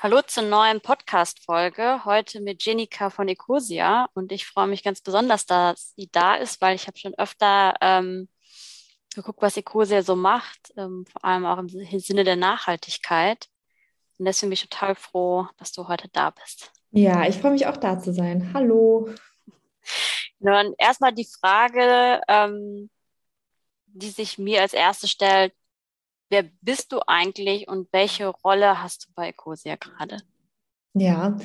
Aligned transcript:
Hallo 0.00 0.22
zur 0.22 0.44
neuen 0.44 0.80
Podcast-Folge. 0.80 2.04
Heute 2.04 2.40
mit 2.40 2.62
Jenika 2.62 3.10
von 3.10 3.26
Ecosia. 3.26 4.08
Und 4.14 4.30
ich 4.30 4.46
freue 4.46 4.68
mich 4.68 4.84
ganz 4.84 5.00
besonders, 5.00 5.44
dass 5.44 5.92
sie 5.96 6.08
da 6.12 6.36
ist, 6.36 6.60
weil 6.60 6.76
ich 6.76 6.86
habe 6.86 6.96
schon 6.96 7.14
öfter 7.14 7.74
ähm, 7.80 8.28
geguckt, 9.12 9.42
was 9.42 9.56
Ecosia 9.56 10.02
so 10.02 10.14
macht, 10.14 10.72
ähm, 10.76 11.04
vor 11.10 11.24
allem 11.24 11.44
auch 11.44 11.58
im 11.58 11.68
Sinne 11.68 12.22
der 12.22 12.36
Nachhaltigkeit. 12.36 13.48
Und 14.18 14.26
deswegen 14.26 14.50
bin 14.50 14.54
ich 14.54 14.68
total 14.68 14.94
froh, 14.94 15.48
dass 15.56 15.72
du 15.72 15.88
heute 15.88 16.08
da 16.12 16.30
bist. 16.30 16.70
Ja, 16.92 17.26
ich 17.26 17.34
freue 17.34 17.50
mich 17.50 17.66
auch 17.66 17.76
da 17.76 17.98
zu 17.98 18.12
sein. 18.12 18.52
Hallo. 18.54 19.08
Nun, 20.38 20.74
erstmal 20.78 21.12
die 21.12 21.26
Frage, 21.40 22.20
ähm, 22.28 22.88
die 23.86 24.10
sich 24.10 24.38
mir 24.38 24.62
als 24.62 24.74
erste 24.74 25.08
stellt, 25.08 25.52
wer 26.28 26.44
bist 26.60 26.92
du 26.92 27.00
eigentlich 27.06 27.68
und 27.68 27.88
welche 27.92 28.28
Rolle 28.28 28.82
hast 28.82 29.06
du 29.06 29.12
bei 29.14 29.28
Ecosia 29.28 29.76
gerade? 29.76 30.18
Ja, 30.94 31.36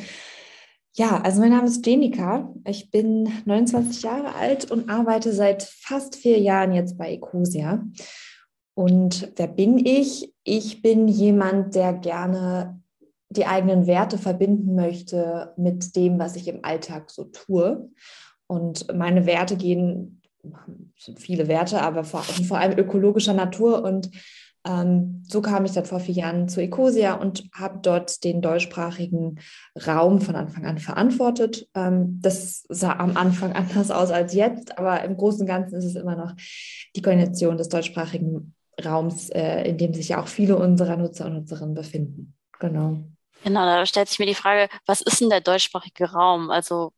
ja, 0.95 1.21
also 1.21 1.41
mein 1.41 1.49
Name 1.49 1.65
ist 1.65 1.85
Jenika. 1.85 2.53
Ich 2.67 2.91
bin 2.91 3.31
29 3.45 4.03
Jahre 4.03 4.35
alt 4.35 4.69
und 4.69 4.91
arbeite 4.91 5.33
seit 5.33 5.63
fast 5.63 6.15
vier 6.15 6.39
Jahren 6.39 6.71
jetzt 6.71 6.99
bei 6.99 7.13
Ecosia. 7.13 7.83
Und 8.75 9.31
wer 9.35 9.47
bin 9.47 9.83
ich? 9.83 10.31
Ich 10.43 10.83
bin 10.83 11.07
jemand, 11.07 11.73
der 11.73 11.93
gerne 11.93 12.79
die 13.29 13.47
eigenen 13.47 13.87
Werte 13.87 14.19
verbinden 14.19 14.75
möchte 14.75 15.53
mit 15.57 15.95
dem, 15.95 16.19
was 16.19 16.35
ich 16.35 16.47
im 16.47 16.63
Alltag 16.63 17.09
so 17.09 17.23
tue. 17.23 17.89
Und 18.45 18.93
meine 18.95 19.25
Werte 19.25 19.57
gehen, 19.57 20.21
sind 20.99 21.19
viele 21.19 21.47
Werte, 21.47 21.81
aber 21.81 22.03
vor, 22.03 22.21
vor 22.21 22.59
allem 22.59 22.77
ökologischer 22.77 23.33
Natur 23.33 23.83
und 23.83 24.11
ähm, 24.65 25.23
so 25.27 25.41
kam 25.41 25.65
ich 25.65 25.73
dann 25.73 25.85
vor 25.85 25.99
vier 25.99 26.15
Jahren 26.15 26.47
zu 26.47 26.61
Ecosia 26.61 27.15
und 27.15 27.43
habe 27.53 27.79
dort 27.81 28.23
den 28.23 28.41
deutschsprachigen 28.41 29.39
Raum 29.85 30.21
von 30.21 30.35
Anfang 30.35 30.65
an 30.65 30.77
verantwortet. 30.77 31.67
Ähm, 31.75 32.19
das 32.21 32.63
sah 32.69 32.93
am 32.93 33.17
Anfang 33.17 33.51
anders 33.53 33.91
aus 33.91 34.11
als 34.11 34.33
jetzt, 34.33 34.77
aber 34.77 35.03
im 35.03 35.17
Großen 35.17 35.41
und 35.41 35.47
Ganzen 35.47 35.75
ist 35.75 35.85
es 35.85 35.95
immer 35.95 36.15
noch 36.15 36.33
die 36.95 37.01
Koordination 37.01 37.57
des 37.57 37.69
deutschsprachigen 37.69 38.55
Raums, 38.83 39.29
äh, 39.29 39.63
in 39.63 39.77
dem 39.77 39.93
sich 39.93 40.09
ja 40.09 40.21
auch 40.21 40.27
viele 40.27 40.55
unserer 40.55 40.97
Nutzer 40.97 41.25
und 41.25 41.33
Nutzerinnen 41.33 41.75
befinden. 41.75 42.35
Genau. 42.59 42.99
Genau, 43.43 43.65
da 43.65 43.85
stellt 43.85 44.07
sich 44.07 44.19
mir 44.19 44.25
die 44.25 44.35
Frage, 44.35 44.69
was 44.85 45.01
ist 45.01 45.19
denn 45.19 45.29
der 45.29 45.41
deutschsprachige 45.41 46.11
Raum? 46.11 46.49
Also 46.49 46.93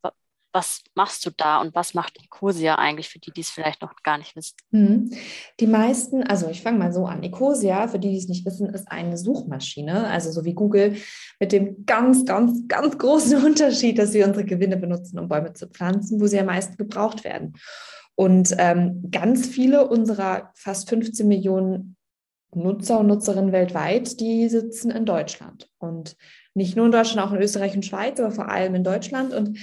was 0.56 0.84
machst 0.96 1.26
du 1.26 1.32
da 1.36 1.60
und 1.60 1.76
was 1.76 1.94
macht 1.94 2.18
Ecosia 2.24 2.76
eigentlich 2.76 3.10
für 3.10 3.20
die, 3.20 3.32
die 3.32 3.42
es 3.42 3.50
vielleicht 3.50 3.82
noch 3.82 3.94
gar 4.04 4.18
nicht 4.18 4.38
wissen? 4.38 4.56
Mhm. 4.72 5.12
Die 5.60 5.68
meisten, 5.68 6.24
also 6.24 6.48
ich 6.48 6.62
fange 6.62 6.80
mal 6.80 6.94
so 6.94 7.06
an. 7.06 7.24
Ecosia, 7.24 7.90
für 7.90 8.00
die, 8.00 8.12
die 8.12 8.18
es 8.18 8.30
nicht 8.30 8.46
wissen, 8.46 8.70
ist 8.70 8.90
eine 8.90 9.18
Suchmaschine, 9.18 10.08
also 10.08 10.32
so 10.32 10.46
wie 10.46 10.54
Google, 10.54 10.96
mit 11.42 11.52
dem 11.52 11.86
ganz, 11.86 12.26
ganz, 12.26 12.68
ganz 12.70 12.98
großen 12.98 13.44
Unterschied, 13.46 14.00
dass 14.00 14.14
wir 14.14 14.26
unsere 14.26 14.46
Gewinne 14.46 14.78
benutzen, 14.78 15.20
um 15.20 15.28
Bäume 15.28 15.52
zu 15.52 15.68
pflanzen, 15.68 16.22
wo 16.22 16.28
sie 16.28 16.40
am 16.40 16.46
meisten 16.46 16.78
gebraucht 16.78 17.26
werden. 17.26 17.54
Und 18.16 18.56
ähm, 18.58 19.10
ganz 19.12 19.46
viele 19.46 19.90
unserer 19.90 20.54
fast 20.56 20.88
15 20.88 21.28
Millionen 21.28 21.98
Nutzer 22.54 23.02
und 23.02 23.08
Nutzerinnen 23.08 23.52
weltweit, 23.52 24.22
die 24.22 24.48
sitzen 24.48 24.90
in 24.90 25.06
Deutschland. 25.06 25.70
Und 25.80 26.16
nicht 26.54 26.78
nur 26.78 26.86
in 26.86 26.94
Deutschland, 26.94 27.28
auch 27.28 27.34
in 27.34 27.42
Österreich 27.42 27.76
und 27.76 27.86
Schweiz, 27.86 28.22
aber 28.22 28.32
vor 28.32 28.48
allem 28.48 28.74
in 28.76 28.86
Deutschland. 28.86 29.34
Und 29.34 29.60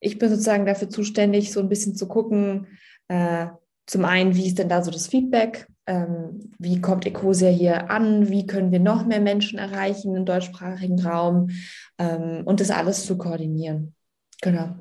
ich 0.00 0.18
bin 0.18 0.30
sozusagen 0.30 0.66
dafür 0.66 0.88
zuständig, 0.88 1.52
so 1.52 1.60
ein 1.60 1.68
bisschen 1.68 1.94
zu 1.94 2.08
gucken, 2.08 2.66
äh, 3.08 3.46
zum 3.86 4.04
einen, 4.04 4.36
wie 4.36 4.46
ist 4.46 4.58
denn 4.58 4.68
da 4.68 4.82
so 4.82 4.90
das 4.92 5.08
Feedback? 5.08 5.66
Ähm, 5.86 6.52
wie 6.60 6.80
kommt 6.80 7.06
Ecosia 7.06 7.48
hier 7.48 7.90
an? 7.90 8.28
Wie 8.30 8.46
können 8.46 8.70
wir 8.70 8.78
noch 8.78 9.04
mehr 9.04 9.20
Menschen 9.20 9.58
erreichen 9.58 10.14
im 10.14 10.24
deutschsprachigen 10.24 11.00
Raum? 11.00 11.50
Ähm, 11.98 12.42
und 12.44 12.60
das 12.60 12.70
alles 12.70 13.04
zu 13.04 13.18
koordinieren. 13.18 13.94
Genau. 14.42 14.76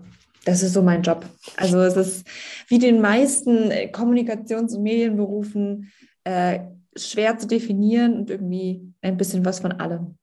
Das 0.45 0.61
ist 0.61 0.73
so 0.73 0.83
mein 0.83 1.01
Job. 1.01 1.25
Also 1.57 1.79
es 1.79 1.97
ist 1.97 2.27
wie 2.67 2.77
den 2.77 3.01
meisten 3.01 3.71
Kommunikations- 3.91 4.75
und 4.75 4.83
Medienberufen 4.83 5.91
äh, 6.23 6.59
schwer 6.95 7.35
zu 7.39 7.47
definieren 7.47 8.13
und 8.15 8.29
irgendwie 8.29 8.93
ein 9.01 9.17
bisschen 9.17 9.43
was 9.43 9.59
von 9.59 9.71
allem. 9.71 10.18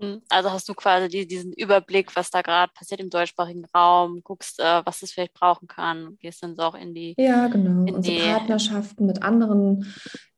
Hm, 0.00 0.22
also 0.28 0.50
hast 0.50 0.68
du 0.68 0.74
quasi 0.74 1.08
die, 1.08 1.26
diesen 1.26 1.52
Überblick, 1.52 2.16
was 2.16 2.30
da 2.30 2.42
gerade 2.42 2.72
passiert 2.74 3.00
im 3.00 3.10
deutschsprachigen 3.10 3.64
Raum, 3.74 4.22
guckst, 4.24 4.58
äh, 4.58 4.82
was 4.84 5.02
es 5.02 5.12
vielleicht 5.12 5.34
brauchen 5.34 5.68
kann, 5.68 6.16
gehst 6.20 6.42
dann 6.42 6.56
so 6.56 6.62
auch 6.62 6.74
in 6.74 6.94
die. 6.94 7.14
Ja, 7.16 7.46
genau. 7.46 7.84
In 7.86 7.94
Unsere 7.94 8.16
die, 8.16 8.22
Partnerschaften 8.22 9.06
mit 9.06 9.22
anderen 9.22 9.86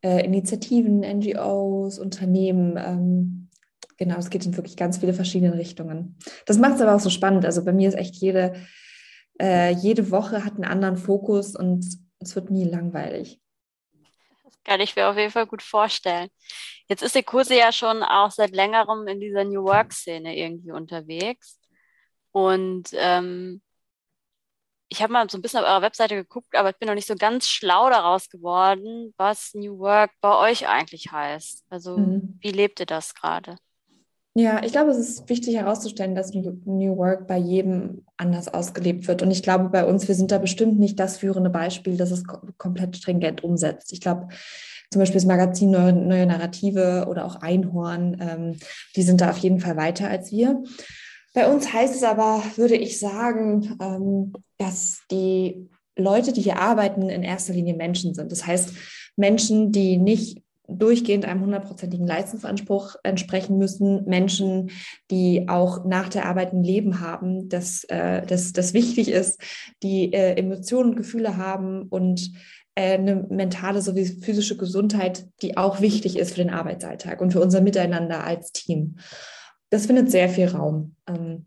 äh, 0.02 0.24
Initiativen, 0.24 1.00
NGOs, 1.00 1.98
Unternehmen. 1.98 2.76
Ähm, 2.76 3.48
genau, 3.96 4.18
es 4.18 4.28
geht 4.28 4.44
in 4.44 4.56
wirklich 4.56 4.76
ganz 4.76 4.98
viele 4.98 5.14
verschiedene 5.14 5.54
Richtungen. 5.54 6.18
Das 6.44 6.58
macht 6.58 6.74
es 6.74 6.82
aber 6.82 6.94
auch 6.94 7.00
so 7.00 7.10
spannend. 7.10 7.46
Also 7.46 7.64
bei 7.64 7.72
mir 7.72 7.88
ist 7.88 7.96
echt 7.96 8.16
jede, 8.16 8.54
äh, 9.40 9.72
jede 9.72 10.10
Woche 10.10 10.44
hat 10.44 10.54
einen 10.54 10.64
anderen 10.64 10.98
Fokus 10.98 11.56
und 11.56 11.86
es 12.18 12.34
wird 12.34 12.50
nie 12.50 12.64
langweilig. 12.64 13.40
Kann 14.64 14.80
ich 14.80 14.96
mir 14.96 15.08
auf 15.08 15.16
jeden 15.16 15.32
Fall 15.32 15.46
gut 15.46 15.62
vorstellen. 15.62 16.28
Jetzt 16.88 17.02
ist 17.02 17.16
Ecosia 17.16 17.56
ja 17.56 17.72
schon 17.72 18.02
auch 18.02 18.30
seit 18.30 18.50
längerem 18.50 19.06
in 19.08 19.20
dieser 19.20 19.44
New 19.44 19.64
Work-Szene 19.64 20.36
irgendwie 20.36 20.72
unterwegs. 20.72 21.60
Und 22.32 22.90
ähm, 22.92 23.62
ich 24.88 25.02
habe 25.02 25.12
mal 25.12 25.28
so 25.28 25.38
ein 25.38 25.42
bisschen 25.42 25.60
auf 25.60 25.66
eurer 25.66 25.82
Webseite 25.82 26.14
geguckt, 26.14 26.54
aber 26.54 26.70
ich 26.70 26.76
bin 26.76 26.86
noch 26.86 26.94
nicht 26.94 27.08
so 27.08 27.16
ganz 27.16 27.48
schlau 27.48 27.90
daraus 27.90 28.28
geworden, 28.28 29.12
was 29.16 29.52
New 29.54 29.78
Work 29.78 30.12
bei 30.20 30.36
euch 30.36 30.68
eigentlich 30.68 31.10
heißt. 31.10 31.64
Also 31.70 31.96
mhm. 31.96 32.38
wie 32.40 32.52
lebt 32.52 32.80
ihr 32.80 32.86
das 32.86 33.14
gerade? 33.14 33.56
Ja, 34.38 34.62
ich 34.62 34.72
glaube, 34.72 34.90
es 34.90 34.98
ist 34.98 35.30
wichtig 35.30 35.56
herauszustellen, 35.56 36.14
dass 36.14 36.34
New 36.34 36.98
Work 36.98 37.26
bei 37.26 37.38
jedem 37.38 38.04
anders 38.18 38.52
ausgelebt 38.52 39.08
wird. 39.08 39.22
Und 39.22 39.30
ich 39.30 39.42
glaube, 39.42 39.70
bei 39.70 39.86
uns, 39.86 40.08
wir 40.08 40.14
sind 40.14 40.30
da 40.30 40.36
bestimmt 40.36 40.78
nicht 40.78 41.00
das 41.00 41.16
führende 41.16 41.48
Beispiel, 41.48 41.96
das 41.96 42.10
es 42.10 42.22
komplett 42.58 42.98
stringent 42.98 43.42
umsetzt. 43.42 43.94
Ich 43.94 44.02
glaube, 44.02 44.28
zum 44.90 45.00
Beispiel 45.00 45.14
das 45.14 45.24
Magazin 45.24 45.70
Neue, 45.70 45.94
Neue 45.94 46.26
Narrative 46.26 47.06
oder 47.08 47.24
auch 47.24 47.36
Einhorn, 47.36 48.18
ähm, 48.20 48.60
die 48.94 49.02
sind 49.02 49.22
da 49.22 49.30
auf 49.30 49.38
jeden 49.38 49.58
Fall 49.58 49.78
weiter 49.78 50.10
als 50.10 50.30
wir. 50.30 50.62
Bei 51.32 51.50
uns 51.50 51.72
heißt 51.72 51.94
es 51.94 52.02
aber, 52.02 52.42
würde 52.56 52.76
ich 52.76 53.00
sagen, 53.00 53.78
ähm, 53.80 54.34
dass 54.58 55.00
die 55.10 55.70
Leute, 55.96 56.34
die 56.34 56.42
hier 56.42 56.58
arbeiten, 56.58 57.08
in 57.08 57.22
erster 57.22 57.54
Linie 57.54 57.74
Menschen 57.74 58.12
sind. 58.12 58.30
Das 58.30 58.46
heißt, 58.46 58.74
Menschen, 59.16 59.72
die 59.72 59.96
nicht 59.96 60.42
durchgehend 60.68 61.24
einem 61.24 61.42
hundertprozentigen 61.42 62.06
Leistungsanspruch 62.06 62.96
entsprechen 63.02 63.58
müssen. 63.58 64.04
Menschen, 64.04 64.70
die 65.10 65.48
auch 65.48 65.84
nach 65.84 66.08
der 66.08 66.26
Arbeit 66.26 66.52
ein 66.52 66.62
Leben 66.62 67.00
haben, 67.00 67.48
das, 67.48 67.84
äh, 67.84 68.24
das, 68.26 68.52
das 68.52 68.74
wichtig 68.74 69.08
ist, 69.08 69.40
die 69.82 70.12
äh, 70.12 70.34
Emotionen 70.36 70.90
und 70.90 70.96
Gefühle 70.96 71.36
haben 71.36 71.82
und 71.82 72.32
äh, 72.74 72.94
eine 72.94 73.26
mentale 73.28 73.82
sowie 73.82 74.04
physische 74.04 74.56
Gesundheit, 74.56 75.26
die 75.42 75.56
auch 75.56 75.80
wichtig 75.80 76.18
ist 76.18 76.30
für 76.30 76.42
den 76.42 76.50
Arbeitsalltag 76.50 77.20
und 77.20 77.32
für 77.32 77.40
unser 77.40 77.60
Miteinander 77.60 78.24
als 78.24 78.52
Team. 78.52 78.96
Das 79.70 79.86
findet 79.86 80.10
sehr 80.10 80.28
viel 80.28 80.48
Raum. 80.48 80.94
Ähm, 81.08 81.46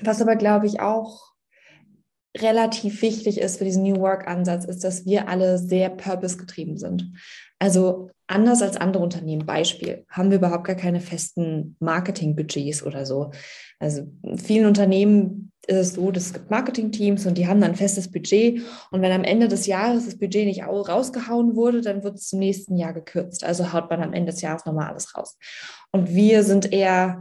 was 0.00 0.20
aber, 0.20 0.36
glaube 0.36 0.66
ich, 0.66 0.80
auch 0.80 1.30
relativ 2.36 3.02
wichtig 3.02 3.38
ist 3.38 3.58
für 3.58 3.64
diesen 3.64 3.82
New 3.82 3.96
Work-Ansatz, 3.96 4.64
ist, 4.64 4.84
dass 4.84 5.04
wir 5.04 5.28
alle 5.28 5.58
sehr 5.58 5.90
purpose-getrieben 5.90 6.76
sind. 6.76 7.12
Also 7.60 8.10
anders 8.26 8.62
als 8.62 8.76
andere 8.76 9.02
Unternehmen, 9.02 9.44
Beispiel, 9.44 10.04
haben 10.08 10.30
wir 10.30 10.38
überhaupt 10.38 10.64
gar 10.64 10.76
keine 10.76 11.00
festen 11.00 11.76
Marketingbudgets 11.78 12.82
oder 12.82 13.04
so. 13.04 13.30
Also 13.78 14.10
in 14.22 14.38
vielen 14.38 14.66
Unternehmen 14.66 15.52
ist 15.66 15.76
es 15.76 15.92
so, 15.94 16.10
es 16.10 16.32
gibt 16.32 16.50
Marketingteams 16.50 17.26
und 17.26 17.36
die 17.36 17.46
haben 17.46 17.60
dann 17.60 17.72
ein 17.72 17.76
festes 17.76 18.10
Budget. 18.10 18.62
Und 18.90 19.02
wenn 19.02 19.12
am 19.12 19.24
Ende 19.24 19.46
des 19.46 19.66
Jahres 19.66 20.06
das 20.06 20.18
Budget 20.18 20.46
nicht 20.46 20.64
rausgehauen 20.64 21.54
wurde, 21.54 21.82
dann 21.82 22.02
wird 22.02 22.14
es 22.16 22.28
zum 22.28 22.38
nächsten 22.38 22.76
Jahr 22.76 22.94
gekürzt. 22.94 23.44
Also 23.44 23.72
haut 23.72 23.90
man 23.90 24.02
am 24.02 24.14
Ende 24.14 24.32
des 24.32 24.40
Jahres 24.40 24.64
nochmal 24.64 24.88
alles 24.88 25.14
raus. 25.14 25.36
Und 25.92 26.14
wir 26.14 26.42
sind 26.42 26.72
eher 26.72 27.20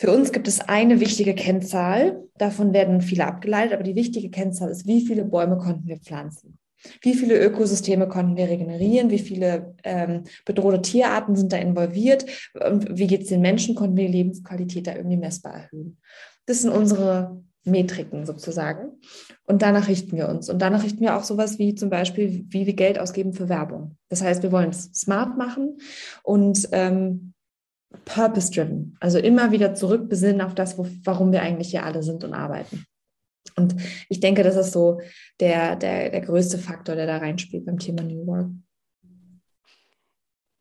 für 0.00 0.10
uns 0.10 0.32
gibt 0.32 0.48
es 0.48 0.60
eine 0.60 0.98
wichtige 0.98 1.34
Kennzahl, 1.34 2.26
davon 2.38 2.72
werden 2.72 3.02
viele 3.02 3.26
abgeleitet, 3.26 3.74
aber 3.74 3.82
die 3.82 3.96
wichtige 3.96 4.30
Kennzahl 4.30 4.70
ist, 4.70 4.86
wie 4.86 5.06
viele 5.06 5.26
Bäume 5.26 5.58
konnten 5.58 5.86
wir 5.86 5.98
pflanzen? 5.98 6.58
Wie 7.02 7.14
viele 7.14 7.38
Ökosysteme 7.38 8.08
konnten 8.08 8.36
wir 8.36 8.48
regenerieren? 8.48 9.10
Wie 9.10 9.18
viele 9.18 9.74
ähm, 9.84 10.24
bedrohte 10.44 10.82
Tierarten 10.82 11.36
sind 11.36 11.52
da 11.52 11.58
involviert? 11.58 12.26
Und 12.54 12.98
wie 12.98 13.06
geht 13.06 13.22
es 13.22 13.28
den 13.28 13.40
Menschen? 13.40 13.74
Konnten 13.74 13.96
wir 13.96 14.06
die 14.06 14.12
Lebensqualität 14.12 14.86
da 14.86 14.94
irgendwie 14.94 15.16
messbar 15.16 15.54
erhöhen? 15.54 15.98
Das 16.46 16.62
sind 16.62 16.70
unsere 16.70 17.42
Metriken 17.64 18.24
sozusagen. 18.24 19.00
Und 19.44 19.62
danach 19.62 19.88
richten 19.88 20.16
wir 20.16 20.28
uns. 20.28 20.48
Und 20.48 20.60
danach 20.60 20.82
richten 20.82 21.00
wir 21.00 21.16
auch 21.16 21.24
sowas 21.24 21.58
wie 21.58 21.74
zum 21.74 21.90
Beispiel, 21.90 22.46
wie 22.48 22.66
wir 22.66 22.74
Geld 22.74 22.98
ausgeben 22.98 23.32
für 23.32 23.48
Werbung. 23.48 23.96
Das 24.08 24.22
heißt, 24.22 24.42
wir 24.42 24.52
wollen 24.52 24.70
es 24.70 24.90
smart 24.94 25.36
machen 25.36 25.76
und 26.22 26.68
ähm, 26.72 27.34
purpose-driven. 28.04 28.96
Also 29.00 29.18
immer 29.18 29.52
wieder 29.52 29.74
zurückbesinnen 29.74 30.40
auf 30.40 30.54
das, 30.54 30.78
wo, 30.78 30.86
warum 31.04 31.32
wir 31.32 31.42
eigentlich 31.42 31.70
hier 31.70 31.84
alle 31.84 32.02
sind 32.02 32.24
und 32.24 32.34
arbeiten. 32.34 32.84
Und 33.56 33.74
ich 34.08 34.20
denke, 34.20 34.42
das 34.42 34.56
ist 34.56 34.72
so 34.72 35.00
der, 35.38 35.76
der, 35.76 36.10
der 36.10 36.20
größte 36.20 36.58
Faktor, 36.58 36.94
der 36.94 37.06
da 37.06 37.18
reinspielt 37.18 37.66
beim 37.66 37.78
Thema 37.78 38.02
New 38.02 38.26
Work. 38.26 38.50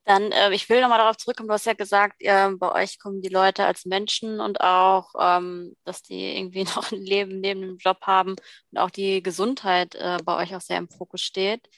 Dann, 0.09 0.31
äh, 0.31 0.51
ich 0.53 0.67
will 0.69 0.81
nochmal 0.81 0.97
darauf 0.97 1.17
zurückkommen, 1.17 1.49
du 1.49 1.53
hast 1.53 1.67
ja 1.67 1.73
gesagt, 1.73 2.15
äh, 2.19 2.49
bei 2.57 2.71
euch 2.73 2.97
kommen 2.97 3.21
die 3.21 3.29
Leute 3.29 3.65
als 3.65 3.85
Menschen 3.85 4.39
und 4.39 4.59
auch, 4.59 5.13
ähm, 5.19 5.75
dass 5.83 6.01
die 6.01 6.35
irgendwie 6.35 6.63
noch 6.75 6.91
ein 6.91 7.01
Leben 7.01 7.39
neben 7.41 7.61
dem 7.61 7.77
Job 7.77 7.99
haben 8.01 8.35
und 8.71 8.77
auch 8.79 8.89
die 8.89 9.21
Gesundheit 9.21 9.93
äh, 9.93 10.17
bei 10.23 10.35
euch 10.37 10.55
auch 10.55 10.61
sehr 10.61 10.79
im 10.79 10.89
Fokus 10.89 11.21
steht. 11.21 11.69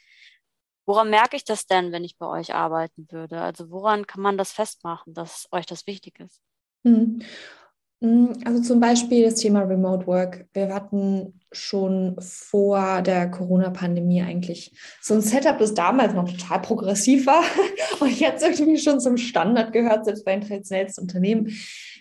Woran 0.85 1.09
merke 1.09 1.35
ich 1.35 1.43
das 1.43 1.65
denn, 1.65 1.91
wenn 1.91 2.05
ich 2.05 2.17
bei 2.17 2.25
euch 2.25 2.53
arbeiten 2.55 3.05
würde? 3.11 3.41
Also 3.41 3.69
woran 3.69 4.07
kann 4.07 4.21
man 4.21 4.37
das 4.37 4.53
festmachen, 4.53 5.13
dass 5.13 5.49
euch 5.51 5.65
das 5.65 5.85
wichtig 5.85 6.19
ist? 6.21 6.41
Mhm. 6.83 7.23
Also 8.01 8.63
zum 8.63 8.79
Beispiel 8.79 9.25
das 9.25 9.35
Thema 9.35 9.61
Remote 9.61 10.07
Work. 10.07 10.47
Wir 10.53 10.73
hatten 10.73 11.39
schon 11.51 12.15
vor 12.19 13.03
der 13.03 13.29
Corona-Pandemie 13.29 14.23
eigentlich 14.23 14.73
so 15.01 15.13
ein 15.13 15.21
Setup, 15.21 15.59
das 15.59 15.75
damals 15.75 16.13
noch 16.13 16.27
total 16.27 16.61
progressiv 16.61 17.27
war 17.27 17.43
und 17.99 18.19
jetzt 18.19 18.43
irgendwie 18.43 18.79
schon 18.79 18.99
zum 18.99 19.17
Standard 19.17 19.71
gehört, 19.71 20.05
selbst 20.05 20.25
bei 20.25 20.35
den 20.35 20.47
traditionellsten 20.47 21.03
Unternehmen, 21.03 21.51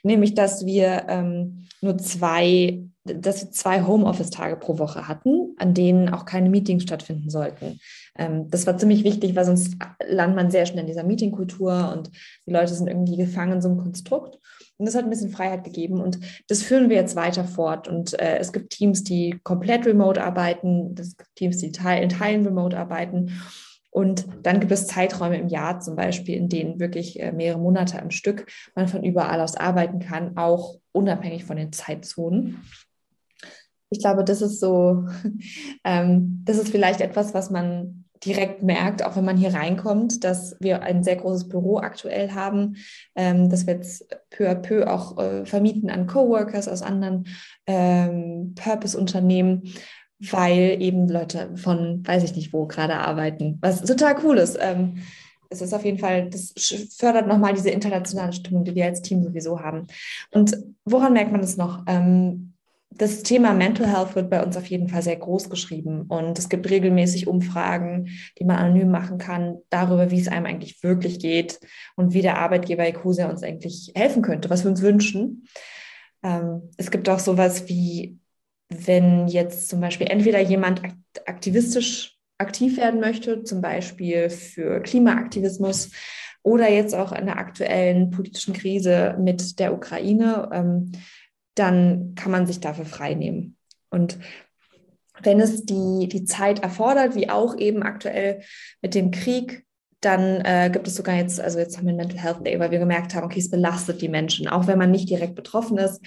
nämlich 0.03 0.35
dass 0.35 0.65
wir 0.65 1.05
ähm, 1.09 1.67
nur 1.83 1.99
zwei, 1.99 2.83
dass 3.05 3.43
wir 3.43 3.51
zwei 3.51 3.83
Homeoffice-Tage 3.83 4.57
pro 4.57 4.79
Woche 4.79 5.07
hatten, 5.07 5.55
an 5.59 5.75
denen 5.75 6.09
auch 6.09 6.25
keine 6.25 6.49
Meetings 6.49 6.85
stattfinden 6.85 7.29
sollten. 7.29 7.79
Ähm, 8.21 8.51
das 8.51 8.67
war 8.67 8.77
ziemlich 8.77 9.03
wichtig, 9.03 9.35
weil 9.35 9.47
sonst 9.47 9.77
landet 10.07 10.37
man 10.37 10.51
sehr 10.51 10.67
schnell 10.67 10.83
in 10.83 10.87
dieser 10.87 11.05
Meetingkultur 11.05 11.91
und 11.97 12.11
die 12.47 12.53
Leute 12.53 12.75
sind 12.75 12.87
irgendwie 12.87 13.17
gefangen 13.17 13.55
in 13.55 13.63
so 13.63 13.69
einem 13.69 13.79
Konstrukt. 13.79 14.39
Und 14.77 14.87
das 14.87 14.95
hat 14.95 15.05
ein 15.05 15.11
bisschen 15.11 15.31
Freiheit 15.31 15.65
gegeben 15.65 16.01
und 16.01 16.21
das 16.49 16.63
führen 16.63 16.89
wir 16.89 16.97
jetzt 16.97 17.17
weiter 17.17 17.45
fort. 17.45 17.89
Und 17.89 18.19
äh, 18.21 18.39
es 18.39 18.53
gibt 18.53 18.71
Teams, 18.71 19.05
die 19.05 19.39
komplett 19.43 19.87
remote 19.87 20.23
arbeiten, 20.23 20.95
es 20.99 21.17
gibt 21.17 21.35
Teams, 21.35 21.59
die 21.59 21.67
in 21.67 22.09
Teilen 22.09 22.47
remote 22.47 22.79
arbeiten. 22.79 23.41
Und 23.91 24.27
dann 24.43 24.61
gibt 24.61 24.71
es 24.71 24.87
Zeiträume 24.87 25.39
im 25.39 25.49
Jahr 25.49 25.81
zum 25.81 25.97
Beispiel, 25.97 26.37
in 26.37 26.49
denen 26.49 26.79
wirklich 26.79 27.19
äh, 27.21 27.33
mehrere 27.33 27.59
Monate 27.59 28.01
am 28.01 28.11
Stück 28.11 28.47
man 28.75 28.87
von 28.87 29.03
überall 29.03 29.41
aus 29.41 29.57
arbeiten 29.57 29.99
kann, 29.99 30.37
auch 30.37 30.79
unabhängig 30.93 31.45
von 31.45 31.57
den 31.57 31.73
Zeitzonen. 31.73 32.63
Ich 33.91 33.99
glaube, 33.99 34.25
das 34.25 34.43
ist 34.43 34.61
so, 34.61 35.07
ähm, 35.85 36.43
das 36.45 36.59
ist 36.59 36.69
vielleicht 36.69 37.01
etwas, 37.01 37.35
was 37.35 37.51
man 37.51 38.05
direkt 38.25 38.63
merkt, 38.63 39.05
auch 39.05 39.17
wenn 39.17 39.25
man 39.25 39.37
hier 39.37 39.55
reinkommt, 39.55 40.25
dass 40.25 40.57
wir 40.61 40.83
ein 40.83 41.03
sehr 41.03 41.17
großes 41.17 41.49
Büro 41.49 41.79
aktuell 41.79 42.33
haben, 42.33 42.77
ähm, 43.15 43.49
das 43.49 43.67
wir 43.67 43.75
jetzt 43.75 44.07
peu 44.31 44.49
à 44.49 44.55
peu 44.55 44.87
auch 44.87 45.19
äh, 45.19 45.47
vermieten 45.47 45.91
an 45.91 46.07
Coworkers 46.07 46.69
aus 46.69 46.83
anderen 46.83 47.27
ähm, 47.67 48.55
Purpose-Unternehmen, 48.57 49.73
weil 50.19 50.77
eben 50.81 51.09
Leute 51.09 51.51
von, 51.57 52.07
weiß 52.07 52.23
ich 52.25 52.37
nicht 52.37 52.53
wo, 52.53 52.67
gerade 52.67 52.97
arbeiten, 52.97 53.59
was 53.63 53.83
total 53.83 54.17
cool 54.23 54.37
ist. 54.37 54.59
Ähm, 54.61 54.99
es 55.49 55.63
ist 55.63 55.75
auf 55.75 55.85
jeden 55.85 55.99
Fall, 55.99 56.31
das 56.31 56.53
fördert 56.97 57.27
nochmal 57.27 57.55
diese 57.55 57.71
internationale 57.71 58.33
Stimmung, 58.33 58.65
die 58.65 58.75
wir 58.75 58.85
als 58.85 59.03
Team 59.03 59.23
sowieso 59.23 59.61
haben. 59.61 59.89
Und 60.31 60.57
woran 60.85 61.13
merkt 61.13 61.33
man 61.33 61.41
das 61.41 61.57
noch? 61.57 61.83
Ähm, 61.87 62.50
das 63.01 63.23
Thema 63.23 63.55
Mental 63.55 63.87
Health 63.87 64.15
wird 64.15 64.29
bei 64.29 64.43
uns 64.45 64.59
auf 64.59 64.67
jeden 64.67 64.91
Fall 64.91 65.01
sehr 65.01 65.17
groß 65.17 65.49
geschrieben 65.49 66.03
und 66.03 66.39
es 66.39 66.51
gibt 66.51 66.69
regelmäßig 66.69 67.27
Umfragen, 67.29 68.11
die 68.39 68.45
man 68.45 68.59
anonym 68.59 68.91
machen 68.91 69.17
kann, 69.17 69.57
darüber, 69.71 70.11
wie 70.11 70.21
es 70.21 70.29
einem 70.29 70.45
eigentlich 70.45 70.83
wirklich 70.83 71.19
geht 71.19 71.61
und 71.97 72.13
wie 72.13 72.21
der 72.21 72.37
Arbeitgeber 72.37 72.87
Ecosia 72.87 73.31
uns 73.31 73.43
eigentlich 73.43 73.93
helfen 73.95 74.21
könnte, 74.21 74.51
was 74.51 74.65
wir 74.65 74.71
uns 74.71 74.83
wünschen. 74.83 75.47
Ähm, 76.23 76.69
es 76.77 76.91
gibt 76.91 77.09
auch 77.09 77.21
sowas 77.21 77.71
wie, 77.71 78.19
wenn 78.69 79.29
jetzt 79.29 79.71
zum 79.71 79.81
Beispiel 79.81 80.09
entweder 80.09 80.41
jemand 80.41 80.83
aktivistisch 81.25 82.19
aktiv 82.37 82.77
werden 82.77 83.01
möchte, 83.01 83.45
zum 83.45 83.63
Beispiel 83.63 84.29
für 84.29 84.83
Klimaaktivismus 84.83 85.91
oder 86.43 86.71
jetzt 86.71 86.95
auch 86.95 87.13
in 87.13 87.25
der 87.25 87.39
aktuellen 87.39 88.11
politischen 88.11 88.53
Krise 88.53 89.17
mit 89.19 89.59
der 89.59 89.73
Ukraine. 89.73 90.51
Dann 91.55 92.15
kann 92.15 92.33
man 92.33 92.47
sich 92.47 92.61
dafür 92.61 92.85
frei 92.85 93.15
nehmen. 93.15 93.57
Und 93.91 94.19
wenn 95.23 95.41
es 95.41 95.65
die, 95.65 96.09
die 96.09 96.25
Zeit 96.25 96.61
erfordert, 96.61 97.15
wie 97.15 97.29
auch 97.29 97.57
eben 97.57 97.83
aktuell 97.83 98.43
mit 98.81 98.95
dem 98.95 99.11
Krieg, 99.11 99.65
dann 100.01 100.41
äh, 100.45 100.71
gibt 100.73 100.89
es 100.89 100.97
sogar 100.97 101.17
jetzt, 101.17 101.41
also 101.41 101.59
jetzt 101.59 101.77
haben 101.77 101.85
wir 101.85 101.91
einen 101.91 101.99
Mental 101.99 102.19
Health 102.19 102.47
Day, 102.47 102.59
weil 102.59 102.71
wir 102.71 102.79
gemerkt 102.79 103.15
haben, 103.15 103.25
okay, 103.25 103.39
es 103.39 103.51
belastet 103.51 104.01
die 104.01 104.09
Menschen. 104.09 104.49
Auch 104.49 104.67
wenn 104.67 104.79
man 104.79 104.91
nicht 104.91 105.11
direkt 105.11 105.35
betroffen 105.35 105.77
ist, 105.77 106.01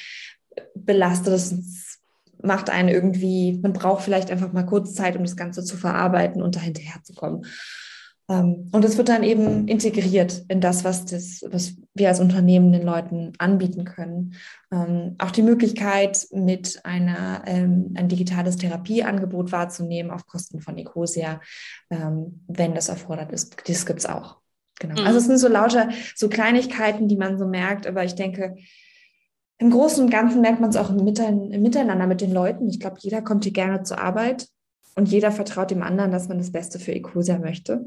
belastet 0.73 1.33
es, 1.33 1.99
macht 2.41 2.69
einen 2.69 2.89
irgendwie, 2.89 3.59
man 3.61 3.73
braucht 3.73 4.03
vielleicht 4.03 4.31
einfach 4.31 4.51
mal 4.51 4.65
kurz 4.65 4.95
Zeit, 4.95 5.15
um 5.15 5.23
das 5.23 5.37
Ganze 5.37 5.63
zu 5.63 5.77
verarbeiten 5.77 6.41
und 6.41 6.55
dahinterher 6.55 7.03
zu 7.03 7.13
kommen. 7.13 7.45
Ähm, 8.29 8.69
und 8.71 8.85
es 8.85 8.97
wird 8.97 9.09
dann 9.09 9.23
eben 9.23 9.67
integriert 9.67 10.43
in 10.47 10.61
das, 10.61 10.83
was, 10.83 11.05
das, 11.05 11.43
was 11.49 11.75
wir 11.93 12.09
als 12.09 12.19
Unternehmen 12.19 12.71
den 12.71 12.83
Leuten 12.83 13.33
anbieten 13.37 13.83
können. 13.83 14.35
Ähm, 14.71 15.15
auch 15.19 15.31
die 15.31 15.41
Möglichkeit, 15.41 16.27
mit 16.31 16.85
einer, 16.85 17.43
ähm, 17.45 17.93
ein 17.95 18.07
digitales 18.07 18.57
Therapieangebot 18.57 19.51
wahrzunehmen 19.51 20.11
auf 20.11 20.25
Kosten 20.25 20.61
von 20.61 20.77
Ecosia, 20.77 21.41
wenn 21.89 22.73
das 22.73 22.89
erfordert 22.89 23.31
ist. 23.31 23.55
Das 23.67 23.85
gibt 23.85 23.99
es 23.99 24.05
auch. 24.07 24.37
Genau. 24.79 24.99
Mhm. 24.99 25.07
Also 25.07 25.19
es 25.19 25.25
sind 25.25 25.37
so 25.37 25.47
lauter, 25.47 25.89
so 26.15 26.29
Kleinigkeiten, 26.29 27.07
die 27.07 27.17
man 27.17 27.37
so 27.37 27.45
merkt, 27.45 27.85
aber 27.85 28.03
ich 28.03 28.15
denke, 28.15 28.55
im 29.59 29.69
Großen 29.69 30.03
und 30.03 30.09
Ganzen 30.09 30.41
merkt 30.41 30.59
man 30.59 30.71
es 30.71 30.75
auch 30.75 30.89
im, 30.89 30.97
Miteinander 30.97 32.07
mit 32.07 32.21
den 32.21 32.33
Leuten. 32.33 32.67
Ich 32.67 32.79
glaube, 32.79 32.97
jeder 32.99 33.21
kommt 33.21 33.43
hier 33.43 33.53
gerne 33.53 33.83
zur 33.83 33.99
Arbeit 33.99 34.47
und 34.95 35.09
jeder 35.09 35.31
vertraut 35.31 35.71
dem 35.71 35.83
anderen, 35.83 36.11
dass 36.11 36.27
man 36.27 36.37
das 36.37 36.51
Beste 36.51 36.79
für 36.79 36.93
Ecosia 36.93 37.37
möchte. 37.39 37.85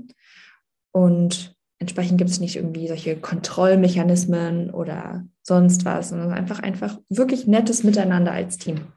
Und 0.93 1.55
entsprechend 1.79 2.19
gibt 2.19 2.31
es 2.31 2.41
nicht 2.41 2.57
irgendwie 2.57 2.89
solche 2.89 3.17
Kontrollmechanismen 3.17 4.71
oder 4.71 5.25
sonst 5.43 5.85
was, 5.85 6.09
sondern 6.09 6.33
einfach, 6.33 6.61
einfach 6.61 6.99
wirklich 7.09 7.47
nettes 7.47 7.85
Miteinander 7.85 8.33
als 8.33 8.59
Team. 8.59 8.93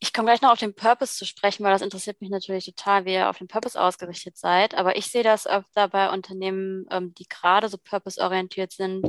Ich 0.00 0.12
komme 0.12 0.26
gleich 0.26 0.42
noch 0.42 0.52
auf 0.52 0.60
den 0.60 0.74
Purpose 0.74 1.16
zu 1.16 1.26
sprechen, 1.26 1.64
weil 1.64 1.72
das 1.72 1.82
interessiert 1.82 2.20
mich 2.20 2.30
natürlich 2.30 2.66
total, 2.66 3.04
wie 3.04 3.14
ihr 3.14 3.28
auf 3.28 3.38
den 3.38 3.48
Purpose 3.48 3.80
ausgerichtet 3.80 4.36
seid. 4.36 4.74
Aber 4.74 4.96
ich 4.96 5.06
sehe 5.06 5.24
das 5.24 5.46
öfter 5.46 5.88
bei 5.88 6.10
Unternehmen, 6.10 6.86
ähm, 6.90 7.14
die 7.14 7.26
gerade 7.28 7.68
so 7.68 7.78
purpose-orientiert 7.78 8.72
sind, 8.72 9.04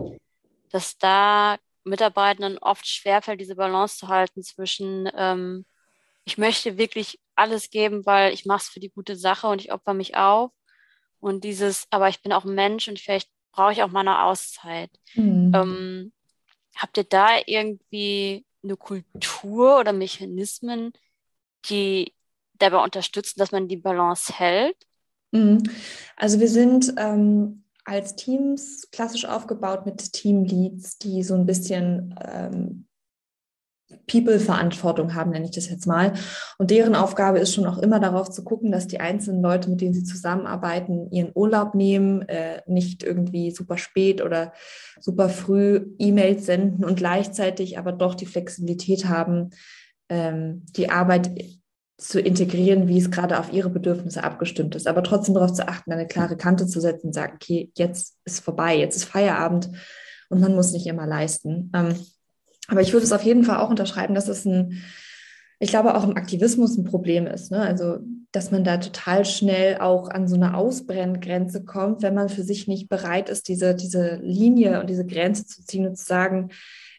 dass 0.72 0.98
da 0.98 1.58
Mitarbeitenden 1.84 2.58
oft 2.58 2.88
schwerfällt, 2.88 3.40
diese 3.40 3.56
Balance 3.56 3.98
zu 3.98 4.08
halten 4.08 4.42
zwischen 4.42 5.10
ähm, 5.16 5.66
ich 6.30 6.38
möchte 6.38 6.78
wirklich 6.78 7.20
alles 7.34 7.72
geben, 7.72 8.06
weil 8.06 8.34
ich 8.34 8.46
mache 8.46 8.60
es 8.60 8.70
für 8.70 8.80
die 8.80 8.92
gute 8.92 9.16
Sache 9.16 9.48
und 9.48 9.62
ich 9.62 9.74
opfer 9.74 9.96
mich 9.96 10.16
auf. 10.16 10.52
Und 11.20 11.44
dieses, 11.44 11.88
aber 11.90 12.08
ich 12.08 12.22
bin 12.22 12.32
auch 12.32 12.46
ein 12.46 12.54
Mensch 12.54 12.88
und 12.88 13.00
vielleicht 13.00 13.32
brauche 13.52 13.72
ich 13.72 13.82
auch 13.82 13.90
mal 13.90 14.02
eine 14.02 14.24
Auszeit. 14.26 14.92
Mhm. 15.16 15.52
Ähm, 15.56 16.12
habt 16.76 16.98
ihr 16.98 17.04
da 17.04 17.30
irgendwie 17.48 18.46
eine 18.64 18.78
Kultur 18.78 19.80
oder 19.80 19.92
Mechanismen, 19.92 20.94
die 21.66 22.14
dabei 22.60 22.84
unterstützen, 22.84 23.40
dass 23.40 23.52
man 23.52 23.68
die 23.68 23.78
Balance 23.78 24.32
hält? 24.38 24.78
Mhm. 25.32 25.64
Also 26.16 26.40
wir 26.40 26.48
sind 26.48 26.94
ähm, 26.98 27.64
als 27.86 28.16
Teams 28.16 28.88
klassisch 28.92 29.26
aufgebaut 29.26 29.88
mit 29.88 30.14
Teamleads, 30.14 31.00
die 31.00 31.24
so 31.24 31.34
ein 31.34 31.48
bisschen 31.48 32.14
ähm, 32.24 32.86
People-Verantwortung 34.08 35.16
haben, 35.16 35.32
nenne 35.32 35.46
ich 35.46 35.52
das 35.52 35.70
jetzt 35.70 35.86
mal. 35.86 36.14
Und 36.58 36.72
deren 36.72 36.96
Aufgabe 36.96 37.40
ist 37.40 37.54
schon 37.54 37.66
auch 37.66 37.78
immer 37.78 38.00
darauf 38.00 38.30
zu 38.30 38.44
gucken, 38.44 38.72
dass 38.72 38.88
die 38.88 39.00
einzelnen 39.00 39.42
Leute, 39.42 39.70
mit 39.70 39.82
denen 39.82 39.94
sie 39.94 40.04
zusammenarbeiten, 40.04 41.12
ihren 41.12 41.32
Urlaub 41.34 41.76
nehmen, 41.76 42.24
äh, 42.24 42.62
nicht 42.68 43.04
irgendwie 43.04 43.52
super 43.52 43.78
spät 43.78 44.22
oder 44.22 44.54
super 45.00 45.30
früh 45.30 45.88
E-Mails 45.98 46.46
senden 46.46 46.84
und 46.84 46.98
gleichzeitig 46.98 47.78
aber 47.78 47.92
doch 47.92 48.16
die 48.16 48.26
Flexibilität 48.26 49.06
haben, 49.06 49.52
ähm, 50.10 50.66
die 50.76 50.90
Arbeit 50.90 51.32
zu 51.98 52.20
integrieren, 52.20 52.88
wie 52.88 52.98
es 52.98 53.12
gerade 53.12 53.40
auf 53.40 53.52
ihre 53.52 53.70
Bedürfnisse 53.70 54.24
abgestimmt 54.24 54.74
ist, 54.76 54.88
aber 54.88 55.04
trotzdem 55.04 55.36
darauf 55.36 55.54
zu 55.54 55.68
achten, 55.68 55.92
eine 55.92 56.08
klare 56.08 56.38
Kante 56.38 56.66
zu 56.66 56.80
setzen 56.80 57.08
und 57.08 57.14
sagen, 57.14 57.34
okay, 57.36 57.72
jetzt 57.76 58.18
ist 58.24 58.40
vorbei, 58.40 58.78
jetzt 58.78 58.96
ist 58.96 59.06
Feierabend 59.06 59.70
und 60.30 60.40
man 60.40 60.56
muss 60.56 60.72
nicht 60.72 60.88
immer 60.88 61.06
leisten. 61.06 61.72
Ähm, 61.76 61.96
aber 62.70 62.82
ich 62.82 62.94
würde 62.94 63.06
es 63.06 63.12
auf 63.12 63.24
jeden 63.24 63.44
Fall 63.44 63.58
auch 63.58 63.70
unterschreiben, 63.70 64.16
dass 64.16 64.28
es 64.28 64.46
ein, 64.46 64.84
ich 65.60 65.70
glaube, 65.70 65.96
auch 65.96 66.04
im 66.04 66.16
Aktivismus 66.16 66.78
ein 66.78 66.86
Problem 66.86 67.28
ist. 67.28 67.52
Ne? 67.52 67.60
Also, 67.60 67.98
dass 68.32 68.52
man 68.52 68.64
da 68.64 68.78
total 68.78 69.26
schnell 69.26 69.80
auch 69.80 70.10
an 70.10 70.28
so 70.28 70.36
eine 70.36 70.56
Ausbrenngrenze 70.56 71.66
kommt, 71.66 72.04
wenn 72.04 72.14
man 72.14 72.30
für 72.30 72.44
sich 72.44 72.68
nicht 72.68 72.88
bereit 72.88 73.28
ist, 73.30 73.48
diese, 73.48 73.76
diese 73.76 74.20
Linie 74.22 74.80
und 74.80 74.90
diese 74.90 75.06
Grenze 75.06 75.46
zu 75.46 75.66
ziehen 75.66 75.88
und 75.88 75.98
zu 75.98 76.06
sagen, 76.06 76.50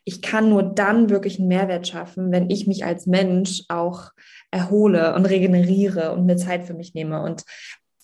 ich 0.05 0.23
kann 0.23 0.49
nur 0.49 0.63
dann 0.63 1.09
wirklich 1.09 1.39
einen 1.39 1.49
Mehrwert 1.49 1.87
schaffen, 1.87 2.33
wenn 2.33 2.51
ich 2.51 2.67
mich 2.67 2.85
als 2.85 3.07
Mensch 3.07 3.63
auch 3.69 4.11
erhole 4.51 5.15
und 5.15 5.27
regeneriere 5.27 6.13
und 6.13 6.27
mir 6.27 6.37
Zeit 6.37 6.65
für 6.65 6.75
mich 6.75 6.95
nehme. 6.95 7.23
Und 7.23 7.45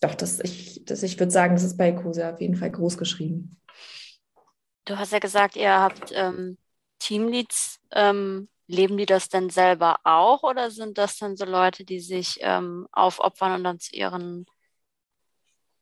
doch, 0.00 0.14
das, 0.14 0.38
ich, 0.40 0.84
das, 0.84 1.02
ich 1.02 1.18
würde 1.18 1.32
sagen, 1.32 1.54
das 1.54 1.64
ist 1.64 1.76
bei 1.76 1.90
Kose 1.92 2.32
auf 2.32 2.40
jeden 2.40 2.54
Fall 2.54 2.70
groß 2.70 2.96
geschrieben. 2.96 3.56
Du 4.84 4.96
hast 4.96 5.12
ja 5.12 5.18
gesagt, 5.18 5.56
ihr 5.56 5.72
habt 5.72 6.12
ähm, 6.14 6.58
Teamleads, 6.98 7.80
ähm, 7.92 8.48
leben 8.66 8.96
die 8.96 9.06
das 9.06 9.28
denn 9.28 9.50
selber 9.50 9.96
auch 10.04 10.42
oder 10.42 10.70
sind 10.70 10.98
das 10.98 11.18
dann 11.18 11.36
so 11.36 11.44
Leute, 11.44 11.84
die 11.84 12.00
sich 12.00 12.38
ähm, 12.40 12.88
aufopfern 12.92 13.52
und 13.52 13.64
dann 13.64 13.78
zu 13.78 13.94
ihren 13.94 14.46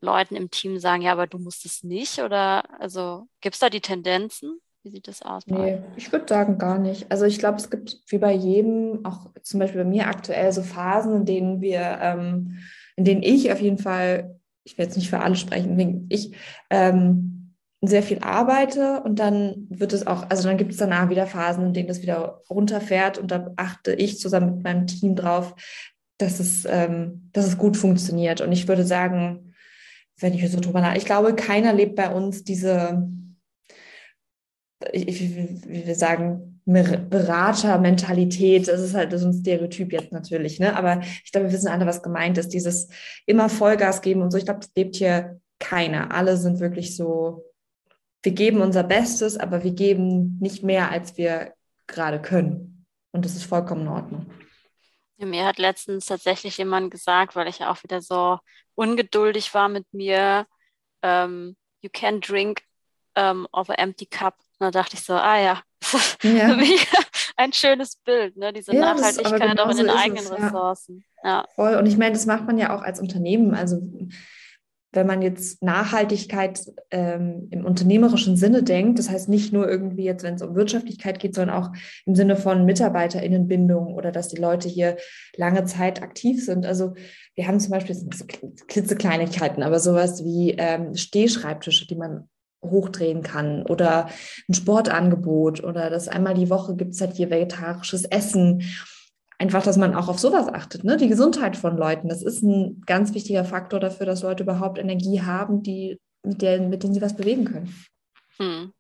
Leuten 0.01 0.37
im 0.37 0.51
Team 0.51 0.79
sagen, 0.79 1.03
ja, 1.03 1.13
aber 1.13 1.27
du 1.27 1.39
musst 1.39 1.65
es 1.65 1.83
nicht? 1.83 2.21
Oder 2.21 2.63
also 2.81 3.27
gibt 3.41 3.55
es 3.55 3.61
da 3.61 3.71
die 3.71 3.81
Tendenzen? 3.81 4.61
Wie 4.83 4.91
sieht 4.91 5.09
das 5.09 5.23
aus? 5.23 5.47
Nee, 5.47 5.83
ich 5.97 6.13
würde 6.13 6.27
sagen 6.29 6.59
gar 6.59 6.79
nicht. 6.79 7.11
Also 7.11 7.25
ich 7.25 7.39
glaube, 7.39 7.57
es 7.57 7.71
gibt 7.71 8.01
wie 8.09 8.19
bei 8.19 8.33
jedem, 8.33 9.05
auch 9.05 9.31
zum 9.43 9.61
Beispiel 9.61 9.83
bei 9.83 9.89
mir 9.89 10.09
aktuell, 10.09 10.53
so 10.53 10.63
Phasen, 10.63 11.17
in 11.17 11.25
denen 11.25 11.61
wir, 11.63 11.99
ähm, 12.03 12.59
in 12.97 13.05
denen 13.05 13.23
ich 13.23 13.51
auf 13.51 13.63
jeden 13.63 13.79
Fall, 13.79 14.39
ich 14.63 14.77
will 14.77 14.85
jetzt 14.85 14.97
nicht 14.97 15.09
für 15.09 15.21
alle 15.21 15.37
sprechen, 15.37 16.07
ich 16.11 16.37
ähm, 16.69 17.34
sehr 17.87 18.03
viel 18.03 18.19
arbeite 18.21 19.03
und 19.03 19.19
dann 19.19 19.67
wird 19.71 19.93
es 19.93 20.07
auch, 20.07 20.29
also 20.31 20.49
dann 20.49 20.57
gibt 20.57 20.73
es 20.73 20.79
danach 20.79 21.11
wieder 21.11 21.27
Phasen, 21.27 21.67
in 21.67 21.75
denen 21.75 21.89
das 21.89 22.03
wieder 22.03 22.43
runterfährt 22.51 23.19
und 23.19 23.31
da 23.31 23.53
achte 23.57 23.93
ich 23.93 24.19
zusammen 24.19 24.57
mit 24.57 24.65
meinem 24.65 24.87
Team 24.87 25.17
drauf, 25.17 25.55
dass 26.19 26.41
es, 26.41 26.67
ähm, 26.69 27.31
dass 27.33 27.47
es 27.47 27.59
gut 27.59 27.77
funktioniert. 27.77 28.41
Und 28.41 28.53
ich 28.53 28.69
würde 28.69 28.85
sagen, 28.85 29.55
wenn 30.19 30.35
ich 30.35 30.51
so 30.51 30.61
drüber 30.61 30.81
nach, 30.81 30.97
ich 30.97 31.05
glaube, 31.05 31.35
keiner 31.35 31.73
lebt 31.73 31.97
bei 31.97 32.11
uns 32.11 32.45
diese 32.45 33.09
wie 34.93 35.87
wir 35.87 35.95
sagen, 35.95 36.61
Beratermentalität, 36.67 38.69
das 38.69 38.81
ist 38.81 38.95
halt 38.95 39.13
so 39.19 39.27
ein 39.27 39.35
Stereotyp 39.35 39.93
jetzt 39.93 40.13
natürlich, 40.13 40.61
ne? 40.61 40.77
aber 40.77 41.01
ich 41.25 41.31
glaube, 41.31 41.49
wir 41.49 41.53
wissen 41.53 41.69
alle, 41.69 41.87
was 41.87 42.03
gemeint 42.03 42.39
ist, 42.39 42.49
dieses 42.49 42.89
immer 43.27 43.51
Vollgas 43.51 44.01
geben 44.01 44.23
und 44.23 44.31
so. 44.31 44.39
Ich 44.39 44.47
glaube, 44.47 44.61
das 44.61 44.71
lebt 44.75 44.97
hier 44.97 45.41
keiner. 45.59 46.13
Alle 46.13 46.37
sind 46.37 46.61
wirklich 46.61 46.97
so, 46.97 47.45
wir 48.25 48.33
geben 48.33 48.61
unser 48.61 48.83
Bestes, 48.83 49.37
aber 49.37 49.63
wir 49.63 49.73
geben 49.73 50.39
nicht 50.41 50.63
mehr, 50.63 50.91
als 50.91 51.17
wir 51.17 51.55
gerade 51.87 52.21
können. 52.21 52.87
Und 53.13 53.25
das 53.25 53.37
ist 53.37 53.45
vollkommen 53.45 53.83
in 53.83 53.89
Ordnung. 53.89 54.27
Mir 55.19 55.47
hat 55.47 55.59
letztens 55.59 56.07
tatsächlich 56.07 56.59
jemand 56.59 56.91
gesagt, 56.91 57.37
weil 57.37 57.49
ich 57.49 57.61
ja 57.61 57.71
auch 57.71 57.83
wieder 57.85 58.03
so 58.03 58.39
ungeduldig 58.75 59.55
war 59.55 59.69
mit 59.69 59.87
mir, 59.93 60.47
um, 61.03 61.11
ähm, 61.11 61.57
you 61.83 61.91
can 61.93 62.21
drink 62.21 62.63
um, 63.17 63.47
of 63.53 63.71
an 63.71 63.77
empty 63.77 64.07
cup 64.07 64.35
da 64.59 64.71
dachte 64.71 64.97
ich 64.97 65.03
so, 65.03 65.15
ah 65.15 65.39
ja, 65.39 65.63
ja. 66.23 66.57
ein 67.37 67.53
schönes 67.53 67.97
Bild, 67.97 68.37
ne? 68.37 68.53
diese 68.53 68.75
ja, 68.75 68.95
Nachhaltigkeit 68.95 69.59
auch 69.61 69.71
in 69.71 69.77
den 69.77 69.91
eigenen 69.91 70.25
es, 70.25 70.31
Ressourcen. 70.31 71.05
Ja. 71.23 71.47
Voll. 71.55 71.77
Und 71.77 71.87
ich 71.87 71.97
meine, 71.97 72.13
das 72.13 72.27
macht 72.27 72.47
man 72.47 72.59
ja 72.59 72.75
auch 72.77 72.83
als 72.83 73.01
Unternehmen. 73.01 73.55
Also 73.55 73.83
wenn 74.97 75.07
man 75.07 75.23
jetzt 75.23 75.63
Nachhaltigkeit 75.63 76.61
ähm, 76.91 77.49
im 77.51 77.65
unternehmerischen 77.65 78.37
Sinne 78.37 78.63
denkt, 78.63 78.99
das 78.99 79.11
heißt 79.11 79.29
nicht 79.29 79.53
nur 79.53 79.69
irgendwie 79.69 80.05
jetzt, 80.05 80.23
wenn 80.23 80.35
es 80.35 80.43
um 80.43 80.55
Wirtschaftlichkeit 80.55 81.19
geht, 81.19 81.35
sondern 81.35 81.57
auch 81.57 81.71
im 82.07 82.15
Sinne 82.15 82.37
von 82.37 82.65
Mitarbeiterinnenbindung 82.65 83.95
oder 83.95 84.13
dass 84.13 84.29
die 84.29 84.41
Leute 84.41 84.69
hier 84.69 84.97
lange 85.37 85.65
Zeit 85.65 86.03
aktiv 86.03 86.45
sind. 86.45 86.67
Also 86.67 86.95
wir 87.35 87.47
haben 87.47 87.61
zum 87.61 87.73
Beispiel 87.73 87.97
klitzekleinigkeiten, 88.69 89.63
aber 89.63 89.81
sowas 89.81 90.25
wie 90.25 90.53
ähm, 90.53 90.95
Stehschreibtische, 90.95 91.87
die 91.87 91.97
man 91.97 92.29
hochdrehen 92.63 93.23
kann 93.23 93.65
oder 93.67 94.09
ein 94.49 94.55
Sportangebot 94.55 95.63
oder 95.63 95.91
dass 95.91 96.09
einmal 96.09 96.35
die 96.35 96.51
Woche 96.51 96.77
gibt 96.77 96.95
es 96.95 97.01
halt 97.01 97.15
hier 97.15 97.31
vegetarisches 97.31 98.05
Essen. 98.05 98.63
Einfach, 99.39 99.63
dass 99.63 99.77
man 99.77 99.95
auch 99.95 100.09
auf 100.09 100.19
sowas 100.19 100.49
achtet, 100.49 100.85
ne? 100.85 100.97
Die 100.97 101.09
Gesundheit 101.09 101.57
von 101.57 101.77
Leuten. 101.77 102.09
Das 102.09 102.23
ist 102.23 102.43
ein 102.43 102.83
ganz 102.87 103.15
wichtiger 103.15 103.45
Faktor 103.45 103.81
dafür, 103.81 104.07
dass 104.07 104.23
Leute 104.23 104.45
überhaupt 104.45 104.79
Energie 104.79 105.23
haben, 105.23 105.63
die, 105.63 105.99
mit, 106.23 106.41
der, 106.41 106.61
mit 106.61 106.83
denen 106.83 106.95
sie 106.95 107.03
was 107.03 107.17
bewegen 107.17 107.45
können. 107.45 107.75
Hm. 108.39 108.73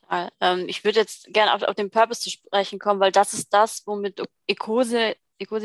Total. 0.00 0.30
Ähm, 0.40 0.64
ich 0.68 0.84
würde 0.84 0.98
jetzt 1.00 1.32
gerne 1.32 1.54
auf, 1.54 1.62
auf 1.62 1.74
den 1.74 1.90
Purpose 1.90 2.20
zu 2.20 2.30
sprechen 2.30 2.78
kommen, 2.78 3.00
weil 3.00 3.12
das 3.12 3.34
ist 3.34 3.52
das, 3.52 3.82
womit 3.86 4.20
Ecosia, 4.46 5.14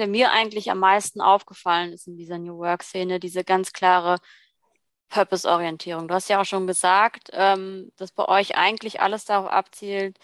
mir 0.08 0.32
eigentlich 0.32 0.70
am 0.70 0.80
meisten 0.80 1.22
aufgefallen 1.22 1.94
ist 1.94 2.08
in 2.08 2.16
dieser 2.16 2.38
New 2.38 2.58
Work-Szene, 2.58 3.20
diese 3.20 3.44
ganz 3.44 3.74
klare 3.74 4.20
Purpose-Orientierung. 5.10 6.08
Du 6.08 6.14
hast 6.14 6.30
ja 6.30 6.42
auch 6.42 6.46
schon 6.46 6.68
gesagt, 6.68 7.30
ähm, 7.34 7.92
dass 7.98 8.12
bei 8.12 8.28
euch 8.28 8.58
eigentlich 8.58 9.02
alles 9.02 9.26
darauf 9.26 9.50
abzielt, 9.50 10.18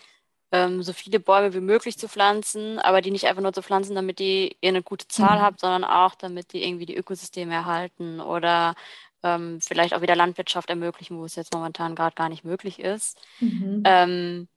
ähm, 0.51 0.81
so 0.81 0.93
viele 0.93 1.19
Bäume 1.19 1.53
wie 1.53 1.59
möglich 1.59 1.97
zu 1.97 2.07
pflanzen, 2.07 2.79
aber 2.79 3.01
die 3.01 3.11
nicht 3.11 3.27
einfach 3.27 3.41
nur 3.41 3.53
zu 3.53 3.61
pflanzen, 3.61 3.95
damit 3.95 4.19
die 4.19 4.57
ihr 4.61 4.69
eine 4.69 4.83
gute 4.83 5.07
Zahl 5.07 5.37
mhm. 5.37 5.41
habt, 5.41 5.59
sondern 5.59 5.83
auch, 5.83 6.15
damit 6.15 6.53
die 6.53 6.63
irgendwie 6.63 6.85
die 6.85 6.97
Ökosysteme 6.97 7.53
erhalten 7.53 8.19
oder 8.19 8.75
ähm, 9.23 9.59
vielleicht 9.61 9.93
auch 9.93 10.01
wieder 10.01 10.15
Landwirtschaft 10.15 10.69
ermöglichen, 10.69 11.17
wo 11.17 11.25
es 11.25 11.35
jetzt 11.35 11.53
momentan 11.53 11.95
gerade 11.95 12.15
gar 12.15 12.29
nicht 12.29 12.43
möglich 12.43 12.79
ist. 12.79 13.19
Mhm. 13.39 13.83
Ähm, 13.85 14.47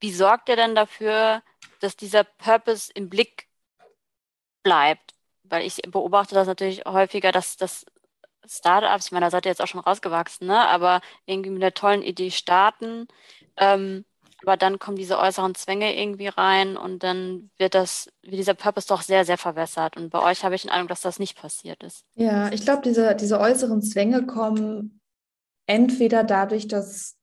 wie 0.00 0.12
sorgt 0.12 0.48
ihr 0.48 0.56
denn 0.56 0.74
dafür, 0.74 1.42
dass 1.80 1.96
dieser 1.96 2.24
Purpose 2.24 2.92
im 2.94 3.08
Blick 3.08 3.48
bleibt? 4.62 5.14
Weil 5.42 5.66
ich 5.66 5.80
beobachte 5.88 6.34
das 6.34 6.46
natürlich 6.46 6.84
häufiger, 6.84 7.32
dass 7.32 7.56
das 7.56 7.86
Startups, 8.46 9.06
ich 9.06 9.12
meine, 9.12 9.26
da 9.26 9.30
seid 9.30 9.46
ihr 9.46 9.50
jetzt 9.50 9.60
auch 9.60 9.66
schon 9.66 9.80
rausgewachsen, 9.80 10.46
ne? 10.46 10.68
aber 10.68 11.00
irgendwie 11.26 11.50
mit 11.50 11.62
einer 11.62 11.74
tollen 11.74 12.02
Idee 12.02 12.30
starten. 12.30 13.08
Ähm, 13.56 14.04
aber 14.42 14.56
dann 14.56 14.78
kommen 14.78 14.96
diese 14.96 15.18
äußeren 15.18 15.54
Zwänge 15.54 15.96
irgendwie 15.98 16.28
rein 16.28 16.76
und 16.76 17.02
dann 17.02 17.50
wird 17.58 17.74
das, 17.74 18.08
wie 18.22 18.36
dieser 18.36 18.54
Purpose 18.54 18.86
doch 18.88 19.02
sehr, 19.02 19.24
sehr 19.24 19.38
verwässert. 19.38 19.96
Und 19.96 20.10
bei 20.10 20.22
euch 20.22 20.44
habe 20.44 20.54
ich 20.54 20.62
den 20.62 20.70
Eindruck, 20.70 20.90
dass 20.90 21.00
das 21.00 21.18
nicht 21.18 21.36
passiert 21.36 21.82
ist. 21.82 22.04
Ja, 22.14 22.50
ich 22.52 22.62
glaube, 22.62 22.82
diese, 22.82 23.14
diese 23.14 23.40
äußeren 23.40 23.82
Zwänge 23.82 24.26
kommen 24.26 25.00
entweder 25.66 26.24
dadurch, 26.24 26.68
dass 26.68 27.16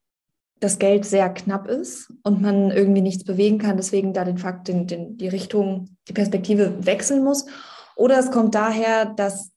das 0.60 0.78
Geld 0.78 1.04
sehr 1.04 1.28
knapp 1.30 1.68
ist 1.68 2.12
und 2.22 2.40
man 2.40 2.70
irgendwie 2.70 3.02
nichts 3.02 3.24
bewegen 3.24 3.58
kann, 3.58 3.76
deswegen 3.76 4.12
da 4.12 4.24
den 4.24 4.38
Fakt, 4.38 4.68
den, 4.68 4.86
den, 4.86 5.18
die 5.18 5.28
Richtung, 5.28 5.96
die 6.08 6.14
Perspektive 6.14 6.86
wechseln 6.86 7.22
muss. 7.22 7.46
Oder 7.94 8.18
es 8.18 8.30
kommt 8.30 8.54
daher, 8.54 9.06
dass 9.06 9.50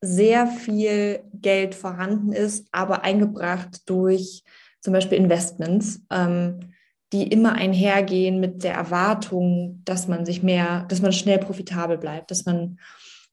sehr 0.00 0.46
viel 0.46 1.24
Geld 1.32 1.74
vorhanden 1.74 2.32
ist, 2.32 2.68
aber 2.72 3.02
eingebracht 3.02 3.82
durch 3.86 4.44
zum 4.80 4.92
Beispiel 4.92 5.18
Investments, 5.18 6.02
ähm, 6.10 6.73
die 7.14 7.28
immer 7.28 7.52
einhergehen 7.52 8.40
mit 8.40 8.64
der 8.64 8.74
Erwartung, 8.74 9.80
dass 9.84 10.08
man 10.08 10.26
sich 10.26 10.42
mehr, 10.42 10.84
dass 10.88 11.00
man 11.00 11.12
schnell 11.12 11.38
profitabel 11.38 11.96
bleibt, 11.96 12.30
dass 12.30 12.44
man 12.44 12.78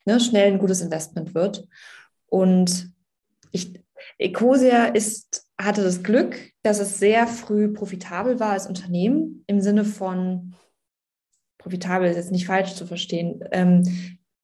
ne, 0.06 0.20
schnell 0.20 0.52
ein 0.52 0.60
gutes 0.60 0.82
Investment 0.82 1.34
wird. 1.34 1.68
Und 2.28 2.94
ich, 3.52 3.74
Ecosia 4.20 4.86
ist, 4.86 5.48
hatte 5.60 5.84
das 5.84 6.04
Glück, 6.04 6.38
dass 6.62 6.80
es 6.80 7.00
sehr 7.00 7.26
früh 7.26 7.74
profitabel 7.74 8.40
war 8.40 8.52
als 8.52 8.68
Unternehmen 8.68 9.44
im 9.48 9.62
Sinne 9.62 9.84
von 9.84 10.56
profitabel 11.58 12.10
ist 12.10 12.18
jetzt 12.18 12.32
nicht 12.32 12.48
falsch 12.48 12.74
zu 12.74 12.86
verstehen. 12.86 13.44
Ähm, 13.52 13.84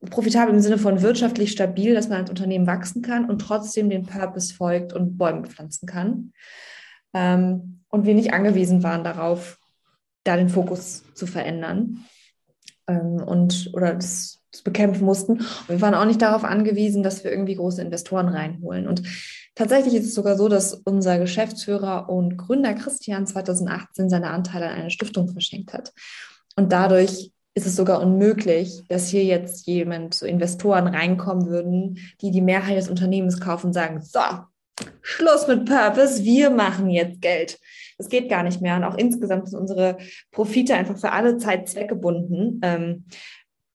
profitabel 0.10 0.53
im 0.53 0.62
Sinne 0.62 0.77
von 0.77 1.01
wirtschaftlich 1.01 1.51
stabil, 1.51 1.94
dass 1.94 2.10
man 2.10 2.22
als 2.22 2.29
Unternehmen 2.29 2.67
wachsen 2.67 3.01
kann 3.01 3.29
und 3.29 3.39
trotzdem 3.39 3.89
den 3.89 4.06
Purpose 4.06 4.53
folgt 4.53 4.94
und 4.94 5.17
Bäume 5.17 5.46
pflanzen 5.46 5.88
kann. 5.88 6.34
Ähm, 7.13 7.76
und 7.89 8.06
wir 8.06 8.13
nicht 8.13 8.34
angewiesen 8.34 8.84
waren 8.84 9.03
darauf, 9.03 9.60
da 10.24 10.36
den 10.36 10.50
Fokus 10.50 11.03
zu 11.13 11.25
verändern 11.25 12.06
ähm, 12.88 13.24
und 13.25 13.72
oder 13.74 13.94
das, 13.94 14.39
das 14.51 14.62
bekämpfen 14.62 15.06
mussten. 15.06 15.34
Und 15.34 15.70
wir 15.70 15.82
waren 15.82 15.94
auch 15.94 16.06
nicht 16.06 16.22
darauf 16.22 16.44
angewiesen, 16.44 17.03
dass 17.03 17.24
wir 17.24 17.32
irgendwie 17.32 17.56
große 17.56 17.82
Investoren 17.82 18.27
reinholen. 18.27 18.88
Und 18.88 19.03
tatsächlich 19.56 19.96
ist 19.96 20.08
es 20.08 20.15
sogar 20.15 20.38
so, 20.38 20.50
dass 20.50 20.74
unser 20.74 21.20
Geschäftsführer 21.20 22.10
und 22.10 22.38
Gründer 22.38 22.74
Christian 22.74 23.25
2018 23.25 24.10
seine 24.10 24.32
Anteile 24.32 24.67
an 24.67 24.82
eine 24.82 24.91
Stiftung 24.91 25.29
verschenkt 25.29 25.74
hat. 25.74 25.94
Und 26.56 26.72
dadurch 26.72 27.32
ist 27.53 27.65
es 27.65 27.75
sogar 27.75 28.01
unmöglich, 28.01 28.84
dass 28.88 29.10
hier 29.10 29.24
jetzt 29.24 29.65
jemand, 29.65 30.13
so 30.13 30.25
Investoren 30.27 30.88
reinkommen 30.88 31.48
würden, 31.48 31.98
die 32.22 32.29
die 32.29 32.41
Mehrheit 32.41 32.77
des 32.77 32.88
Unternehmens 32.88 33.39
kaufen 33.39 33.67
und 33.67 33.74
sagen, 33.74 34.01
so, 34.01 34.20
Schluss 35.01 35.48
mit 35.48 35.65
Purpose, 35.65 36.24
wir 36.24 36.50
machen 36.50 36.89
jetzt 36.89 37.22
Geld. 37.22 37.60
Das 37.98 38.10
geht 38.10 38.29
gar 38.29 38.43
nicht 38.43 38.62
mehr. 38.62 38.75
Und 38.75 38.84
auch 38.84 38.98
insgesamt 38.98 39.50
sind 39.50 39.60
unsere 39.60 39.98
Profite 40.31 40.75
einfach 40.75 40.98
für 40.98 41.12
alle 41.12 41.38
Zeit 41.38 41.67
zweckgebunden. 41.67 42.60
Ähm, 42.63 43.05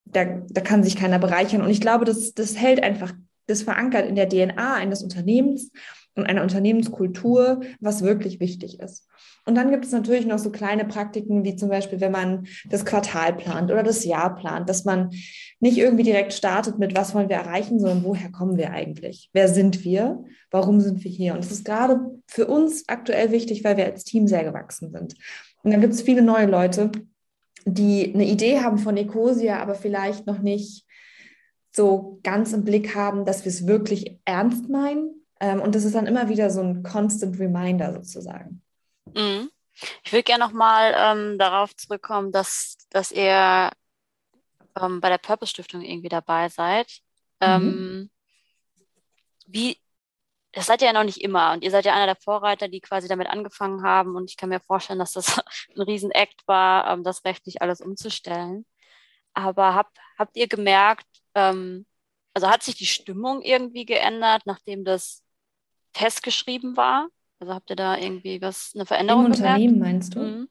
da, 0.05 0.25
da 0.25 0.61
kann 0.61 0.85
sich 0.85 0.97
keiner 0.97 1.19
bereichern. 1.19 1.63
Und 1.63 1.71
ich 1.71 1.81
glaube, 1.81 2.05
das, 2.05 2.35
das 2.35 2.57
hält 2.57 2.83
einfach, 2.83 3.13
das 3.47 3.63
verankert 3.63 4.07
in 4.07 4.15
der 4.15 4.29
DNA 4.29 4.75
eines 4.75 5.03
Unternehmens 5.03 5.73
und 6.15 6.27
einer 6.27 6.43
Unternehmenskultur, 6.43 7.63
was 7.81 8.03
wirklich 8.03 8.39
wichtig 8.39 8.81
ist. 8.81 9.09
Und 9.45 9.57
dann 9.57 9.71
gibt 9.71 9.85
es 9.85 9.91
natürlich 9.91 10.25
noch 10.25 10.39
so 10.39 10.51
kleine 10.51 10.85
Praktiken, 10.85 11.45
wie 11.45 11.57
zum 11.57 11.69
Beispiel, 11.69 12.01
wenn 12.01 12.13
man 12.13 12.47
das 12.69 12.85
Quartal 12.85 13.35
plant 13.35 13.73
oder 13.73 13.83
das 13.83 14.05
Jahr 14.05 14.37
plant, 14.37 14.69
dass 14.69 14.85
man 14.85 15.11
nicht 15.59 15.79
irgendwie 15.79 16.05
direkt 16.05 16.33
startet 16.33 16.79
mit, 16.79 16.97
was 16.97 17.15
wollen 17.15 17.29
wir 17.29 17.37
erreichen, 17.37 17.81
sondern 17.81 18.05
woher 18.05 18.31
kommen 18.31 18.57
wir 18.57 18.71
eigentlich? 18.71 19.31
Wer 19.33 19.49
sind 19.49 19.85
wir? 19.85 20.23
Warum 20.51 20.81
sind 20.81 21.03
wir 21.03 21.11
hier? 21.11 21.35
Und 21.35 21.43
das 21.43 21.51
ist 21.51 21.65
gerade 21.65 22.01
für 22.29 22.47
uns 22.47 22.85
aktuell 22.89 23.33
wichtig, 23.33 23.65
weil 23.65 23.77
wir 23.77 23.87
als 23.87 24.05
Team 24.05 24.29
sehr 24.29 24.45
gewachsen 24.45 24.93
sind. 24.93 25.15
Und 25.65 25.73
dann 25.73 25.81
gibt 25.81 25.95
es 25.95 26.03
viele 26.03 26.23
neue 26.23 26.47
Leute, 26.47 26.93
die 27.65 28.13
eine 28.15 28.27
Idee 28.27 28.61
haben 28.61 28.79
von 28.79 28.97
Ecosia, 28.97 29.59
aber 29.59 29.75
vielleicht 29.75 30.27
noch 30.27 30.39
nicht 30.41 30.87
so 31.75 32.21
ganz 32.23 32.53
im 32.53 32.65
Blick 32.65 32.95
haben, 32.95 33.25
dass 33.25 33.45
wir 33.45 33.51
es 33.51 33.67
wirklich 33.67 34.21
ernst 34.25 34.69
meinen. 34.69 35.25
Ähm, 35.41 35.61
und 35.61 35.75
das 35.75 35.85
ist 35.85 35.95
dann 35.95 36.07
immer 36.07 36.29
wieder 36.29 36.51
so 36.51 36.61
ein 36.61 36.83
constant 36.83 37.39
reminder 37.41 37.93
sozusagen. 37.93 38.62
Mhm. 39.15 39.51
Ich 40.05 40.13
würde 40.13 40.23
gerne 40.23 40.45
nochmal 40.45 40.95
ähm, 40.97 41.39
darauf 41.39 41.75
zurückkommen, 41.77 42.31
dass, 42.33 42.77
dass 42.91 43.11
ihr 43.11 43.71
ähm, 44.81 45.01
bei 45.01 45.09
der 45.09 45.19
Purpose 45.19 45.51
Stiftung 45.51 45.83
irgendwie 45.83 46.09
dabei 46.09 46.49
seid. 46.49 47.01
Mhm. 47.41 47.47
Ähm, 47.47 48.11
wie, 49.47 49.79
das 50.53 50.67
seid 50.67 50.83
ihr 50.83 50.89
ja 50.89 50.93
noch 50.93 51.05
nicht 51.05 51.21
immer 51.21 51.53
und 51.53 51.65
ihr 51.65 51.71
seid 51.71 51.85
ja 51.85 51.95
einer 51.95 52.07
der 52.07 52.17
Vorreiter, 52.17 52.69
die 52.69 52.81
quasi 52.81 53.09
damit 53.09 53.29
angefangen 53.29 53.83
haben 53.83 54.17
und 54.17 54.31
ich 54.31 54.37
kann 54.37 54.51
mir 54.51 54.61
vorstellen, 54.61 54.99
dass 54.99 55.13
das 55.13 55.39
ein 55.77 55.83
Riesenakt 55.83 56.47
war, 56.47 56.91
ähm, 56.91 57.05
das 57.05 57.25
rechtlich 57.25 57.63
alles 57.63 57.81
umzustellen. 57.81 58.67
Aber 59.35 59.75
hab, 59.75 59.91
habt 60.19 60.37
ihr 60.37 60.47
gemerkt, 60.47 61.07
ähm, 61.35 61.87
also 62.35 62.49
hat 62.49 62.63
sich 62.63 62.77
die 62.77 62.87
Stimmung 62.87 63.43
irgendwie 63.43 63.85
geändert, 63.87 64.43
nachdem 64.47 64.85
das 64.85 65.23
festgeschrieben 65.95 66.77
war? 66.77 67.09
Also 67.43 67.55
habt 67.55 67.71
ihr 67.71 67.77
da 67.77 67.99
irgendwie 67.99 68.41
was, 68.41 68.71
eine 68.73 68.87
Veränderung 68.87 69.25
Im 69.25 69.33
Unternehmen 69.33 69.81
meinst 69.81 70.15
du? 70.15 70.21
Mhm. 70.21 70.49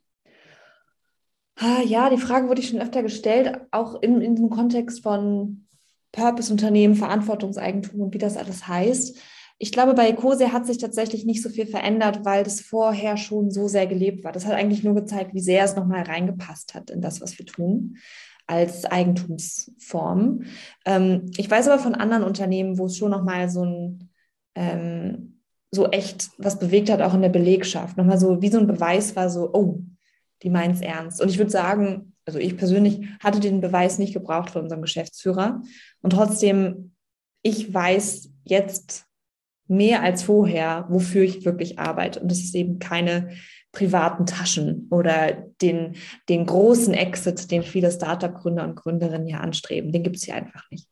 Ah, 1.55 1.81
ja, 1.85 2.09
die 2.09 2.17
Frage 2.17 2.49
wurde 2.49 2.59
ich 2.59 2.67
schon 2.67 2.81
öfter 2.81 3.01
gestellt, 3.01 3.61
auch 3.71 4.01
in, 4.01 4.19
in 4.19 4.35
diesem 4.35 4.49
Kontext 4.49 5.01
von 5.01 5.67
Purpose-Unternehmen, 6.11 6.95
Verantwortungseigentum 6.95 8.01
und 8.01 8.13
wie 8.13 8.17
das 8.17 8.35
alles 8.35 8.67
heißt. 8.67 9.17
Ich 9.57 9.71
glaube, 9.71 9.93
bei 9.93 10.09
Ecosia 10.09 10.51
hat 10.51 10.65
sich 10.65 10.79
tatsächlich 10.79 11.23
nicht 11.23 11.41
so 11.41 11.47
viel 11.47 11.65
verändert, 11.65 12.25
weil 12.25 12.43
das 12.43 12.59
vorher 12.59 13.15
schon 13.15 13.51
so 13.51 13.69
sehr 13.69 13.87
gelebt 13.87 14.25
war. 14.25 14.33
Das 14.33 14.45
hat 14.45 14.55
eigentlich 14.55 14.83
nur 14.83 14.95
gezeigt, 14.95 15.33
wie 15.33 15.39
sehr 15.39 15.63
es 15.63 15.77
nochmal 15.77 16.03
reingepasst 16.03 16.73
hat 16.73 16.89
in 16.89 16.99
das, 16.99 17.21
was 17.21 17.39
wir 17.39 17.45
tun 17.45 17.99
als 18.47 18.83
Eigentumsform. 18.83 20.41
Ähm, 20.83 21.31
ich 21.37 21.49
weiß 21.49 21.69
aber 21.69 21.81
von 21.81 21.95
anderen 21.95 22.23
Unternehmen, 22.23 22.77
wo 22.77 22.87
es 22.87 22.97
schon 22.97 23.11
nochmal 23.11 23.49
so 23.49 23.63
ein 23.63 24.09
ähm, 24.55 25.40
so 25.71 25.89
echt 25.89 26.29
was 26.37 26.59
bewegt 26.59 26.89
hat, 26.89 27.01
auch 27.01 27.13
in 27.13 27.21
der 27.21 27.29
Belegschaft. 27.29 27.97
Nochmal 27.97 28.19
so 28.19 28.41
wie 28.41 28.49
so 28.49 28.59
ein 28.59 28.67
Beweis 28.67 29.15
war 29.15 29.29
so, 29.29 29.49
oh, 29.53 29.79
die 30.43 30.49
meint 30.49 30.75
es 30.75 30.81
ernst. 30.81 31.21
Und 31.21 31.29
ich 31.29 31.37
würde 31.37 31.51
sagen, 31.51 32.13
also 32.25 32.39
ich 32.39 32.57
persönlich 32.57 33.01
hatte 33.19 33.39
den 33.39 33.61
Beweis 33.61 33.97
nicht 33.97 34.13
gebraucht 34.13 34.51
von 34.51 34.63
unserem 34.63 34.81
Geschäftsführer. 34.81 35.61
Und 36.01 36.11
trotzdem, 36.11 36.93
ich 37.41 37.73
weiß 37.73 38.29
jetzt 38.43 39.05
mehr 39.67 40.03
als 40.03 40.23
vorher, 40.23 40.85
wofür 40.89 41.23
ich 41.23 41.45
wirklich 41.45 41.79
arbeite. 41.79 42.19
Und 42.19 42.29
das 42.29 42.39
ist 42.39 42.55
eben 42.55 42.79
keine 42.79 43.29
privaten 43.71 44.25
Taschen 44.25 44.87
oder 44.91 45.31
den, 45.61 45.95
den 46.27 46.45
großen 46.45 46.93
Exit, 46.93 47.49
den 47.51 47.63
viele 47.63 47.89
Startup-Gründer 47.89 48.65
und 48.65 48.75
Gründerinnen 48.75 49.27
ja 49.27 49.39
anstreben. 49.39 49.93
Den 49.93 50.03
gibt 50.03 50.17
es 50.17 50.23
hier 50.23 50.35
einfach 50.35 50.69
nicht. 50.71 50.87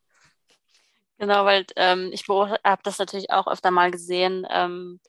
Genau, 1.20 1.44
weil 1.44 1.66
ähm, 1.76 2.12
ich 2.14 2.28
habe 2.28 2.82
das 2.84 2.98
natürlich 2.98 3.30
auch 3.30 3.48
öfter 3.48 3.72
mal 3.72 3.92
gesehen, 3.92 4.48
ähm, 4.50 5.02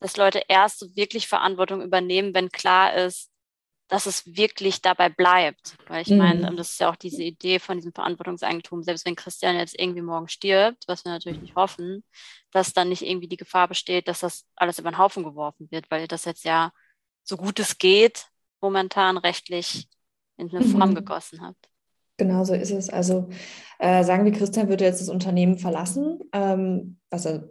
dass 0.00 0.16
Leute 0.16 0.42
erst 0.48 0.80
so 0.80 0.94
wirklich 0.96 1.28
Verantwortung 1.28 1.80
übernehmen, 1.80 2.34
wenn 2.34 2.50
klar 2.50 2.94
ist, 2.94 3.30
dass 3.86 4.06
es 4.06 4.36
wirklich 4.36 4.82
dabei 4.82 5.08
bleibt. 5.08 5.76
Weil 5.86 6.02
ich 6.02 6.10
mhm. 6.10 6.18
meine, 6.18 6.56
das 6.56 6.72
ist 6.72 6.80
ja 6.80 6.90
auch 6.90 6.96
diese 6.96 7.22
Idee 7.22 7.60
von 7.60 7.78
diesem 7.78 7.92
Verantwortungseigentum, 7.92 8.82
selbst 8.82 9.06
wenn 9.06 9.14
Christian 9.14 9.56
jetzt 9.56 9.78
irgendwie 9.78 10.02
morgen 10.02 10.28
stirbt, 10.28 10.84
was 10.88 11.04
wir 11.04 11.12
natürlich 11.12 11.40
nicht 11.40 11.54
hoffen, 11.54 12.04
dass 12.50 12.72
dann 12.72 12.88
nicht 12.88 13.02
irgendwie 13.02 13.28
die 13.28 13.36
Gefahr 13.36 13.68
besteht, 13.68 14.08
dass 14.08 14.20
das 14.20 14.44
alles 14.56 14.80
über 14.80 14.90
den 14.90 14.98
Haufen 14.98 15.22
geworfen 15.22 15.70
wird, 15.70 15.90
weil 15.90 16.02
ihr 16.02 16.08
das 16.08 16.24
jetzt 16.24 16.44
ja 16.44 16.72
so 17.22 17.36
gut 17.36 17.60
es 17.60 17.78
geht 17.78 18.26
momentan 18.60 19.18
rechtlich 19.18 19.88
in 20.36 20.50
eine 20.50 20.64
Form 20.64 20.90
mhm. 20.90 20.94
gegossen 20.96 21.40
habt. 21.42 21.68
Genau 22.18 22.44
so 22.44 22.52
ist 22.52 22.72
es. 22.72 22.90
Also 22.90 23.28
äh, 23.78 24.04
sagen 24.04 24.24
wir, 24.24 24.32
Christian 24.32 24.68
würde 24.68 24.84
jetzt 24.84 25.00
das 25.00 25.08
Unternehmen 25.08 25.56
verlassen, 25.56 26.18
ähm, 26.32 26.98
was 27.10 27.24
er 27.24 27.48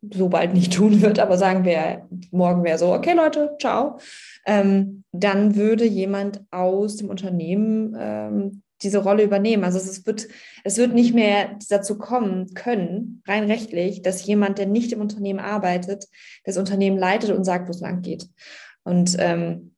so 0.00 0.28
bald 0.28 0.54
nicht 0.54 0.72
tun 0.76 1.02
wird, 1.02 1.18
aber 1.18 1.36
sagen 1.36 1.64
wir, 1.64 2.08
morgen 2.30 2.64
wäre 2.64 2.78
so, 2.78 2.94
okay 2.94 3.12
Leute, 3.12 3.56
ciao, 3.60 3.98
ähm, 4.46 5.04
dann 5.12 5.56
würde 5.56 5.84
jemand 5.84 6.42
aus 6.50 6.96
dem 6.96 7.10
Unternehmen 7.10 7.96
ähm, 7.98 8.62
diese 8.82 8.98
Rolle 8.98 9.24
übernehmen. 9.24 9.64
Also 9.64 9.78
es 9.78 10.06
wird, 10.06 10.28
es 10.64 10.78
wird 10.78 10.94
nicht 10.94 11.14
mehr 11.14 11.58
dazu 11.68 11.98
kommen 11.98 12.54
können, 12.54 13.22
rein 13.26 13.44
rechtlich, 13.44 14.02
dass 14.02 14.24
jemand, 14.24 14.58
der 14.58 14.66
nicht 14.66 14.92
im 14.92 15.00
Unternehmen 15.00 15.40
arbeitet, 15.40 16.06
das 16.44 16.56
Unternehmen 16.56 16.96
leitet 16.96 17.30
und 17.30 17.44
sagt, 17.44 17.66
wo 17.68 17.72
es 17.72 17.80
lang 17.80 18.00
geht. 18.00 18.26
Und 18.82 19.16
ähm, 19.18 19.69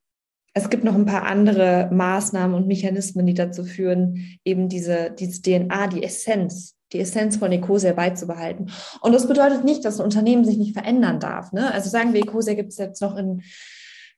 es 0.54 0.68
gibt 0.68 0.84
noch 0.84 0.94
ein 0.94 1.06
paar 1.06 1.24
andere 1.24 1.88
Maßnahmen 1.92 2.54
und 2.54 2.66
Mechanismen, 2.66 3.26
die 3.26 3.34
dazu 3.34 3.64
führen, 3.64 4.38
eben 4.44 4.68
diese, 4.68 5.10
diese 5.10 5.40
DNA, 5.40 5.86
die 5.88 6.02
Essenz 6.02 6.76
die 6.92 7.00
Essenz 7.00 7.36
von 7.36 7.52
Ecosia 7.52 7.92
beizubehalten. 7.92 8.70
Und 9.00 9.12
das 9.12 9.26
bedeutet 9.26 9.64
nicht, 9.64 9.84
dass 9.84 9.98
ein 9.98 10.04
Unternehmen 10.04 10.44
sich 10.44 10.58
nicht 10.58 10.74
verändern 10.74 11.20
darf. 11.20 11.52
Ne? 11.52 11.72
Also 11.72 11.90
sagen 11.90 12.12
wir, 12.12 12.20
Ecosia 12.20 12.54
gibt 12.54 12.70
es 12.70 12.78
jetzt 12.78 13.00
noch 13.00 13.16
in, 13.16 13.42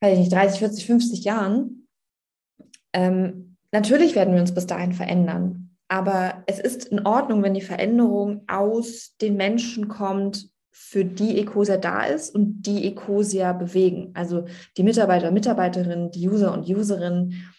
weiß 0.00 0.14
ich 0.14 0.18
nicht, 0.18 0.32
30, 0.32 0.58
40, 0.58 0.86
50 0.86 1.24
Jahren. 1.24 1.88
Ähm, 2.92 3.56
natürlich 3.72 4.14
werden 4.14 4.34
wir 4.34 4.40
uns 4.40 4.54
bis 4.54 4.66
dahin 4.66 4.92
verändern. 4.92 5.76
Aber 5.88 6.42
es 6.46 6.58
ist 6.58 6.86
in 6.86 7.06
Ordnung, 7.06 7.42
wenn 7.42 7.54
die 7.54 7.60
Veränderung 7.60 8.42
aus 8.48 9.16
den 9.20 9.36
Menschen 9.36 9.88
kommt, 9.88 10.48
für 10.76 11.04
die 11.04 11.38
Ecosia 11.38 11.76
da 11.76 12.04
ist 12.04 12.34
und 12.34 12.62
die 12.62 12.86
Ecosia 12.88 13.52
bewegen. 13.52 14.10
Also 14.14 14.46
die 14.76 14.82
Mitarbeiter, 14.82 15.30
Mitarbeiterinnen, 15.30 16.10
die 16.10 16.28
User 16.28 16.52
und 16.52 16.68
Userinnen, 16.68 17.54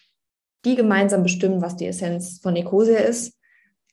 die 0.64 0.74
gemeinsam 0.74 1.22
bestimmen, 1.22 1.62
was 1.62 1.76
die 1.76 1.86
Essenz 1.86 2.40
von 2.42 2.54
Ecosia 2.56 2.98
ist 2.98 3.36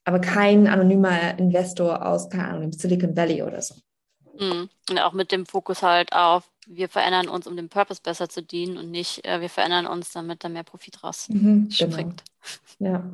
aber 0.05 0.19
kein 0.19 0.67
anonymer 0.67 1.37
Investor 1.37 2.05
aus, 2.05 2.29
keine 2.29 2.49
Ahnung, 2.49 2.71
Silicon 2.73 3.15
Valley 3.15 3.41
oder 3.43 3.61
so. 3.61 3.75
Mhm. 4.37 4.69
Und 4.89 4.99
auch 4.99 5.13
mit 5.13 5.31
dem 5.31 5.45
Fokus 5.45 5.81
halt 5.81 6.11
auf, 6.13 6.49
wir 6.67 6.89
verändern 6.89 7.29
uns, 7.29 7.47
um 7.47 7.55
dem 7.55 7.69
Purpose 7.69 8.01
besser 8.01 8.29
zu 8.29 8.41
dienen 8.41 8.77
und 8.77 8.91
nicht, 8.91 9.25
äh, 9.25 9.41
wir 9.41 9.49
verändern 9.49 9.85
uns, 9.85 10.11
damit 10.11 10.43
da 10.43 10.49
mehr 10.49 10.63
Profit 10.63 11.03
raus 11.03 11.29
mhm, 11.29 11.69
springt. 11.71 12.23
Genau. 12.79 12.91
Ja. 12.91 13.11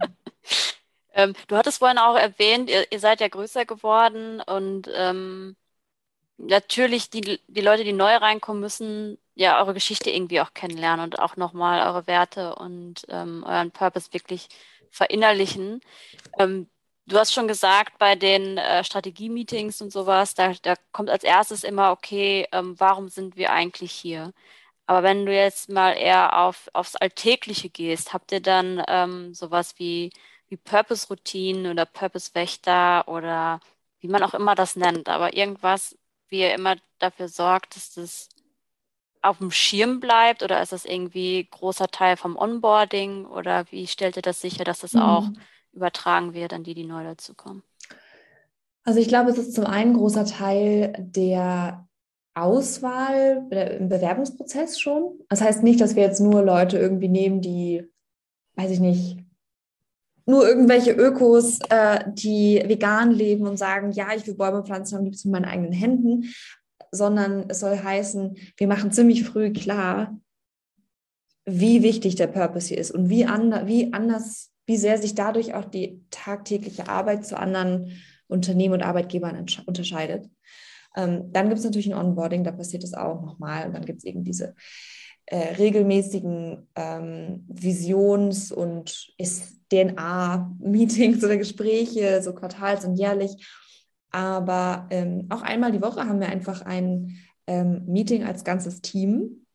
ähm, 1.14 1.34
du 1.48 1.56
hattest 1.56 1.80
vorhin 1.80 1.98
auch 1.98 2.16
erwähnt, 2.16 2.70
ihr, 2.70 2.92
ihr 2.92 3.00
seid 3.00 3.22
ja 3.22 3.28
größer 3.28 3.66
geworden 3.66 4.42
und 4.42 4.90
ähm, 4.94 5.56
natürlich 6.40 7.10
die, 7.10 7.40
die 7.48 7.62
Leute, 7.62 7.84
die 7.84 7.94
neu 7.94 8.16
reinkommen, 8.16 8.62
müssen 8.62 9.18
ja 9.36 9.60
eure 9.60 9.74
Geschichte 9.74 10.12
irgendwie 10.12 10.42
auch 10.42 10.54
kennenlernen 10.54 11.06
und 11.06 11.20
auch 11.20 11.38
nochmal 11.38 11.88
eure 11.88 12.08
Werte 12.08 12.56
und 12.56 13.06
ähm, 13.10 13.44
euren 13.46 13.72
Purpose 13.72 14.14
wirklich 14.14 14.50
verinnerlichen. 14.92 15.82
Ähm, 16.40 16.70
Du 17.10 17.18
hast 17.18 17.34
schon 17.34 17.48
gesagt, 17.48 17.98
bei 17.98 18.16
den 18.16 18.60
äh, 18.60 18.84
Strategie-Meetings 18.84 19.82
und 19.82 19.92
sowas, 19.92 20.36
da, 20.36 20.54
da 20.62 20.76
kommt 20.92 21.10
als 21.10 21.24
erstes 21.24 21.64
immer, 21.64 21.92
okay, 21.92 22.48
ähm, 22.52 22.80
warum 22.80 23.10
sind 23.10 23.36
wir 23.36 23.52
eigentlich 23.52 23.92
hier? 23.92 24.32
Aber 24.88 25.04
wenn 25.04 25.26
du 25.26 25.34
jetzt 25.36 25.70
mal 25.70 25.94
eher 25.94 26.38
auf, 26.40 26.70
aufs 26.74 26.96
Alltägliche 26.96 27.70
gehst, 27.70 28.14
habt 28.14 28.32
ihr 28.32 28.42
dann 28.42 28.84
ähm, 28.88 29.34
sowas 29.36 29.76
wie, 29.80 30.12
wie 30.50 30.58
Purpose-Routinen 30.58 31.72
oder 31.72 31.86
Purpose-Wächter 31.88 33.08
oder 33.08 33.60
wie 34.02 34.08
man 34.10 34.24
auch 34.24 34.34
immer 34.36 34.56
das 34.56 34.76
nennt, 34.76 35.10
aber 35.10 35.36
irgendwas, 35.36 35.98
wie 36.30 36.42
ihr 36.42 36.54
immer 36.54 36.76
dafür 37.00 37.28
sorgt, 37.28 37.76
dass 37.76 37.94
das 37.94 38.30
auf 39.22 39.40
dem 39.40 39.52
Schirm 39.52 40.00
bleibt 40.00 40.44
oder 40.44 40.62
ist 40.62 40.72
das 40.72 40.86
irgendwie 40.86 41.48
großer 41.50 41.88
Teil 41.88 42.16
vom 42.16 42.38
Onboarding 42.38 43.26
oder 43.26 43.66
wie 43.72 43.88
stellt 43.88 44.16
ihr 44.16 44.22
das 44.22 44.40
sicher, 44.42 44.64
dass 44.64 44.80
das 44.80 44.94
mhm. 44.94 45.02
auch 45.02 45.30
übertragen 45.74 46.34
wird 46.34 46.54
an 46.54 46.64
die, 46.64 46.74
die 46.74 46.86
neu 46.86 47.04
dazukommen? 47.04 47.64
Also 48.84 49.00
ich 49.00 49.08
glaube, 49.08 49.30
es 49.30 49.38
ist 49.38 49.54
zum 49.54 49.66
einen 49.66 49.92
ein 49.92 49.98
großer 49.98 50.26
Teil 50.26 50.94
der 50.98 51.88
Auswahl 52.34 53.48
im 53.52 53.90
Bewerbungsprozess 53.90 54.80
schon. 54.80 55.20
Das 55.28 55.42
heißt 55.42 55.64
nicht, 55.64 55.82
dass 55.82 55.96
wir 55.96 56.04
jetzt 56.04 56.22
nur 56.22 56.42
Leute 56.44 56.78
irgendwie 56.78 57.10
nehmen, 57.10 57.42
die, 57.42 57.84
weiß 58.56 58.72
ich 58.72 58.80
nicht, 58.80 59.18
nur 60.30 60.48
irgendwelche 60.48 60.92
Ökos, 60.92 61.60
äh, 61.70 62.06
die 62.14 62.62
vegan 62.66 63.12
leben 63.12 63.48
und 63.48 63.58
sagen, 63.58 63.92
ja, 63.92 64.10
ich 64.16 64.26
will 64.28 64.36
Bäume 64.36 64.64
pflanzen 64.64 64.98
am 64.98 65.04
liebsten 65.04 65.30
mit 65.32 65.42
meinen 65.42 65.52
eigenen 65.52 65.74
Händen, 65.74 66.34
sondern 66.92 67.46
es 67.50 67.60
soll 67.60 67.78
heißen, 67.78 68.38
wir 68.58 68.68
machen 68.68 68.92
ziemlich 68.92 69.24
früh 69.24 69.52
klar, 69.52 70.20
wie 71.46 71.84
wichtig 71.84 72.16
der 72.16 72.28
Purpose 72.28 72.68
hier 72.68 72.78
ist 72.78 72.92
und 72.92 73.10
wie, 73.10 73.26
and 73.26 73.68
wie 73.68 73.92
anders 73.94 74.52
wie 74.70 74.78
sehr 74.78 75.00
sich 75.00 75.16
dadurch 75.16 75.56
auch 75.56 75.66
die 75.66 76.06
tagtägliche 76.12 76.88
Arbeit 76.88 77.26
zu 77.26 77.40
anderen 77.40 78.00
Unternehmen 78.28 78.76
und 78.76 78.84
Arbeitgebern 78.84 79.48
unterscheidet. 79.66 80.30
Ähm, 80.96 81.34
dann 81.34 81.48
gibt 81.48 81.58
es 81.58 81.66
natürlich 81.66 81.92
ein 81.92 81.98
Onboarding, 81.98 82.44
da 82.44 82.52
passiert 82.52 82.84
das 82.84 82.94
auch 82.94 83.20
nochmal. 83.20 83.66
Und 83.66 83.74
dann 83.74 83.86
gibt 83.86 83.98
es 83.98 84.04
eben 84.04 84.24
diese 84.24 84.54
äh, 85.26 85.56
regelmäßigen 85.56 86.68
ähm, 86.76 87.48
Visions- 87.48 88.52
und 88.52 89.12
DNA-Meetings 89.72 91.24
oder 91.24 91.38
Gespräche, 91.38 92.22
so 92.22 92.34
quartals- 92.34 92.86
und 92.86 92.96
jährlich. 92.96 93.48
Aber 94.12 94.88
ähm, 94.90 95.28
auch 95.30 95.42
einmal 95.42 95.72
die 95.72 95.82
Woche 95.82 96.06
haben 96.08 96.20
wir 96.20 96.30
einfach 96.30 96.64
ein 96.64 97.18
ähm, 97.48 97.84
Meeting 97.86 98.24
als 98.24 98.44
ganzes 98.44 98.82
Team, 98.82 99.46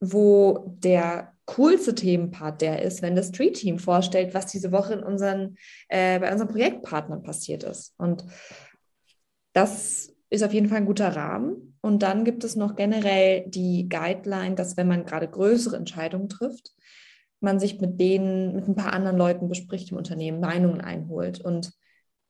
wo 0.00 0.76
der 0.78 1.34
coolste 1.44 1.94
Themenpart 1.94 2.60
der 2.60 2.82
ist, 2.82 3.00
wenn 3.00 3.16
das 3.16 3.28
Street-Team 3.28 3.78
vorstellt, 3.78 4.34
was 4.34 4.46
diese 4.46 4.70
Woche 4.70 4.94
in 4.94 5.02
unseren, 5.02 5.56
äh, 5.88 6.18
bei 6.20 6.30
unseren 6.30 6.48
Projektpartnern 6.48 7.22
passiert 7.22 7.64
ist. 7.64 7.94
Und 7.96 8.24
das 9.54 10.12
ist 10.30 10.44
auf 10.44 10.52
jeden 10.52 10.68
Fall 10.68 10.78
ein 10.78 10.86
guter 10.86 11.16
Rahmen. 11.16 11.78
Und 11.80 12.02
dann 12.02 12.24
gibt 12.24 12.44
es 12.44 12.54
noch 12.54 12.76
generell 12.76 13.44
die 13.48 13.88
Guideline, 13.88 14.56
dass 14.56 14.76
wenn 14.76 14.88
man 14.88 15.06
gerade 15.06 15.26
größere 15.26 15.76
Entscheidungen 15.76 16.28
trifft, 16.28 16.72
man 17.40 17.60
sich 17.60 17.80
mit 17.80 18.00
denen, 18.00 18.54
mit 18.54 18.68
ein 18.68 18.74
paar 18.74 18.92
anderen 18.92 19.16
Leuten 19.16 19.48
bespricht 19.48 19.90
im 19.90 19.96
Unternehmen, 19.96 20.40
Meinungen 20.40 20.80
einholt. 20.80 21.40
Und 21.40 21.72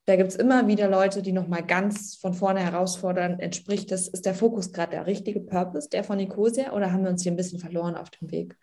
Da 0.09 0.17
gibt 0.17 0.31
es 0.31 0.37
immer 0.37 0.67
wieder 0.67 0.89
Leute, 0.89 1.21
die 1.21 1.33
nochmal 1.33 1.63
ganz 1.63 2.17
von 2.17 2.33
vorne 2.33 2.61
herausfordern. 2.61 3.41
Entspricht 3.41 3.91
das, 3.93 4.09
ist 4.09 4.25
der 4.25 4.35
Fokus 4.35 4.73
gerade 4.73 4.93
der 4.93 5.07
richtige 5.07 5.39
Purpose, 5.39 5.91
der 5.91 6.03
von 6.03 6.17
Nicosia, 6.17 6.73
oder 6.73 6.93
haben 6.93 7.03
wir 7.03 7.11
uns 7.11 7.23
hier 7.23 7.31
ein 7.31 7.37
bisschen 7.37 7.61
verloren 7.61 7.95
auf 7.95 8.09
dem 8.09 8.31
Weg? 8.31 8.57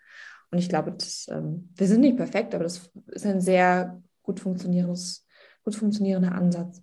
Und 0.50 0.58
ich 0.58 0.68
glaube, 0.68 0.90
das, 0.90 1.28
ähm, 1.30 1.72
wir 1.76 1.86
sind 1.86 2.00
nicht 2.00 2.16
perfekt, 2.16 2.52
aber 2.52 2.64
das 2.64 2.90
ist 3.06 3.24
ein 3.26 3.40
sehr 3.40 4.02
gut 4.24 4.40
funktionierendes, 4.40 5.24
gut 5.62 5.76
funktionierender 5.76 6.32
Ansatz. 6.32 6.82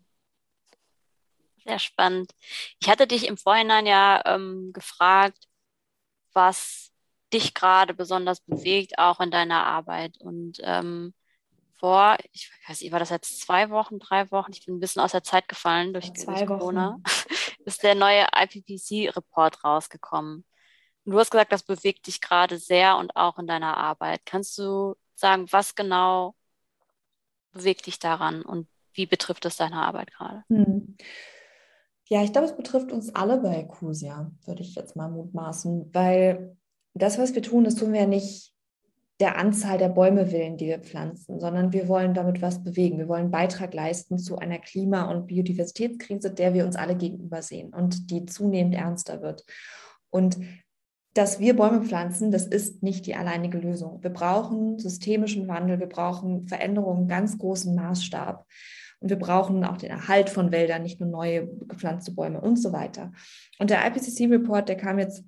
Sehr 1.65 1.79
spannend. 1.79 2.31
Ich 2.79 2.87
hatte 2.87 3.05
dich 3.05 3.27
im 3.27 3.35
Vorhinein 3.35 3.85
ja 3.85 4.21
ähm, 4.25 4.71
gefragt, 4.71 5.49
was 6.31 6.92
dich 7.33 7.53
gerade 7.53 7.93
besonders 7.93 8.41
bewegt, 8.41 8.99
auch 8.99 9.19
in 9.19 9.31
deiner 9.31 9.65
Arbeit. 9.65 10.17
Und 10.19 10.59
ähm, 10.61 11.13
vor, 11.79 12.17
ich 12.31 12.49
weiß 12.67 12.81
nicht, 12.81 12.91
war 12.91 12.99
das 12.99 13.09
jetzt 13.09 13.41
zwei 13.41 13.69
Wochen, 13.69 13.99
drei 13.99 14.31
Wochen, 14.31 14.51
ich 14.53 14.65
bin 14.65 14.75
ein 14.75 14.79
bisschen 14.79 15.01
aus 15.01 15.11
der 15.11 15.23
Zeit 15.23 15.47
gefallen 15.47 15.93
durch, 15.93 16.13
durch 16.13 16.45
Corona, 16.45 16.99
ist 17.65 17.83
der 17.83 17.95
neue 17.95 18.25
IPPC-Report 18.33 19.63
rausgekommen. 19.63 20.45
Und 21.05 21.11
du 21.11 21.19
hast 21.19 21.31
gesagt, 21.31 21.51
das 21.51 21.63
bewegt 21.63 22.07
dich 22.07 22.21
gerade 22.21 22.57
sehr 22.57 22.97
und 22.97 23.15
auch 23.17 23.37
in 23.37 23.47
deiner 23.47 23.75
Arbeit. 23.75 24.21
Kannst 24.25 24.57
du 24.57 24.95
sagen, 25.15 25.47
was 25.51 25.75
genau 25.75 26.35
bewegt 27.51 27.85
dich 27.85 27.99
daran 27.99 28.43
und 28.43 28.67
wie 28.93 29.05
betrifft 29.05 29.45
es 29.45 29.57
deine 29.57 29.81
Arbeit 29.81 30.13
gerade? 30.13 30.43
Hm. 30.47 30.95
Ja, 32.07 32.23
ich 32.23 32.31
glaube, 32.31 32.47
es 32.47 32.55
betrifft 32.55 32.91
uns 32.91 33.13
alle 33.15 33.37
bei 33.37 33.55
Ecusia, 33.57 34.31
würde 34.45 34.61
ich 34.61 34.75
jetzt 34.75 34.95
mal 34.95 35.09
mutmaßen, 35.09 35.93
weil 35.93 36.55
das, 36.93 37.17
was 37.17 37.33
wir 37.35 37.41
tun, 37.41 37.63
das 37.63 37.75
tun 37.75 37.93
wir 37.93 38.01
ja 38.01 38.07
nicht 38.07 38.53
der 39.19 39.37
Anzahl 39.37 39.77
der 39.77 39.89
Bäume 39.89 40.31
willen, 40.31 40.57
die 40.57 40.67
wir 40.67 40.79
pflanzen, 40.79 41.39
sondern 41.39 41.71
wir 41.71 41.87
wollen 41.87 42.13
damit 42.13 42.41
was 42.41 42.63
bewegen. 42.63 42.97
Wir 42.97 43.07
wollen 43.07 43.31
Beitrag 43.31 43.73
leisten 43.73 44.17
zu 44.17 44.37
einer 44.37 44.59
Klima- 44.59 45.09
und 45.09 45.27
Biodiversitätskrise, 45.27 46.31
der 46.31 46.53
wir 46.53 46.65
uns 46.65 46.75
alle 46.75 46.95
gegenüber 46.95 47.41
sehen 47.41 47.73
und 47.73 48.09
die 48.09 48.25
zunehmend 48.25 48.75
ernster 48.75 49.21
wird. 49.21 49.45
Und 50.09 50.37
dass 51.13 51.39
wir 51.39 51.55
Bäume 51.55 51.83
pflanzen, 51.83 52.31
das 52.31 52.47
ist 52.47 52.81
nicht 52.81 53.05
die 53.05 53.15
alleinige 53.15 53.59
Lösung. 53.59 54.01
Wir 54.01 54.09
brauchen 54.09 54.79
systemischen 54.79 55.47
Wandel, 55.47 55.79
wir 55.79 55.87
brauchen 55.87 56.47
Veränderungen 56.47 57.07
ganz 57.07 57.37
großen 57.37 57.75
Maßstab. 57.75 58.45
Und 58.99 59.09
wir 59.09 59.19
brauchen 59.19 59.63
auch 59.65 59.77
den 59.77 59.89
Erhalt 59.89 60.29
von 60.29 60.51
Wäldern, 60.51 60.81
nicht 60.81 60.99
nur 60.99 61.09
neue 61.09 61.47
gepflanzte 61.67 62.13
Bäume 62.13 62.39
und 62.39 62.55
so 62.55 62.71
weiter. 62.71 63.11
Und 63.59 63.69
der 63.69 63.85
IPCC-Report, 63.85 64.67
der 64.67 64.77
kam 64.77 64.97
jetzt 64.97 65.23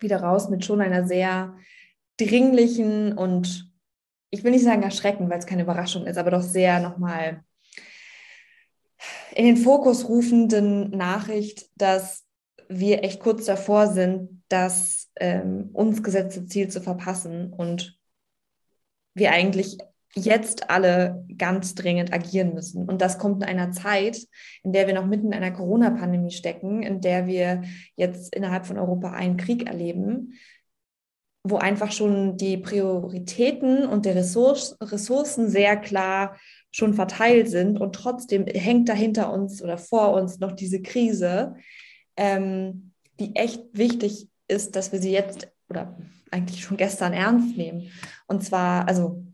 wieder 0.00 0.22
raus 0.22 0.48
mit 0.48 0.64
schon 0.64 0.80
einer 0.80 1.06
sehr 1.06 1.56
dringlichen 2.18 3.16
und 3.16 3.70
ich 4.30 4.44
will 4.44 4.52
nicht 4.52 4.64
sagen 4.64 4.82
erschrecken, 4.82 5.28
weil 5.28 5.38
es 5.38 5.46
keine 5.46 5.62
Überraschung 5.62 6.06
ist, 6.06 6.16
aber 6.16 6.30
doch 6.30 6.42
sehr 6.42 6.80
nochmal 6.80 7.44
in 9.34 9.44
den 9.44 9.56
Fokus 9.56 10.08
rufenden 10.08 10.90
Nachricht, 10.90 11.70
dass 11.76 12.24
wir 12.68 13.02
echt 13.02 13.20
kurz 13.20 13.46
davor 13.46 13.88
sind, 13.88 14.42
das 14.48 15.10
ähm, 15.16 15.70
uns 15.72 16.02
gesetzte 16.02 16.46
Ziel 16.46 16.68
zu 16.68 16.80
verpassen 16.80 17.52
und 17.52 17.98
wir 19.14 19.32
eigentlich 19.32 19.78
jetzt 20.14 20.70
alle 20.70 21.24
ganz 21.38 21.74
dringend 21.74 22.12
agieren 22.12 22.54
müssen. 22.54 22.88
Und 22.88 23.00
das 23.00 23.18
kommt 23.18 23.42
in 23.42 23.48
einer 23.48 23.70
Zeit, 23.70 24.18
in 24.62 24.72
der 24.72 24.86
wir 24.86 24.94
noch 24.94 25.06
mitten 25.06 25.26
in 25.26 25.34
einer 25.34 25.52
Corona-Pandemie 25.52 26.32
stecken, 26.32 26.82
in 26.82 27.00
der 27.00 27.26
wir 27.26 27.62
jetzt 27.96 28.34
innerhalb 28.34 28.66
von 28.66 28.78
Europa 28.78 29.12
einen 29.12 29.36
Krieg 29.36 29.66
erleben, 29.66 30.34
wo 31.42 31.56
einfach 31.56 31.92
schon 31.92 32.36
die 32.36 32.58
Prioritäten 32.58 33.86
und 33.86 34.04
die 34.04 34.10
Ressourcen 34.10 35.48
sehr 35.48 35.76
klar 35.76 36.36
schon 36.70 36.94
verteilt 36.94 37.48
sind 37.48 37.80
und 37.80 37.94
trotzdem 37.94 38.46
hängt 38.46 38.88
dahinter 38.88 39.32
uns 39.32 39.62
oder 39.62 39.78
vor 39.78 40.12
uns 40.12 40.38
noch 40.38 40.52
diese 40.52 40.82
Krise, 40.82 41.54
ähm, 42.16 42.92
die 43.18 43.34
echt 43.36 43.64
wichtig 43.72 44.28
ist, 44.48 44.76
dass 44.76 44.92
wir 44.92 45.00
sie 45.00 45.12
jetzt 45.12 45.48
oder 45.68 45.96
eigentlich 46.30 46.62
schon 46.62 46.76
gestern 46.76 47.12
ernst 47.12 47.56
nehmen. 47.56 47.90
Und 48.26 48.44
zwar, 48.44 48.86
also 48.86 49.24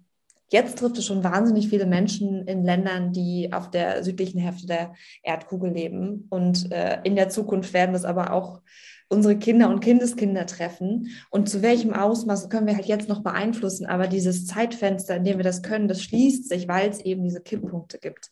Jetzt 0.49 0.79
trifft 0.79 0.97
es 0.99 1.07
schon 1.07 1.25
wahnsinnig 1.25 1.69
viele 1.69 1.87
Menschen 1.87 2.47
in 2.47 2.65
Ländern, 2.65 3.13
die 3.13 3.53
auf 3.53 3.71
der 3.71 4.05
südlichen 4.05 4.39
Hälfte 4.39 4.67
der 4.67 4.95
Erdkugel 5.23 5.73
leben. 5.73 6.27
Und 6.31 6.71
äh, 6.71 6.99
in 7.03 7.17
der 7.17 7.29
Zukunft 7.29 7.73
werden 7.73 7.93
das 7.93 8.05
aber 8.05 8.33
auch 8.33 8.61
unsere 9.09 9.37
Kinder 9.37 9.69
und 9.69 9.81
Kindeskinder 9.81 10.47
treffen. 10.47 11.09
Und 11.31 11.49
zu 11.49 11.63
welchem 11.63 11.93
Ausmaß 11.93 12.49
können 12.49 12.67
wir 12.67 12.77
halt 12.77 12.87
jetzt 12.87 13.09
noch 13.09 13.23
beeinflussen. 13.23 13.87
Aber 13.87 14.07
dieses 14.07 14.47
Zeitfenster, 14.47 15.17
in 15.17 15.25
dem 15.25 15.37
wir 15.39 15.45
das 15.45 15.63
können, 15.63 15.89
das 15.89 16.03
schließt 16.03 16.49
sich, 16.49 16.69
weil 16.69 16.91
es 16.91 17.01
eben 17.01 17.25
diese 17.25 17.41
Kipppunkte 17.41 17.99
gibt. 17.99 18.31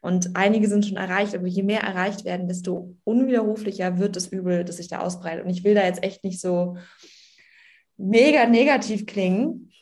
Und 0.00 0.36
einige 0.36 0.68
sind 0.68 0.86
schon 0.86 0.96
erreicht, 0.96 1.34
aber 1.34 1.46
je 1.46 1.62
mehr 1.62 1.80
erreicht 1.80 2.24
werden, 2.24 2.48
desto 2.48 2.94
unwiderruflicher 3.04 3.98
wird 3.98 4.14
das 4.14 4.28
Übel, 4.28 4.64
das 4.64 4.76
sich 4.76 4.88
da 4.88 5.00
ausbreitet. 5.00 5.44
Und 5.44 5.50
ich 5.50 5.64
will 5.64 5.74
da 5.74 5.84
jetzt 5.84 6.02
echt 6.02 6.22
nicht 6.22 6.40
so 6.40 6.76
mega 7.96 8.46
negativ 8.46 9.06
klingen, 9.06 9.72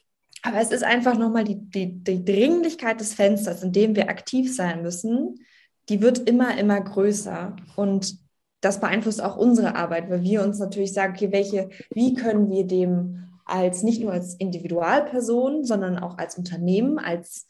aber 0.44 0.60
es 0.60 0.70
ist 0.70 0.84
einfach 0.84 1.16
nochmal 1.16 1.44
die, 1.44 1.56
die, 1.56 2.04
die 2.04 2.22
Dringlichkeit 2.22 3.00
des 3.00 3.14
Fensters, 3.14 3.62
in 3.62 3.72
dem 3.72 3.96
wir 3.96 4.10
aktiv 4.10 4.54
sein 4.54 4.82
müssen, 4.82 5.40
die 5.88 6.02
wird 6.02 6.28
immer, 6.28 6.58
immer 6.58 6.82
größer. 6.82 7.56
Und 7.76 8.18
das 8.60 8.78
beeinflusst 8.78 9.22
auch 9.22 9.38
unsere 9.38 9.74
Arbeit, 9.74 10.10
weil 10.10 10.22
wir 10.22 10.42
uns 10.42 10.58
natürlich 10.58 10.92
sagen, 10.92 11.14
okay, 11.14 11.32
welche, 11.32 11.70
wie 11.94 12.12
können 12.12 12.50
wir 12.50 12.66
dem 12.66 13.24
als 13.46 13.82
nicht 13.82 14.02
nur 14.02 14.12
als 14.12 14.34
Individualperson, 14.34 15.64
sondern 15.64 15.98
auch 15.98 16.18
als 16.18 16.36
Unternehmen, 16.36 16.98
als, 16.98 17.46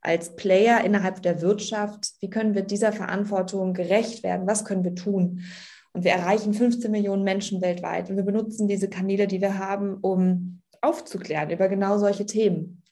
als 0.00 0.34
Player 0.34 0.82
innerhalb 0.82 1.22
der 1.22 1.40
Wirtschaft, 1.40 2.14
wie 2.18 2.30
können 2.30 2.56
wir 2.56 2.62
dieser 2.62 2.90
Verantwortung 2.90 3.74
gerecht 3.74 4.24
werden? 4.24 4.48
Was 4.48 4.64
können 4.64 4.82
wir 4.82 4.96
tun? 4.96 5.42
Und 5.92 6.02
wir 6.02 6.10
erreichen 6.10 6.52
15 6.52 6.90
Millionen 6.90 7.22
Menschen 7.22 7.62
weltweit 7.62 8.10
und 8.10 8.16
wir 8.16 8.24
benutzen 8.24 8.66
diese 8.66 8.88
Kanäle, 8.88 9.28
die 9.28 9.40
wir 9.40 9.56
haben, 9.56 9.98
um 9.98 10.62
aufzuklären 10.84 11.50
über 11.50 11.68
genau 11.68 11.98
solche 11.98 12.26
Themen, 12.26 12.82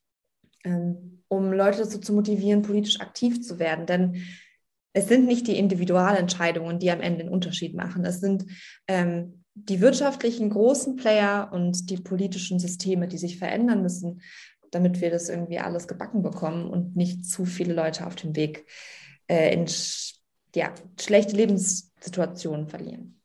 ähm, 0.64 1.22
um 1.28 1.52
Leute 1.52 1.78
dazu 1.78 1.98
zu 1.98 2.12
motivieren, 2.12 2.62
politisch 2.62 3.00
aktiv 3.00 3.42
zu 3.42 3.58
werden. 3.58 3.86
Denn 3.86 4.22
es 4.92 5.08
sind 5.08 5.26
nicht 5.26 5.46
die 5.46 5.58
Individualentscheidungen, 5.58 6.78
die 6.78 6.90
am 6.90 7.00
Ende 7.00 7.24
den 7.24 7.32
Unterschied 7.32 7.74
machen. 7.74 8.04
Es 8.04 8.20
sind 8.20 8.44
ähm, 8.88 9.44
die 9.54 9.80
wirtschaftlichen 9.80 10.50
großen 10.50 10.96
Player 10.96 11.50
und 11.52 11.90
die 11.90 11.96
politischen 11.96 12.58
Systeme, 12.58 13.08
die 13.08 13.18
sich 13.18 13.38
verändern 13.38 13.82
müssen, 13.82 14.22
damit 14.70 15.00
wir 15.00 15.10
das 15.10 15.28
irgendwie 15.28 15.58
alles 15.58 15.88
gebacken 15.88 16.22
bekommen 16.22 16.68
und 16.70 16.96
nicht 16.96 17.24
zu 17.26 17.44
viele 17.44 17.74
Leute 17.74 18.06
auf 18.06 18.16
dem 18.16 18.34
Weg 18.34 18.66
äh, 19.28 19.52
in 19.54 19.66
ja, 20.54 20.74
schlechte 20.98 21.36
Lebenssituationen 21.36 22.68
verlieren 22.68 23.21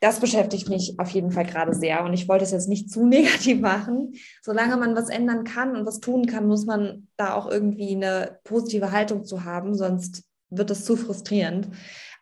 das 0.00 0.20
beschäftigt 0.20 0.68
mich 0.68 0.98
auf 0.98 1.10
jeden 1.10 1.32
Fall 1.32 1.44
gerade 1.44 1.74
sehr. 1.74 2.04
Und 2.04 2.12
ich 2.12 2.28
wollte 2.28 2.44
es 2.44 2.52
jetzt 2.52 2.68
nicht 2.68 2.90
zu 2.90 3.04
negativ 3.06 3.60
machen. 3.60 4.14
Solange 4.42 4.76
man 4.76 4.94
was 4.94 5.08
ändern 5.08 5.44
kann 5.44 5.76
und 5.76 5.86
was 5.86 6.00
tun 6.00 6.26
kann, 6.26 6.46
muss 6.46 6.66
man 6.66 7.08
da 7.16 7.34
auch 7.34 7.46
irgendwie 7.46 7.94
eine 7.94 8.38
positive 8.44 8.92
Haltung 8.92 9.24
zu 9.24 9.44
haben, 9.44 9.74
sonst 9.74 10.24
wird 10.50 10.70
es 10.70 10.84
zu 10.84 10.96
frustrierend. 10.96 11.68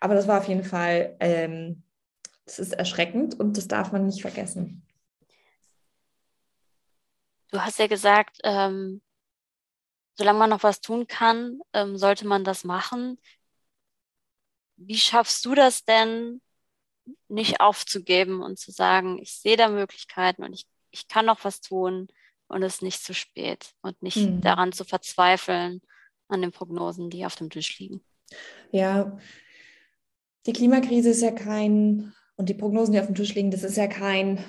Aber 0.00 0.14
das 0.14 0.26
war 0.26 0.40
auf 0.40 0.48
jeden 0.48 0.64
Fall, 0.64 1.16
ähm, 1.20 1.82
das 2.44 2.58
ist 2.58 2.72
erschreckend 2.72 3.38
und 3.38 3.56
das 3.56 3.68
darf 3.68 3.92
man 3.92 4.06
nicht 4.06 4.20
vergessen. 4.20 4.82
Du 7.50 7.60
hast 7.60 7.78
ja 7.78 7.86
gesagt, 7.86 8.38
ähm, 8.42 9.00
solange 10.16 10.38
man 10.38 10.50
noch 10.50 10.62
was 10.62 10.80
tun 10.80 11.06
kann, 11.06 11.60
ähm, 11.72 11.96
sollte 11.96 12.26
man 12.26 12.44
das 12.44 12.64
machen. 12.64 13.18
Wie 14.76 14.98
schaffst 14.98 15.44
du 15.44 15.54
das 15.54 15.84
denn, 15.84 16.40
nicht 17.28 17.60
aufzugeben 17.60 18.42
und 18.42 18.58
zu 18.58 18.70
sagen, 18.70 19.18
ich 19.20 19.34
sehe 19.34 19.56
da 19.56 19.68
Möglichkeiten 19.68 20.44
und 20.44 20.52
ich, 20.52 20.66
ich 20.90 21.08
kann 21.08 21.26
noch 21.26 21.44
was 21.44 21.60
tun 21.60 22.08
und 22.48 22.62
es 22.62 22.76
ist 22.76 22.82
nicht 22.82 23.02
zu 23.02 23.14
spät 23.14 23.72
und 23.82 24.00
nicht 24.02 24.16
mhm. 24.16 24.40
daran 24.40 24.72
zu 24.72 24.84
verzweifeln 24.84 25.80
an 26.28 26.42
den 26.42 26.52
Prognosen, 26.52 27.10
die 27.10 27.26
auf 27.26 27.36
dem 27.36 27.50
Tisch 27.50 27.78
liegen. 27.78 28.04
Ja, 28.72 29.16
die 30.46 30.52
Klimakrise 30.52 31.10
ist 31.10 31.22
ja 31.22 31.32
kein, 31.32 32.14
und 32.36 32.48
die 32.48 32.54
Prognosen, 32.54 32.92
die 32.92 33.00
auf 33.00 33.06
dem 33.06 33.14
Tisch 33.14 33.34
liegen, 33.34 33.50
das 33.50 33.62
ist 33.62 33.76
ja 33.76 33.86
kein 33.86 34.44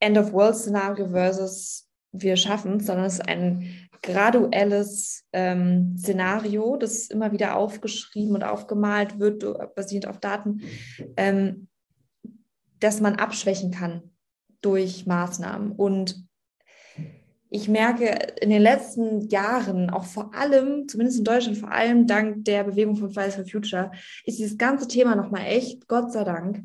End-of-World-Szenario 0.00 1.08
versus 1.08 1.87
wir 2.12 2.36
schaffen, 2.36 2.80
sondern 2.80 3.06
es 3.06 3.14
ist 3.14 3.28
ein 3.28 3.88
graduelles 4.02 5.24
ähm, 5.32 5.96
Szenario, 5.98 6.76
das 6.76 7.08
immer 7.08 7.32
wieder 7.32 7.56
aufgeschrieben 7.56 8.34
und 8.34 8.44
aufgemalt 8.44 9.18
wird, 9.18 9.44
basierend 9.74 10.06
auf 10.06 10.18
Daten, 10.18 10.62
ähm, 11.16 11.68
dass 12.80 13.00
man 13.00 13.16
abschwächen 13.16 13.72
kann 13.72 14.02
durch 14.60 15.06
Maßnahmen. 15.06 15.72
Und 15.72 16.28
ich 17.50 17.68
merke 17.68 18.06
in 18.40 18.50
den 18.50 18.62
letzten 18.62 19.28
Jahren, 19.28 19.90
auch 19.90 20.04
vor 20.04 20.34
allem, 20.34 20.86
zumindest 20.86 21.18
in 21.18 21.24
Deutschland, 21.24 21.56
vor 21.56 21.72
allem 21.72 22.06
dank 22.06 22.44
der 22.44 22.64
Bewegung 22.64 22.96
von 22.96 23.10
Fridays 23.10 23.36
for 23.36 23.46
Future, 23.46 23.90
ist 24.24 24.38
dieses 24.38 24.58
ganze 24.58 24.86
Thema 24.86 25.16
nochmal 25.16 25.46
echt, 25.46 25.88
Gott 25.88 26.12
sei 26.12 26.24
Dank, 26.24 26.62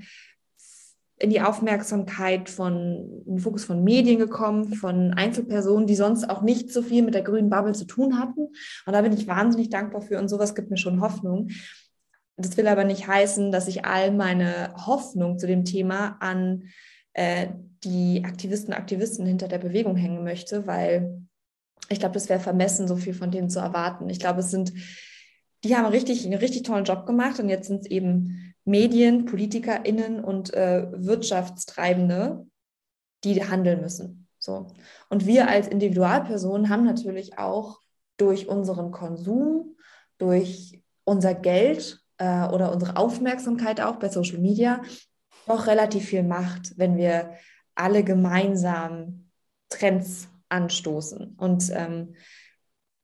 in 1.23 1.29
die 1.29 1.39
Aufmerksamkeit 1.39 2.49
von, 2.49 3.23
in 3.25 3.36
den 3.36 3.39
Fokus 3.39 3.63
von 3.63 3.81
Medien 3.81 4.19
gekommen, 4.19 4.73
von 4.73 5.13
Einzelpersonen, 5.13 5.88
die 5.88 5.95
sonst 5.95 6.29
auch 6.29 6.41
nicht 6.41 6.69
so 6.69 6.81
viel 6.81 7.01
mit 7.01 7.13
der 7.13 7.21
grünen 7.21 7.49
Bubble 7.49 7.71
zu 7.71 7.86
tun 7.86 8.19
hatten. 8.19 8.47
Und 8.86 8.93
da 8.93 9.01
bin 9.01 9.13
ich 9.13 9.25
wahnsinnig 9.25 9.69
dankbar 9.69 10.01
für 10.01 10.19
und 10.19 10.27
sowas 10.27 10.53
gibt 10.53 10.69
mir 10.69 10.75
schon 10.75 10.99
Hoffnung. 10.99 11.47
Das 12.36 12.57
will 12.57 12.67
aber 12.67 12.83
nicht 12.83 13.07
heißen, 13.07 13.53
dass 13.53 13.69
ich 13.69 13.86
all 13.86 14.12
meine 14.12 14.73
Hoffnung 14.86 15.39
zu 15.39 15.47
dem 15.47 15.63
Thema 15.63 16.17
an 16.19 16.63
äh, 17.13 17.47
die 17.86 18.25
Aktivisten, 18.25 18.73
Aktivisten 18.73 19.25
hinter 19.25 19.47
der 19.47 19.59
Bewegung 19.59 19.95
hängen 19.95 20.25
möchte, 20.25 20.67
weil 20.67 21.21
ich 21.88 21.99
glaube, 21.99 22.15
das 22.15 22.27
wäre 22.27 22.41
vermessen, 22.41 22.86
so 22.86 22.97
viel 22.97 23.13
von 23.13 23.31
denen 23.31 23.49
zu 23.49 23.59
erwarten. 23.59 24.09
Ich 24.09 24.19
glaube, 24.19 24.41
es 24.41 24.51
sind, 24.51 24.73
die 25.63 25.77
haben 25.77 25.86
richtig, 25.86 26.25
einen 26.25 26.33
richtig 26.33 26.63
tollen 26.63 26.83
Job 26.83 27.05
gemacht 27.05 27.39
und 27.39 27.47
jetzt 27.47 27.67
sind 27.67 27.83
es 27.83 27.88
eben 27.89 28.52
Medien, 28.65 29.26
PolitikerInnen 29.26 30.23
und 30.23 30.54
äh, 30.54 30.88
Wirtschaftstreibende, 30.91 32.45
die 33.23 33.43
handeln 33.43 33.82
müssen. 33.82 34.28
So. 34.39 34.67
Und 35.10 35.26
wir 35.26 35.47
als 35.47 35.67
Individualpersonen 35.67 36.69
haben 36.69 36.86
natürlich 36.86 37.38
auch 37.38 37.80
durch 38.17 38.47
unseren 38.47 38.91
Konsum, 38.91 39.76
durch 40.17 40.82
unser 41.04 41.34
Geld 41.34 42.02
äh, 42.17 42.47
oder 42.47 42.71
unsere 42.71 42.95
Aufmerksamkeit 42.97 43.82
auch 43.82 43.97
bei 43.97 44.10
Social 44.10 44.39
Media 44.39 44.82
doch 45.47 45.67
relativ 45.67 46.06
viel 46.06 46.23
Macht, 46.23 46.78
wenn 46.78 46.95
wir 46.97 47.34
alle 47.76 48.04
gemeinsam 48.04 49.30
Trends 49.69 50.30
anstoßen. 50.49 51.36
Und 51.38 51.69
ähm, 51.71 52.15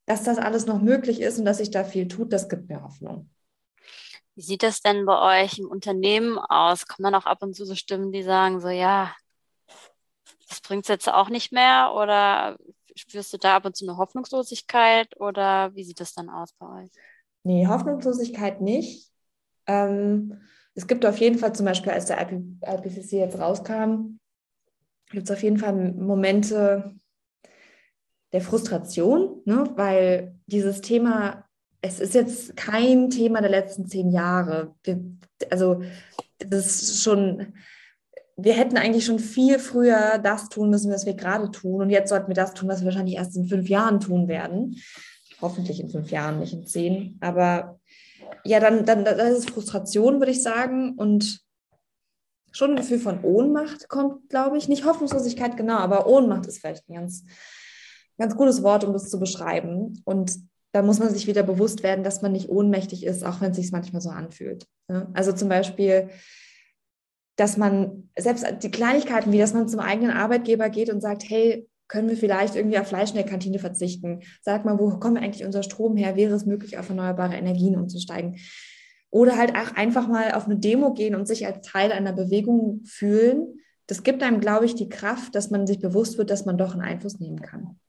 dass 0.05 0.23
das 0.23 0.37
alles 0.37 0.65
noch 0.65 0.81
möglich 0.81 1.21
ist 1.21 1.39
und 1.39 1.45
dass 1.45 1.57
sich 1.57 1.71
da 1.71 1.83
viel 1.83 2.07
tut, 2.07 2.33
das 2.33 2.49
gibt 2.49 2.69
mir 2.69 2.81
Hoffnung. 2.83 3.29
Wie 4.39 4.43
sieht 4.43 4.63
das 4.63 4.79
denn 4.81 5.05
bei 5.05 5.43
euch 5.43 5.59
im 5.59 5.67
Unternehmen 5.67 6.39
aus? 6.39 6.87
Kommen 6.87 7.03
dann 7.03 7.21
auch 7.21 7.25
ab 7.25 7.43
und 7.43 7.57
zu 7.57 7.65
so 7.65 7.75
Stimmen, 7.75 8.13
die 8.13 8.23
sagen 8.23 8.61
so, 8.61 8.69
ja, 8.69 9.13
das 10.47 10.61
bringt 10.61 10.85
es 10.85 10.87
jetzt 10.87 11.11
auch 11.11 11.27
nicht 11.27 11.51
mehr? 11.51 11.91
Oder 11.93 12.57
spürst 12.95 13.33
du 13.33 13.37
da 13.37 13.57
ab 13.57 13.65
und 13.65 13.75
zu 13.75 13.85
eine 13.85 13.97
Hoffnungslosigkeit? 13.97 15.19
Oder 15.19 15.75
wie 15.75 15.83
sieht 15.83 15.99
das 15.99 16.13
dann 16.13 16.29
aus 16.29 16.53
bei 16.53 16.83
euch? 16.83 16.89
Nee, 17.43 17.67
Hoffnungslosigkeit 17.67 18.61
nicht. 18.61 19.11
Ähm, 19.67 20.41
es 20.73 20.87
gibt 20.87 21.05
auf 21.05 21.17
jeden 21.17 21.37
Fall 21.37 21.53
zum 21.53 21.65
Beispiel, 21.65 21.91
als 21.91 22.05
der 22.05 22.21
IPCC 22.21 23.11
jetzt 23.11 23.39
rauskam, 23.39 24.19
gibt 25.09 25.29
es 25.29 25.35
auf 25.35 25.43
jeden 25.43 25.57
Fall 25.57 25.73
Momente 25.95 26.95
der 28.31 28.39
Frustration, 28.39 29.41
ne? 29.43 29.69
weil 29.75 30.39
dieses 30.45 30.79
Thema, 30.79 31.48
es 31.81 31.99
ist 31.99 32.13
jetzt 32.13 32.57
kein 32.57 33.09
Thema 33.09 33.41
der 33.41 33.49
letzten 33.49 33.87
zehn 33.87 34.11
Jahre. 34.11 34.75
Wir, 34.83 34.99
also 35.49 35.81
das 36.37 36.81
ist 36.81 37.03
schon, 37.03 37.53
wir 38.35 38.53
hätten 38.53 38.77
eigentlich 38.77 39.05
schon 39.05 39.19
viel 39.19 39.59
früher 39.59 40.17
das 40.17 40.49
tun 40.49 40.69
müssen, 40.69 40.91
was 40.91 41.05
wir 41.05 41.13
gerade 41.13 41.51
tun. 41.51 41.81
Und 41.81 41.89
jetzt 41.89 42.09
sollten 42.09 42.27
wir 42.27 42.35
das 42.35 42.53
tun, 42.53 42.69
was 42.69 42.81
wir 42.81 42.85
wahrscheinlich 42.87 43.15
erst 43.15 43.35
in 43.37 43.47
fünf 43.47 43.69
Jahren 43.69 43.99
tun 43.99 44.27
werden. 44.27 44.77
Hoffentlich 45.41 45.79
in 45.79 45.89
fünf 45.89 46.11
Jahren, 46.11 46.39
nicht 46.39 46.53
in 46.53 46.65
zehn. 46.65 47.17
Aber 47.21 47.79
ja, 48.43 48.59
dann, 48.59 48.85
dann 48.85 49.05
das 49.05 49.39
ist 49.39 49.51
Frustration, 49.51 50.19
würde 50.19 50.31
ich 50.31 50.43
sagen. 50.43 50.95
Und 50.95 51.41
schon 52.51 52.71
ein 52.71 52.75
Gefühl 52.77 52.99
von 52.99 53.23
Ohnmacht 53.23 53.87
kommt, 53.87 54.29
glaube 54.29 54.57
ich. 54.57 54.67
Nicht 54.67 54.85
Hoffnungslosigkeit, 54.85 55.55
genau, 55.55 55.77
aber 55.77 56.07
Ohnmacht 56.07 56.45
ist 56.45 56.59
vielleicht 56.59 56.89
ein 56.89 56.95
ganz, 56.95 57.23
ganz 58.17 58.35
gutes 58.35 58.63
Wort, 58.63 58.83
um 58.83 58.91
das 58.91 59.09
zu 59.09 59.17
beschreiben. 59.17 60.01
Und 60.03 60.35
da 60.71 60.81
muss 60.81 60.99
man 60.99 61.09
sich 61.13 61.27
wieder 61.27 61.43
bewusst 61.43 61.83
werden, 61.83 62.03
dass 62.03 62.21
man 62.21 62.31
nicht 62.31 62.49
ohnmächtig 62.49 63.05
ist, 63.05 63.25
auch 63.25 63.41
wenn 63.41 63.51
es 63.51 63.57
sich 63.57 63.71
manchmal 63.71 64.01
so 64.01 64.09
anfühlt. 64.09 64.67
Also 65.13 65.31
zum 65.31 65.49
Beispiel, 65.49 66.09
dass 67.35 67.57
man 67.57 68.09
selbst 68.17 68.45
die 68.61 68.71
Kleinigkeiten, 68.71 69.31
wie 69.31 69.39
dass 69.39 69.53
man 69.53 69.67
zum 69.67 69.79
eigenen 69.79 70.11
Arbeitgeber 70.11 70.69
geht 70.69 70.89
und 70.89 71.01
sagt, 71.01 71.23
hey, 71.27 71.67
können 71.87 72.09
wir 72.09 72.17
vielleicht 72.17 72.55
irgendwie 72.55 72.77
auf 72.77 72.87
Fleisch 72.87 73.09
in 73.09 73.15
der 73.15 73.25
Kantine 73.25 73.57
verzichten? 73.57 74.21
Sag 74.41 74.63
mal, 74.63 74.77
wo 74.77 74.89
kommt 74.99 75.17
eigentlich 75.17 75.45
unser 75.45 75.63
Strom 75.63 75.97
her? 75.97 76.15
Wäre 76.15 76.35
es 76.35 76.45
möglich, 76.45 76.77
auf 76.77 76.89
erneuerbare 76.89 77.35
Energien 77.35 77.75
umzusteigen? 77.75 78.37
Oder 79.09 79.37
halt 79.37 79.55
auch 79.55 79.75
einfach 79.75 80.07
mal 80.07 80.33
auf 80.33 80.45
eine 80.45 80.57
Demo 80.57 80.93
gehen 80.93 81.15
und 81.15 81.27
sich 81.27 81.47
als 81.47 81.65
Teil 81.65 81.91
einer 81.91 82.13
Bewegung 82.13 82.81
fühlen. 82.85 83.59
Das 83.87 84.03
gibt 84.03 84.21
einem, 84.21 84.39
glaube 84.39 84.65
ich, 84.65 84.75
die 84.75 84.87
Kraft, 84.87 85.33
dass 85.33 85.49
man 85.49 85.65
sich 85.65 85.79
bewusst 85.79 86.19
wird, 86.19 86.29
dass 86.29 86.45
man 86.45 86.59
doch 86.59 86.73
einen 86.73 86.83
Einfluss 86.83 87.19
nehmen 87.19 87.41
kann. 87.41 87.79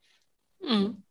Mhm. 0.62 1.02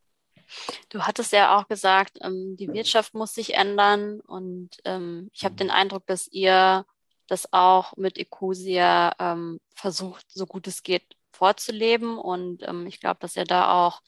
Du 0.89 1.03
hattest 1.03 1.31
ja 1.33 1.57
auch 1.57 1.67
gesagt, 1.67 2.19
ähm, 2.21 2.55
die 2.57 2.71
Wirtschaft 2.73 3.13
muss 3.13 3.33
sich 3.33 3.53
ändern 3.53 4.19
und 4.21 4.69
ähm, 4.85 5.29
ich 5.33 5.45
habe 5.45 5.55
den 5.55 5.69
Eindruck, 5.71 6.05
dass 6.07 6.27
ihr 6.27 6.85
das 7.27 7.53
auch 7.53 7.95
mit 7.97 8.17
Ecosia 8.17 9.13
ähm, 9.19 9.59
versucht, 9.75 10.25
so 10.29 10.45
gut 10.45 10.67
es 10.67 10.83
geht, 10.83 11.15
vorzuleben. 11.31 12.17
Und 12.17 12.67
ähm, 12.67 12.87
ich 12.87 12.99
glaube, 12.99 13.19
dass 13.19 13.35
ihr 13.35 13.45
da 13.45 13.87
auch 13.87 14.01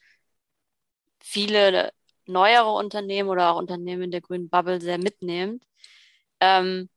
viele 1.20 1.92
neuere 2.26 2.72
Unternehmen 2.72 3.28
oder 3.28 3.50
auch 3.50 3.58
Unternehmen 3.58 4.02
in 4.02 4.10
der 4.10 4.20
grünen 4.20 4.48
Bubble 4.48 4.80
sehr 4.80 4.98
mitnehmt. 4.98 5.64
Ähm, 6.40 6.88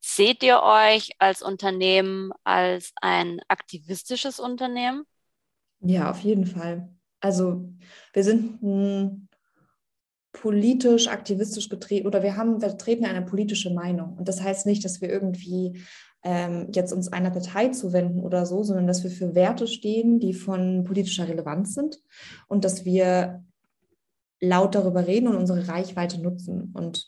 seht 0.00 0.42
ihr 0.42 0.62
euch 0.62 1.10
als 1.18 1.42
Unternehmen 1.42 2.32
als 2.44 2.92
ein 3.00 3.40
aktivistisches 3.48 4.40
Unternehmen? 4.40 5.04
Ja, 5.80 6.10
auf 6.10 6.20
jeden 6.20 6.46
Fall. 6.46 6.88
Also 7.22 7.72
wir 8.12 8.24
sind 8.24 8.62
ein 8.62 9.28
politisch, 10.32 11.08
aktivistisch 11.08 11.68
getreten 11.68 12.06
oder 12.06 12.22
wir 12.22 12.36
haben, 12.36 12.60
vertreten 12.60 13.04
eine 13.04 13.22
politische 13.22 13.72
Meinung. 13.72 14.16
Und 14.18 14.28
das 14.28 14.42
heißt 14.42 14.66
nicht, 14.66 14.84
dass 14.84 15.00
wir 15.00 15.08
irgendwie 15.08 15.82
ähm, 16.24 16.68
jetzt 16.72 16.92
uns 16.92 17.12
einer 17.12 17.30
Partei 17.30 17.68
zuwenden 17.68 18.20
oder 18.20 18.44
so, 18.44 18.62
sondern 18.62 18.86
dass 18.86 19.04
wir 19.04 19.10
für 19.10 19.34
Werte 19.34 19.66
stehen, 19.66 20.18
die 20.18 20.34
von 20.34 20.84
politischer 20.84 21.28
Relevanz 21.28 21.74
sind 21.74 22.00
und 22.48 22.64
dass 22.64 22.84
wir 22.84 23.44
laut 24.40 24.74
darüber 24.74 25.06
reden 25.06 25.28
und 25.28 25.36
unsere 25.36 25.68
Reichweite 25.68 26.20
nutzen. 26.20 26.72
Und 26.74 27.06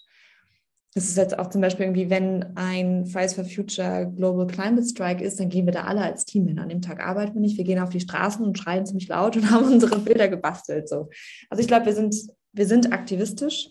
das 0.94 1.06
ist 1.06 1.16
jetzt 1.16 1.36
auch 1.36 1.48
zum 1.48 1.60
Beispiel 1.60 1.86
irgendwie, 1.86 2.08
wenn 2.08 2.56
ein 2.56 3.04
Fridays 3.04 3.34
for 3.34 3.44
Future 3.44 4.12
Global 4.14 4.46
Climate 4.46 4.86
Strike 4.86 5.24
ist, 5.24 5.40
dann 5.40 5.48
gehen 5.48 5.66
wir 5.66 5.72
da 5.72 5.84
alle 5.84 6.02
als 6.02 6.24
Team 6.24 6.46
hin. 6.46 6.60
An 6.60 6.68
dem 6.68 6.82
Tag 6.82 7.04
arbeiten 7.04 7.34
wir 7.34 7.40
nicht. 7.40 7.58
Wir 7.58 7.64
gehen 7.64 7.80
auf 7.80 7.88
die 7.88 8.00
Straßen 8.00 8.44
und 8.44 8.56
schreien 8.56 8.86
ziemlich 8.86 9.08
laut 9.08 9.36
und 9.36 9.50
haben 9.50 9.72
unsere 9.72 9.98
Bilder 9.98 10.28
gebastelt. 10.28 10.88
So. 10.88 11.10
Also 11.50 11.60
ich 11.60 11.66
glaube, 11.66 11.86
wir 11.86 11.94
sind, 11.94 12.14
wir 12.52 12.66
sind 12.66 12.92
aktivistisch. 12.92 13.70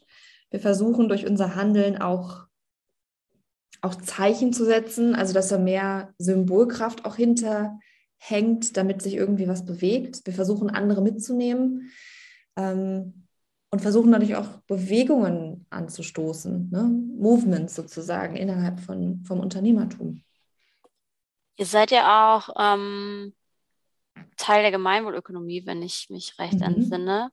Wir 0.51 0.59
versuchen 0.59 1.07
durch 1.07 1.25
unser 1.25 1.55
Handeln 1.55 1.97
auch 1.97 2.45
auch 3.81 3.95
Zeichen 3.95 4.53
zu 4.53 4.63
setzen, 4.63 5.13
also 5.13 5.33
dass 5.33 5.49
da 5.49 5.57
mehr 5.57 6.13
Symbolkraft 6.17 7.03
auch 7.03 7.17
hinterhängt, 7.17 8.77
damit 8.77 9.01
sich 9.01 9.15
irgendwie 9.15 9.49
was 9.49 9.65
bewegt. 9.65 10.21
Wir 10.23 10.33
versuchen 10.33 10.69
andere 10.69 11.01
mitzunehmen 11.01 11.91
ähm, 12.55 13.22
und 13.73 13.79
versuchen 13.79 14.11
natürlich 14.11 14.35
auch 14.35 14.59
Bewegungen 14.67 15.65
anzustoßen, 15.71 16.69
ne? 16.69 16.83
Movements 16.83 17.73
sozusagen 17.73 18.35
innerhalb 18.35 18.79
von, 18.79 19.23
vom 19.25 19.39
Unternehmertum. 19.39 20.23
Ihr 21.57 21.65
seid 21.65 21.89
ja 21.89 22.35
auch 22.35 22.49
ähm, 22.55 23.33
Teil 24.37 24.61
der 24.61 24.69
Gemeinwohlökonomie, 24.69 25.65
wenn 25.65 25.81
ich 25.81 26.05
mich 26.11 26.37
recht 26.37 26.59
mhm. 26.59 26.61
entsinne. 26.61 27.31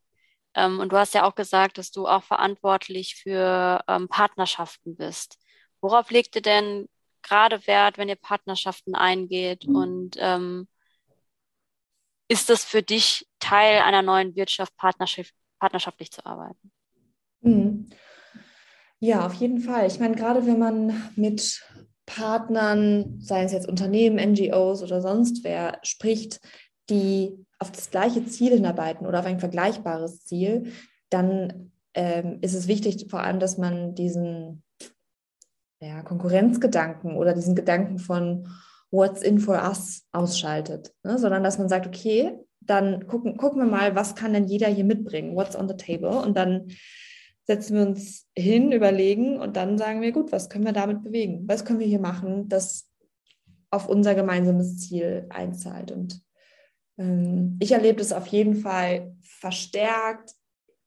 Ähm, 0.55 0.81
und 0.81 0.92
du 0.92 0.96
hast 0.96 1.12
ja 1.12 1.29
auch 1.29 1.35
gesagt, 1.35 1.76
dass 1.76 1.90
du 1.90 2.07
auch 2.07 2.22
verantwortlich 2.22 3.16
für 3.16 3.85
ähm, 3.87 4.09
Partnerschaften 4.09 4.96
bist. 4.96 5.37
Worauf 5.83 6.11
legt 6.11 6.37
ihr 6.37 6.42
denn 6.42 6.88
gerade 7.20 7.66
Wert, 7.66 7.98
wenn 7.98 8.09
ihr 8.09 8.16
Partnerschaften 8.16 8.94
eingeht? 8.94 9.68
Mhm. 9.68 9.76
Und 9.76 10.16
ähm, 10.18 10.68
ist 12.29 12.48
das 12.48 12.64
für 12.64 12.83
dich 12.83 13.29
Teil 13.40 13.83
einer 13.83 14.00
neuen 14.00 14.35
Wirtschaft, 14.37 14.74
partnerschaft, 14.79 15.35
partnerschaftlich 15.61 16.11
zu 16.11 16.27
arbeiten? 16.27 16.73
Mhm. 17.42 17.87
Ja, 18.99 19.25
auf 19.25 19.35
jeden 19.35 19.61
Fall. 19.61 19.87
Ich 19.87 19.99
meine, 20.01 20.14
gerade 20.14 20.46
wenn 20.46 20.59
man 20.59 21.11
mit 21.16 21.62
Partnern, 22.07 23.18
sei 23.20 23.44
es 23.44 23.53
jetzt 23.53 23.68
Unternehmen, 23.68 24.18
NGOs 24.18 24.83
oder 24.83 25.01
sonst 25.01 25.44
wer, 25.44 25.79
spricht, 25.83 26.40
die 26.90 27.46
auf 27.59 27.70
das 27.70 27.90
gleiche 27.90 28.27
Ziel 28.27 28.53
hinarbeiten 28.53 29.07
oder 29.07 29.20
auf 29.20 29.27
ein 29.27 29.38
vergleichbares 29.38 30.25
Ziel, 30.25 30.73
dann 31.09 31.73
ähm, 31.94 32.38
ist 32.40 32.55
es 32.55 32.68
wichtig, 32.68 33.07
vor 33.11 33.20
allem, 33.20 33.38
dass 33.38 33.59
man 33.59 33.94
diesen 33.94 34.62
ja, 35.81 36.03
Konkurrenzgedanken 36.03 37.16
oder 37.16 37.33
diesen 37.33 37.55
Gedanken 37.55 37.99
von 37.99 38.49
What's 38.90 39.23
in 39.23 39.38
for 39.38 39.62
us 39.62 40.05
ausschaltet, 40.12 40.92
ne? 41.05 41.16
sondern 41.18 41.44
dass 41.44 41.59
man 41.59 41.68
sagt, 41.68 41.87
okay, 41.87 42.37
dann 42.61 43.07
gucken, 43.07 43.37
gucken 43.37 43.62
wir 43.62 43.68
mal, 43.68 43.94
was 43.94 44.14
kann 44.14 44.33
denn 44.33 44.46
jeder 44.46 44.68
hier 44.68 44.85
mitbringen, 44.85 45.37
what's 45.37 45.57
on 45.57 45.68
the 45.68 45.77
table 45.77 46.20
und 46.20 46.37
dann 46.37 46.68
setzen 47.46 47.77
wir 47.77 47.87
uns 47.87 48.29
hin, 48.37 48.70
überlegen 48.70 49.40
und 49.40 49.57
dann 49.57 49.77
sagen 49.77 50.03
wir, 50.03 50.12
gut, 50.12 50.31
was 50.31 50.49
können 50.49 50.64
wir 50.64 50.73
damit 50.73 51.03
bewegen? 51.03 51.49
Was 51.49 51.64
können 51.64 51.81
wir 51.81 51.87
hier 51.87 51.99
machen, 51.99 52.49
das 52.49 52.88
auf 53.70 53.88
unser 53.88 54.14
gemeinsames 54.14 54.79
Ziel 54.79 55.27
einzahlt? 55.31 55.90
Und 55.90 56.23
ähm, 56.96 57.57
ich 57.61 57.73
erlebe 57.73 57.99
das 57.99 58.12
auf 58.12 58.29
jeden 58.29 58.55
Fall 58.55 59.16
verstärkt 59.23 60.31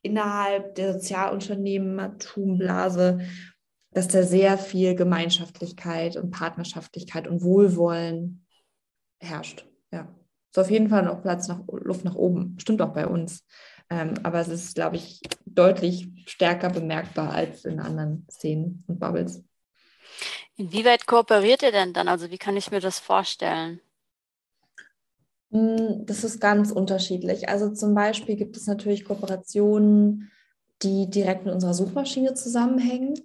innerhalb 0.03 0.75
der 0.75 0.93
Sozialunternehmertumblase, 0.93 3.19
dass 3.91 4.07
da 4.07 4.23
sehr 4.23 4.57
viel 4.57 4.95
Gemeinschaftlichkeit 4.95 6.15
und 6.17 6.31
Partnerschaftlichkeit 6.31 7.27
und 7.27 7.43
Wohlwollen 7.43 8.45
herrscht. 9.19 9.65
Ja. 9.91 10.07
Ist 10.53 10.59
auf 10.59 10.69
jeden 10.69 10.89
Fall 10.89 11.01
noch 11.01 11.23
Platz 11.23 11.47
nach 11.47 11.61
Luft 11.67 12.05
nach 12.05 12.13
oben. 12.13 12.55
Stimmt 12.59 12.79
auch 12.83 12.93
bei 12.93 13.07
uns. 13.07 13.43
Ähm, 13.89 14.13
aber 14.21 14.39
es 14.39 14.49
ist, 14.49 14.75
glaube 14.75 14.97
ich, 14.97 15.19
deutlich 15.47 16.07
stärker 16.27 16.69
bemerkbar 16.69 17.33
als 17.33 17.65
in 17.65 17.79
anderen 17.79 18.27
Szenen 18.29 18.83
und 18.87 18.99
Bubbles. 18.99 19.43
Inwieweit 20.55 21.07
kooperiert 21.07 21.63
ihr 21.63 21.71
denn 21.71 21.93
dann? 21.93 22.07
Also 22.07 22.29
wie 22.29 22.37
kann 22.37 22.55
ich 22.55 22.69
mir 22.69 22.81
das 22.81 22.99
vorstellen? 22.99 23.81
Hm, 25.49 26.05
das 26.05 26.23
ist 26.23 26.39
ganz 26.39 26.71
unterschiedlich. 26.71 27.49
Also 27.49 27.73
zum 27.73 27.95
Beispiel 27.95 28.35
gibt 28.35 28.55
es 28.55 28.67
natürlich 28.67 29.05
Kooperationen, 29.05 30.29
die 30.83 31.09
direkt 31.09 31.45
mit 31.45 31.53
unserer 31.55 31.73
Suchmaschine 31.73 32.35
zusammenhängen. 32.35 33.15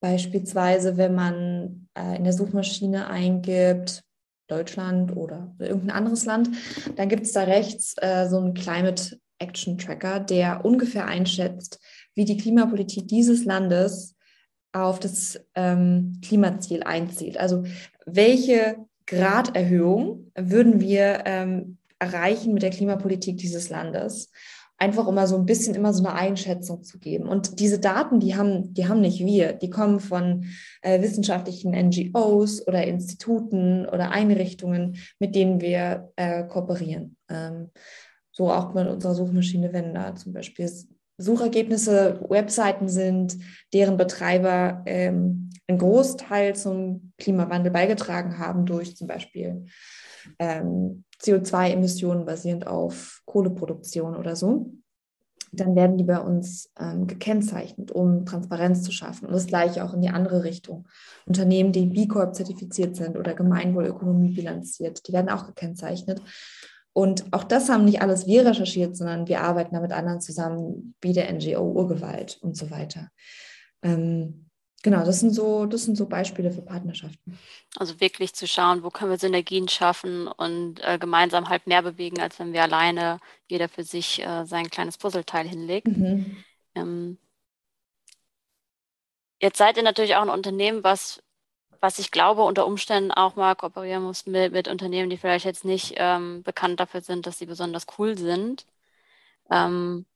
Beispielsweise, 0.00 0.96
wenn 0.96 1.14
man 1.14 1.88
äh, 1.92 2.16
in 2.16 2.24
der 2.24 2.32
Suchmaschine 2.32 3.08
eingibt, 3.08 4.02
Deutschland 4.48 5.16
oder 5.16 5.54
irgendein 5.58 5.96
anderes 5.96 6.24
Land, 6.24 6.50
dann 6.96 7.08
gibt 7.08 7.22
es 7.22 7.32
da 7.32 7.42
rechts 7.44 7.94
äh, 7.98 8.26
so 8.28 8.38
einen 8.38 8.54
Climate 8.54 9.18
Action 9.38 9.78
Tracker, 9.78 10.20
der 10.20 10.64
ungefähr 10.64 11.06
einschätzt, 11.06 11.80
wie 12.14 12.24
die 12.24 12.36
Klimapolitik 12.36 13.06
dieses 13.08 13.44
Landes 13.44 14.16
auf 14.72 14.98
das 14.98 15.40
ähm, 15.54 16.20
Klimaziel 16.24 16.82
einzieht. 16.82 17.38
Also 17.38 17.64
welche 18.04 18.76
Graderhöhung 19.06 20.30
würden 20.36 20.80
wir 20.80 21.22
ähm, 21.24 21.78
erreichen 21.98 22.52
mit 22.52 22.62
der 22.62 22.70
Klimapolitik 22.70 23.38
dieses 23.38 23.70
Landes? 23.70 24.30
Einfach 24.78 25.10
mal 25.10 25.26
so 25.26 25.36
ein 25.36 25.44
bisschen 25.44 25.74
immer 25.74 25.92
so 25.92 26.04
eine 26.04 26.14
Einschätzung 26.14 26.84
zu 26.84 26.98
geben. 26.98 27.28
Und 27.28 27.58
diese 27.58 27.80
Daten, 27.80 28.20
die 28.20 28.36
haben, 28.36 28.72
die 28.74 28.88
haben 28.88 29.00
nicht 29.00 29.18
wir, 29.18 29.52
die 29.52 29.70
kommen 29.70 29.98
von 29.98 30.46
äh, 30.82 31.02
wissenschaftlichen 31.02 31.72
NGOs 31.72 32.66
oder 32.66 32.84
Instituten 32.84 33.86
oder 33.86 34.12
Einrichtungen, 34.12 34.96
mit 35.18 35.34
denen 35.34 35.60
wir 35.60 36.12
äh, 36.16 36.44
kooperieren. 36.44 37.16
Ähm, 37.28 37.70
so 38.30 38.52
auch 38.52 38.72
mit 38.72 38.86
unserer 38.86 39.14
Suchmaschine, 39.14 39.72
wenn 39.72 39.94
da 39.94 40.14
zum 40.14 40.32
Beispiel 40.32 40.70
Suchergebnisse 41.18 42.24
Webseiten 42.28 42.88
sind, 42.88 43.36
deren 43.72 43.96
Betreiber 43.96 44.82
ähm, 44.86 45.50
einen 45.66 45.78
Großteil 45.78 46.54
zum 46.56 47.12
Klimawandel 47.18 47.72
beigetragen 47.72 48.38
haben 48.38 48.64
durch 48.64 48.96
zum 48.96 49.06
Beispiel 49.08 49.66
ähm, 50.38 51.04
CO2-Emissionen 51.20 52.24
basierend 52.24 52.66
auf 52.66 53.22
Kohleproduktion 53.26 54.16
oder 54.16 54.36
so, 54.36 54.72
dann 55.52 55.74
werden 55.74 55.96
die 55.96 56.04
bei 56.04 56.20
uns 56.20 56.70
ähm, 56.78 57.06
gekennzeichnet, 57.06 57.90
um 57.90 58.26
Transparenz 58.26 58.82
zu 58.82 58.92
schaffen. 58.92 59.26
Und 59.26 59.32
das 59.32 59.46
gleiche 59.46 59.84
auch 59.84 59.94
in 59.94 60.02
die 60.02 60.10
andere 60.10 60.44
Richtung. 60.44 60.86
Unternehmen, 61.26 61.72
die 61.72 61.86
B 61.86 62.06
Corp 62.06 62.34
zertifiziert 62.34 62.96
sind 62.96 63.16
oder 63.16 63.34
Gemeinwohlökonomie 63.34 64.34
bilanziert, 64.34 65.06
die 65.08 65.12
werden 65.12 65.30
auch 65.30 65.46
gekennzeichnet. 65.46 66.20
Und 66.98 67.32
auch 67.32 67.44
das 67.44 67.68
haben 67.68 67.84
nicht 67.84 68.02
alles 68.02 68.26
wir 68.26 68.44
recherchiert, 68.44 68.96
sondern 68.96 69.28
wir 69.28 69.42
arbeiten 69.42 69.76
da 69.76 69.80
mit 69.80 69.92
anderen 69.92 70.20
zusammen, 70.20 70.96
wie 71.00 71.12
der 71.12 71.32
NGO 71.32 71.62
Urgewalt 71.62 72.38
und 72.42 72.56
so 72.56 72.72
weiter. 72.72 73.12
Ähm, 73.82 74.50
genau, 74.82 75.04
das 75.04 75.20
sind, 75.20 75.30
so, 75.30 75.66
das 75.66 75.84
sind 75.84 75.94
so 75.94 76.08
Beispiele 76.08 76.50
für 76.50 76.62
Partnerschaften. 76.62 77.38
Also 77.76 78.00
wirklich 78.00 78.34
zu 78.34 78.48
schauen, 78.48 78.82
wo 78.82 78.90
können 78.90 79.12
wir 79.12 79.18
Synergien 79.18 79.68
schaffen 79.68 80.26
und 80.26 80.80
äh, 80.80 80.98
gemeinsam 80.98 81.48
halt 81.48 81.68
mehr 81.68 81.82
bewegen, 81.82 82.18
als 82.18 82.40
wenn 82.40 82.52
wir 82.52 82.64
alleine 82.64 83.20
jeder 83.46 83.68
für 83.68 83.84
sich 83.84 84.20
äh, 84.26 84.44
sein 84.44 84.68
kleines 84.68 84.98
Puzzleteil 84.98 85.46
hinlegt. 85.46 85.86
Mhm. 85.86 86.42
Ähm, 86.74 87.18
jetzt 89.40 89.58
seid 89.58 89.76
ihr 89.76 89.84
natürlich 89.84 90.16
auch 90.16 90.22
ein 90.22 90.30
Unternehmen, 90.30 90.82
was 90.82 91.22
was 91.80 91.98
ich 91.98 92.10
glaube, 92.10 92.42
unter 92.42 92.66
Umständen 92.66 93.12
auch 93.12 93.36
mal 93.36 93.54
kooperieren 93.54 94.02
muss 94.02 94.26
mit, 94.26 94.52
mit 94.52 94.68
Unternehmen, 94.68 95.10
die 95.10 95.16
vielleicht 95.16 95.44
jetzt 95.44 95.64
nicht 95.64 95.94
ähm, 95.96 96.42
bekannt 96.42 96.80
dafür 96.80 97.00
sind, 97.00 97.26
dass 97.26 97.38
sie 97.38 97.46
besonders 97.46 97.86
cool 97.98 98.16
sind. 98.18 98.66
Ähm, 99.50 100.06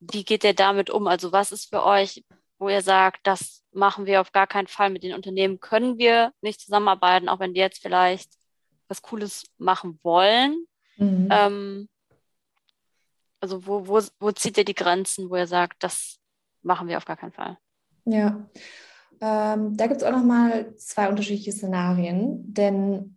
wie 0.00 0.24
geht 0.24 0.44
ihr 0.44 0.54
damit 0.54 0.90
um? 0.90 1.06
Also 1.06 1.32
was 1.32 1.52
ist 1.52 1.70
für 1.70 1.84
euch, 1.84 2.24
wo 2.58 2.68
ihr 2.68 2.82
sagt, 2.82 3.26
das 3.26 3.64
machen 3.72 4.06
wir 4.06 4.20
auf 4.20 4.32
gar 4.32 4.46
keinen 4.46 4.66
Fall 4.66 4.90
mit 4.90 5.02
den 5.02 5.14
Unternehmen, 5.14 5.60
können 5.60 5.98
wir 5.98 6.32
nicht 6.40 6.60
zusammenarbeiten, 6.60 7.28
auch 7.28 7.40
wenn 7.40 7.54
die 7.54 7.60
jetzt 7.60 7.82
vielleicht 7.82 8.30
was 8.88 9.02
Cooles 9.02 9.44
machen 9.58 9.98
wollen? 10.02 10.66
Mhm. 10.96 11.28
Ähm, 11.30 11.88
also 13.40 13.66
wo, 13.66 13.86
wo, 13.86 14.00
wo 14.20 14.32
zieht 14.32 14.58
ihr 14.58 14.64
die 14.64 14.74
Grenzen, 14.74 15.30
wo 15.30 15.36
ihr 15.36 15.46
sagt, 15.46 15.82
das 15.82 16.18
machen 16.62 16.88
wir 16.88 16.96
auf 16.96 17.04
gar 17.04 17.16
keinen 17.16 17.32
Fall? 17.32 17.58
Ja, 18.04 18.48
ähm, 19.20 19.76
da 19.76 19.86
gibt 19.86 20.00
es 20.00 20.06
auch 20.06 20.12
nochmal 20.12 20.74
zwei 20.76 21.08
unterschiedliche 21.08 21.52
Szenarien, 21.52 22.52
denn 22.52 23.16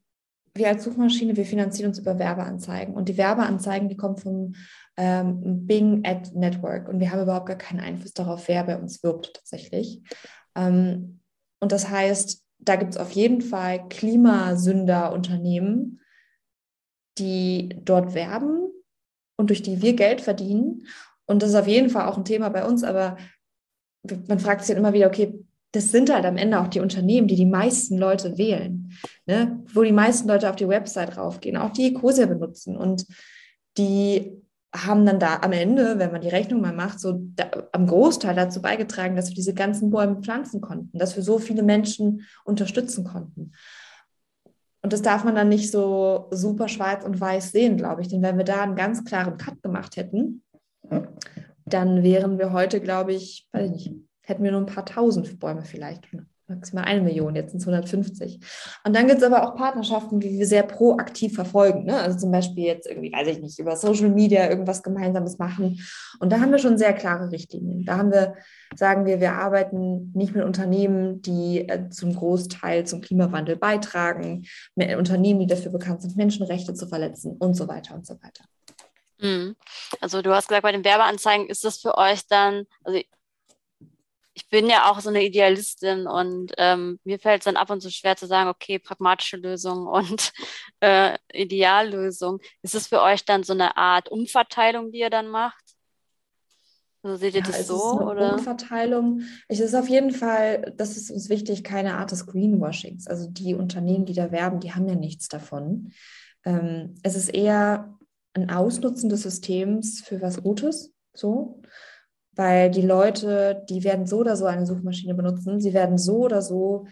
wir 0.53 0.69
als 0.69 0.83
Suchmaschine, 0.83 1.37
wir 1.37 1.45
finanzieren 1.45 1.89
uns 1.89 1.99
über 1.99 2.17
Werbeanzeigen 2.17 2.95
und 2.95 3.09
die 3.09 3.17
Werbeanzeigen, 3.17 3.89
die 3.89 3.97
kommen 3.97 4.17
vom 4.17 4.55
ähm, 4.97 5.67
Bing 5.67 6.03
Ad 6.05 6.31
Network 6.33 6.89
und 6.89 6.99
wir 6.99 7.11
haben 7.11 7.21
überhaupt 7.21 7.45
gar 7.45 7.57
keinen 7.57 7.79
Einfluss 7.79 8.13
darauf, 8.13 8.47
wer 8.47 8.63
bei 8.63 8.77
uns 8.77 9.03
wirbt 9.03 9.35
tatsächlich. 9.35 10.01
Ähm, 10.55 11.19
und 11.59 11.71
das 11.71 11.89
heißt, 11.89 12.43
da 12.59 12.75
gibt 12.75 12.95
es 12.95 12.99
auf 12.99 13.11
jeden 13.11 13.41
Fall 13.41 13.87
Klimasünder-Unternehmen, 13.87 16.01
die 17.17 17.69
dort 17.83 18.13
werben 18.13 18.69
und 19.37 19.49
durch 19.49 19.61
die 19.61 19.81
wir 19.81 19.93
Geld 19.93 20.21
verdienen. 20.21 20.87
Und 21.25 21.41
das 21.41 21.49
ist 21.49 21.55
auf 21.55 21.67
jeden 21.67 21.89
Fall 21.89 22.07
auch 22.07 22.17
ein 22.17 22.25
Thema 22.25 22.49
bei 22.49 22.65
uns, 22.65 22.83
aber 22.83 23.17
man 24.27 24.39
fragt 24.39 24.61
sich 24.61 24.69
dann 24.69 24.83
immer 24.83 24.93
wieder, 24.93 25.07
okay, 25.07 25.43
das 25.77 25.91
sind 25.91 26.11
halt 26.11 26.25
am 26.25 26.37
Ende 26.37 26.59
auch 26.59 26.67
die 26.67 26.79
Unternehmen, 26.79 27.27
die 27.27 27.35
die 27.35 27.45
meisten 27.45 27.99
Leute 27.99 28.37
wählen, 28.39 28.91
ne? 29.27 29.63
wo 29.71 29.83
die 29.83 29.91
meisten 29.91 30.27
Leute 30.27 30.49
auf 30.49 30.55
die 30.55 30.67
Website 30.67 31.17
raufgehen, 31.17 31.55
auch 31.55 31.69
die 31.69 31.85
Ecosia 31.87 32.25
benutzen 32.25 32.75
und 32.75 33.05
die 33.77 34.41
haben 34.75 35.05
dann 35.05 35.19
da 35.19 35.39
am 35.41 35.51
Ende, 35.51 35.99
wenn 35.99 36.11
man 36.11 36.21
die 36.21 36.29
Rechnung 36.29 36.61
mal 36.61 36.73
macht, 36.73 36.99
so 36.99 37.21
da, 37.35 37.45
am 37.71 37.85
Großteil 37.85 38.35
dazu 38.35 38.59
beigetragen, 38.59 39.15
dass 39.15 39.29
wir 39.29 39.35
diese 39.35 39.53
ganzen 39.53 39.91
Bäume 39.91 40.19
pflanzen 40.21 40.61
konnten, 40.61 40.97
dass 40.97 41.15
wir 41.15 41.21
so 41.21 41.37
viele 41.37 41.61
Menschen 41.61 42.25
unterstützen 42.43 43.03
konnten. 43.03 43.51
Und 44.81 44.93
das 44.93 45.03
darf 45.03 45.23
man 45.23 45.35
dann 45.35 45.49
nicht 45.49 45.69
so 45.71 46.27
super 46.31 46.67
schwarz 46.67 47.05
und 47.05 47.21
weiß 47.21 47.51
sehen, 47.51 47.77
glaube 47.77 48.01
ich. 48.01 48.07
Denn 48.07 48.23
wenn 48.23 48.37
wir 48.37 48.45
da 48.45 48.61
einen 48.61 48.75
ganz 48.75 49.05
klaren 49.05 49.37
Cut 49.37 49.61
gemacht 49.61 49.95
hätten, 49.95 50.43
dann 51.65 52.03
wären 52.03 52.39
wir 52.39 52.51
heute, 52.51 52.81
glaube 52.81 53.13
ich, 53.13 53.47
weiß 53.51 53.69
ich 53.69 53.91
nicht, 53.91 54.06
hätten 54.27 54.43
wir 54.43 54.51
nur 54.51 54.61
ein 54.61 54.65
paar 54.65 54.85
tausend 54.85 55.39
Bäume 55.39 55.63
vielleicht, 55.63 56.03
maximal 56.47 56.85
eine 56.85 57.01
Million, 57.01 57.35
jetzt 57.35 57.51
sind 57.51 57.61
es 57.61 57.67
150. 57.67 58.39
Und 58.85 58.95
dann 58.95 59.07
gibt 59.07 59.19
es 59.19 59.23
aber 59.23 59.43
auch 59.43 59.55
Partnerschaften, 59.55 60.19
die 60.19 60.37
wir 60.37 60.45
sehr 60.45 60.63
proaktiv 60.63 61.33
verfolgen. 61.33 61.85
Ne? 61.85 61.97
Also 61.97 62.17
zum 62.19 62.31
Beispiel 62.31 62.65
jetzt 62.65 62.87
irgendwie, 62.87 63.11
weiß 63.11 63.27
ich 63.27 63.39
nicht, 63.39 63.59
über 63.59 63.75
Social 63.75 64.09
Media 64.09 64.49
irgendwas 64.49 64.83
Gemeinsames 64.83 65.37
machen. 65.37 65.79
Und 66.19 66.31
da 66.31 66.39
haben 66.39 66.51
wir 66.51 66.59
schon 66.59 66.77
sehr 66.77 66.93
klare 66.93 67.31
Richtlinien. 67.31 67.85
Da 67.85 67.97
haben 67.97 68.11
wir, 68.11 68.35
sagen 68.75 69.05
wir, 69.05 69.19
wir 69.19 69.33
arbeiten 69.33 70.11
nicht 70.13 70.35
mit 70.35 70.45
Unternehmen, 70.45 71.21
die 71.21 71.67
äh, 71.67 71.89
zum 71.89 72.15
Großteil 72.15 72.85
zum 72.85 73.01
Klimawandel 73.01 73.57
beitragen, 73.57 74.45
mit 74.75 74.93
Unternehmen, 74.95 75.39
die 75.39 75.47
dafür 75.47 75.71
bekannt 75.71 76.01
sind, 76.01 76.15
Menschenrechte 76.15 76.73
zu 76.73 76.87
verletzen 76.87 77.35
und 77.39 77.55
so 77.55 77.67
weiter 77.67 77.93
und 77.93 78.05
so 78.05 78.15
weiter. 78.15 78.45
Mhm. 79.19 79.55
Also 79.99 80.21
du 80.21 80.33
hast 80.33 80.47
gesagt, 80.47 80.63
bei 80.63 80.71
den 80.71 80.85
Werbeanzeigen 80.85 81.47
ist 81.47 81.63
das 81.63 81.77
für 81.79 81.97
euch 81.97 82.27
dann, 82.27 82.65
also 82.83 82.99
ich 84.37 84.49
bin 84.49 84.69
ja 84.69 84.91
auch 84.91 84.99
so 84.99 85.09
eine 85.09 85.25
Idealistin 85.25 86.05
und 86.05 86.53
ähm, 86.59 86.99
mir 87.03 87.17
fällt 87.17 87.41
es 87.41 87.45
dann 87.45 87.57
ab 87.57 87.71
und 87.71 87.81
zu 87.81 87.89
schwer 87.89 88.15
zu 88.15 88.27
sagen, 88.27 88.51
okay, 88.51 88.77
pragmatische 88.77 89.37
Lösung 89.37 89.87
und 89.87 90.31
äh, 90.79 91.17
Ideallösung. 91.33 92.39
Ist 92.61 92.75
es 92.75 92.85
für 92.85 93.01
euch 93.01 93.25
dann 93.25 93.41
so 93.41 93.53
eine 93.53 93.77
Art 93.77 94.09
Umverteilung, 94.09 94.91
die 94.91 94.99
ihr 94.99 95.09
dann 95.09 95.27
macht? 95.27 95.63
Also 97.01 97.17
seht 97.17 97.33
ihr 97.33 97.41
ja, 97.41 97.47
das 97.47 97.65
so? 97.65 97.77
Ist 97.77 97.99
eine 97.99 98.11
oder? 98.11 98.33
Umverteilung. 98.35 99.21
Es 99.47 99.59
ist 99.59 99.73
auf 99.73 99.89
jeden 99.89 100.11
Fall, 100.11 100.71
das 100.77 100.97
ist 100.97 101.09
uns 101.09 101.29
wichtig, 101.29 101.63
keine 101.63 101.95
Art 101.95 102.11
des 102.11 102.27
Greenwashings. 102.27 103.07
Also 103.07 103.27
die 103.31 103.55
Unternehmen, 103.55 104.05
die 104.05 104.13
da 104.13 104.31
werben, 104.31 104.59
die 104.59 104.73
haben 104.73 104.87
ja 104.87 104.95
nichts 104.95 105.29
davon. 105.29 105.93
Ähm, 106.45 106.93
es 107.01 107.15
ist 107.15 107.29
eher 107.29 107.97
ein 108.35 108.51
Ausnutzen 108.51 109.09
des 109.09 109.23
Systems 109.23 110.01
für 110.01 110.21
was 110.21 110.43
Gutes. 110.43 110.93
So 111.15 111.59
weil 112.37 112.69
die 112.69 112.81
Leute, 112.81 113.65
die 113.69 113.83
werden 113.83 114.05
so 114.05 114.19
oder 114.19 114.37
so 114.37 114.45
eine 114.45 114.65
Suchmaschine 114.65 115.15
benutzen, 115.15 115.59
sie 115.59 115.73
werden 115.73 115.97
so 115.97 116.19
oder 116.19 116.41
so 116.41 116.87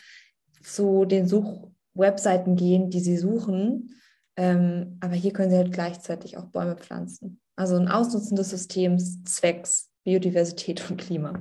zu 0.63 1.05
den 1.05 1.27
Suchwebseiten 1.27 2.55
gehen, 2.55 2.89
die 2.89 2.99
sie 2.99 3.17
suchen. 3.17 3.95
Ähm, 4.35 4.97
aber 5.01 5.13
hier 5.13 5.31
können 5.31 5.51
sie 5.51 5.57
halt 5.57 5.71
gleichzeitig 5.71 6.37
auch 6.37 6.45
Bäume 6.45 6.75
pflanzen. 6.75 7.39
Also 7.55 7.77
ein 7.77 7.87
Ausnutzen 7.87 8.35
des 8.35 8.49
Systems 8.49 9.23
zwecks 9.23 9.91
Biodiversität 10.03 10.89
und 10.89 10.97
Klima. 10.97 11.33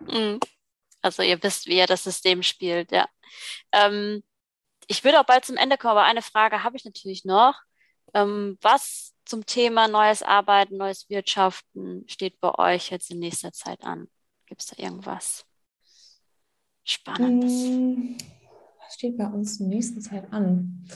Mhm. 0.00 0.40
Also 1.02 1.22
ihr 1.22 1.42
wisst, 1.42 1.66
wie 1.66 1.76
ihr 1.76 1.86
das 1.86 2.04
System 2.04 2.42
spielt, 2.42 2.90
ja. 2.90 3.06
Ähm, 3.72 4.22
ich 4.88 5.04
würde 5.04 5.20
auch 5.20 5.26
bald 5.26 5.44
zum 5.44 5.56
Ende 5.56 5.78
kommen, 5.78 5.92
aber 5.92 6.04
eine 6.04 6.22
Frage 6.22 6.62
habe 6.62 6.76
ich 6.76 6.84
natürlich 6.84 7.24
noch. 7.24 7.54
Ähm, 8.14 8.58
was 8.60 9.15
zum 9.26 9.44
Thema 9.44 9.88
neues 9.88 10.22
Arbeiten, 10.22 10.76
neues 10.76 11.10
Wirtschaften 11.10 12.04
steht 12.08 12.40
bei 12.40 12.54
euch 12.58 12.90
jetzt 12.90 13.10
in 13.10 13.18
nächster 13.18 13.52
Zeit 13.52 13.82
an? 13.84 14.08
Gibt 14.46 14.62
es 14.62 14.68
da 14.68 14.82
irgendwas 14.82 15.44
Spannendes? 16.84 17.52
Hm, 17.52 18.16
Was 18.78 18.94
steht 18.94 19.18
bei 19.18 19.26
uns 19.26 19.58
in 19.58 19.68
der 19.68 19.76
nächsten 19.76 20.00
Zeit 20.00 20.32
an? 20.32 20.88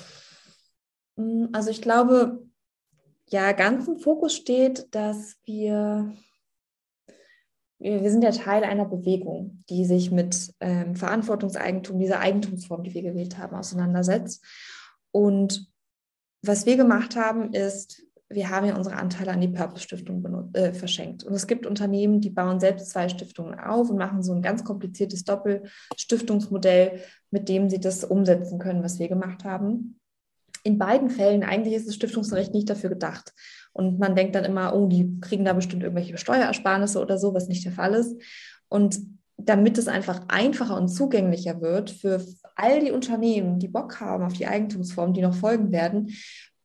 Hm, 1.16 1.48
also 1.52 1.70
ich 1.70 1.82
glaube, 1.82 2.46
ja, 3.28 3.52
ganz 3.52 3.88
im 3.88 3.98
Fokus 3.98 4.34
steht, 4.34 4.94
dass 4.94 5.36
wir, 5.44 6.12
wir 7.78 8.10
sind 8.10 8.22
ja 8.22 8.30
Teil 8.30 8.64
einer 8.64 8.84
Bewegung, 8.84 9.64
die 9.68 9.84
sich 9.84 10.10
mit 10.10 10.54
ähm, 10.60 10.96
Verantwortungseigentum, 10.96 11.98
dieser 11.98 12.20
Eigentumsform, 12.20 12.84
die 12.84 12.94
wir 12.94 13.02
gewählt 13.02 13.38
haben, 13.38 13.56
auseinandersetzt. 13.56 14.44
Und 15.12 15.70
was 16.42 16.66
wir 16.66 16.76
gemacht 16.76 17.16
haben, 17.16 17.52
ist, 17.52 18.02
wir 18.32 18.48
haben 18.48 18.66
ja 18.66 18.76
unsere 18.76 18.96
Anteile 18.96 19.32
an 19.32 19.40
die 19.40 19.48
Purpose 19.48 19.82
Stiftung 19.82 20.24
äh, 20.54 20.72
verschenkt. 20.72 21.24
Und 21.24 21.34
es 21.34 21.48
gibt 21.48 21.66
Unternehmen, 21.66 22.20
die 22.20 22.30
bauen 22.30 22.60
selbst 22.60 22.90
zwei 22.90 23.08
Stiftungen 23.08 23.58
auf 23.58 23.90
und 23.90 23.98
machen 23.98 24.22
so 24.22 24.32
ein 24.32 24.40
ganz 24.40 24.62
kompliziertes 24.62 25.24
Doppelstiftungsmodell, 25.24 27.00
mit 27.32 27.48
dem 27.48 27.68
sie 27.68 27.80
das 27.80 28.04
umsetzen 28.04 28.60
können, 28.60 28.84
was 28.84 29.00
wir 29.00 29.08
gemacht 29.08 29.42
haben. 29.44 29.98
In 30.62 30.78
beiden 30.78 31.10
Fällen 31.10 31.42
eigentlich 31.42 31.74
ist 31.74 31.88
das 31.88 31.96
Stiftungsrecht 31.96 32.54
nicht 32.54 32.70
dafür 32.70 32.90
gedacht. 32.90 33.32
Und 33.72 33.98
man 33.98 34.14
denkt 34.14 34.36
dann 34.36 34.44
immer, 34.44 34.76
oh, 34.76 34.86
die 34.86 35.18
kriegen 35.20 35.44
da 35.44 35.52
bestimmt 35.52 35.82
irgendwelche 35.82 36.16
Steuerersparnisse 36.16 37.00
oder 37.00 37.18
so, 37.18 37.34
was 37.34 37.48
nicht 37.48 37.64
der 37.64 37.72
Fall 37.72 37.94
ist. 37.94 38.20
Und 38.68 39.00
damit 39.36 39.78
es 39.78 39.88
einfach 39.88 40.20
einfacher 40.28 40.76
und 40.76 40.88
zugänglicher 40.88 41.60
wird 41.60 41.90
für 41.90 42.24
all 42.56 42.80
die 42.80 42.92
Unternehmen, 42.92 43.58
die 43.58 43.68
Bock 43.68 44.00
haben 44.00 44.24
auf 44.24 44.34
die 44.34 44.46
Eigentumsform, 44.46 45.14
die 45.14 45.22
noch 45.22 45.34
folgen 45.34 45.72
werden, 45.72 46.12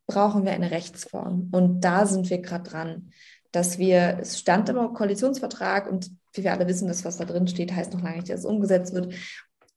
brauchen 0.08 0.46
wir 0.46 0.52
eine 0.52 0.72
Rechtsform. 0.72 1.50
Und 1.52 1.82
da 1.82 2.06
sind 2.06 2.30
wir 2.30 2.40
gerade 2.40 2.70
dran, 2.70 3.12
dass 3.52 3.78
wir, 3.78 4.20
es 4.22 4.40
stand 4.40 4.70
im 4.70 4.94
Koalitionsvertrag 4.94 5.90
und 5.90 6.12
wie 6.34 6.44
wir 6.44 6.52
alle 6.52 6.68
wissen, 6.68 6.88
das, 6.88 7.06
was 7.06 7.18
da 7.18 7.26
drin 7.26 7.48
steht, 7.48 7.74
heißt 7.74 7.94
noch 7.94 8.02
lange 8.02 8.18
nicht, 8.18 8.30
dass 8.30 8.42
es 8.42 8.46
umgesetzt 8.46 8.94
wird. 8.94 9.14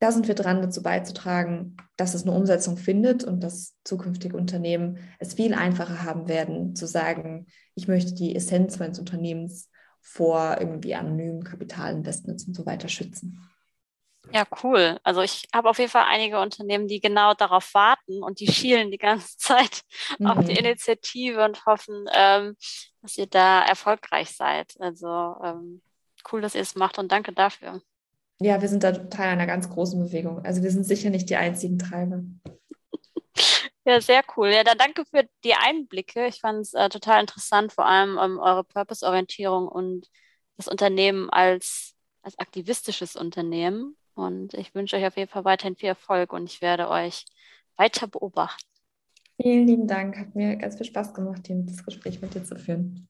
Da 0.01 0.13
sind 0.13 0.29
wir 0.29 0.35
dran, 0.35 0.63
dazu 0.63 0.83
beizutragen, 0.83 1.77
dass 1.97 2.15
es 2.15 2.23
eine 2.23 2.33
Umsetzung 2.33 2.77
findet 2.77 3.25
und 3.25 3.43
dass 3.43 3.75
zukünftige 3.85 4.37
Unternehmen 4.37 4.99
es 5.19 5.35
viel 5.35 5.55
einfacher 5.55 6.03
haben 6.05 6.29
werden, 6.29 6.77
zu 6.77 6.87
sagen, 6.87 7.47
ich 7.75 7.89
möchte 7.89 8.15
die 8.15 8.35
Essenz 8.35 8.79
meines 8.79 8.99
Unternehmens 8.99 9.71
vor 10.01 10.57
irgendwie 10.61 10.95
anonymen 10.95 11.43
Kapitalinvestments 11.43 12.45
und 12.45 12.55
so 12.55 12.65
weiter 12.65 12.89
schützen. 12.89 13.41
Ja, 14.33 14.45
cool. 14.63 14.99
Also 15.03 15.23
ich 15.23 15.49
habe 15.55 15.71
auf 15.71 15.79
jeden 15.79 15.91
Fall 15.91 16.05
einige 16.07 16.39
Unternehmen, 16.41 16.87
die 16.87 17.01
genau 17.01 17.35
darauf 17.35 17.73
warten 17.75 18.23
und 18.23 18.41
die 18.41 18.53
schielen 18.53 18.91
die 18.91 18.99
ganze 18.99 19.37
Zeit 19.39 19.83
mhm. 20.19 20.27
auf 20.27 20.45
die 20.45 20.53
mhm. 20.53 20.59
Initiative 20.59 21.45
und 21.45 21.65
hoffen, 21.67 22.07
ähm, 22.13 22.57
dass 23.01 23.17
ihr 23.17 23.27
da 23.27 23.63
erfolgreich 23.63 24.37
seid. 24.37 24.75
Also 24.81 25.37
ähm, 25.43 25.83
cool, 26.31 26.41
dass 26.41 26.55
ihr 26.55 26.61
es 26.61 26.75
macht 26.75 26.99
und 26.99 27.11
danke 27.11 27.33
dafür. 27.33 27.81
Ja, 28.41 28.61
wir 28.61 28.69
sind 28.69 28.85
da 28.85 28.93
Teil 28.93 29.31
einer 29.31 29.47
ganz 29.47 29.69
großen 29.69 29.99
Bewegung. 30.01 30.45
Also 30.45 30.63
wir 30.63 30.71
sind 30.71 30.85
sicher 30.85 31.11
nicht 31.11 31.29
die 31.31 31.37
einzigen 31.37 31.79
Treiber. 31.79 32.23
Ja, 33.85 34.03
sehr 34.03 34.23
cool. 34.37 34.49
Ja, 34.51 34.65
dann 34.65 34.77
danke 34.77 35.07
für 35.07 35.27
die 35.45 35.55
Einblicke. 35.55 36.27
Ich 36.27 36.41
fand 36.41 36.61
es 36.61 36.75
äh, 36.75 36.91
total 36.91 37.23
interessant, 37.23 37.73
vor 37.73 37.87
allem 37.87 38.19
um, 38.19 38.39
eure 38.39 38.63
Purpose-Orientierung 38.63 39.67
und 39.67 40.09
das 40.59 40.69
Unternehmen 40.69 41.31
als, 41.31 41.95
als 42.21 42.39
aktivistisches 42.39 43.17
Unternehmen. 43.17 43.97
Und 44.19 44.55
ich 44.55 44.75
wünsche 44.75 44.97
euch 44.97 45.07
auf 45.07 45.17
jeden 45.17 45.31
Fall 45.31 45.45
weiterhin 45.45 45.77
viel 45.77 45.89
Erfolg 45.91 46.33
und 46.33 46.45
ich 46.45 46.61
werde 46.61 46.89
euch 46.91 47.25
weiter 47.77 48.09
beobachten. 48.09 48.65
Vielen 49.41 49.67
lieben 49.67 49.87
Dank. 49.87 50.19
Hat 50.19 50.35
mir 50.35 50.57
ganz 50.57 50.77
viel 50.77 50.87
Spaß 50.87 51.15
gemacht, 51.15 51.43
das 51.49 51.85
Gespräch 51.85 52.21
mit 52.21 52.35
dir 52.35 52.43
zu 52.45 52.57
führen. 52.57 53.09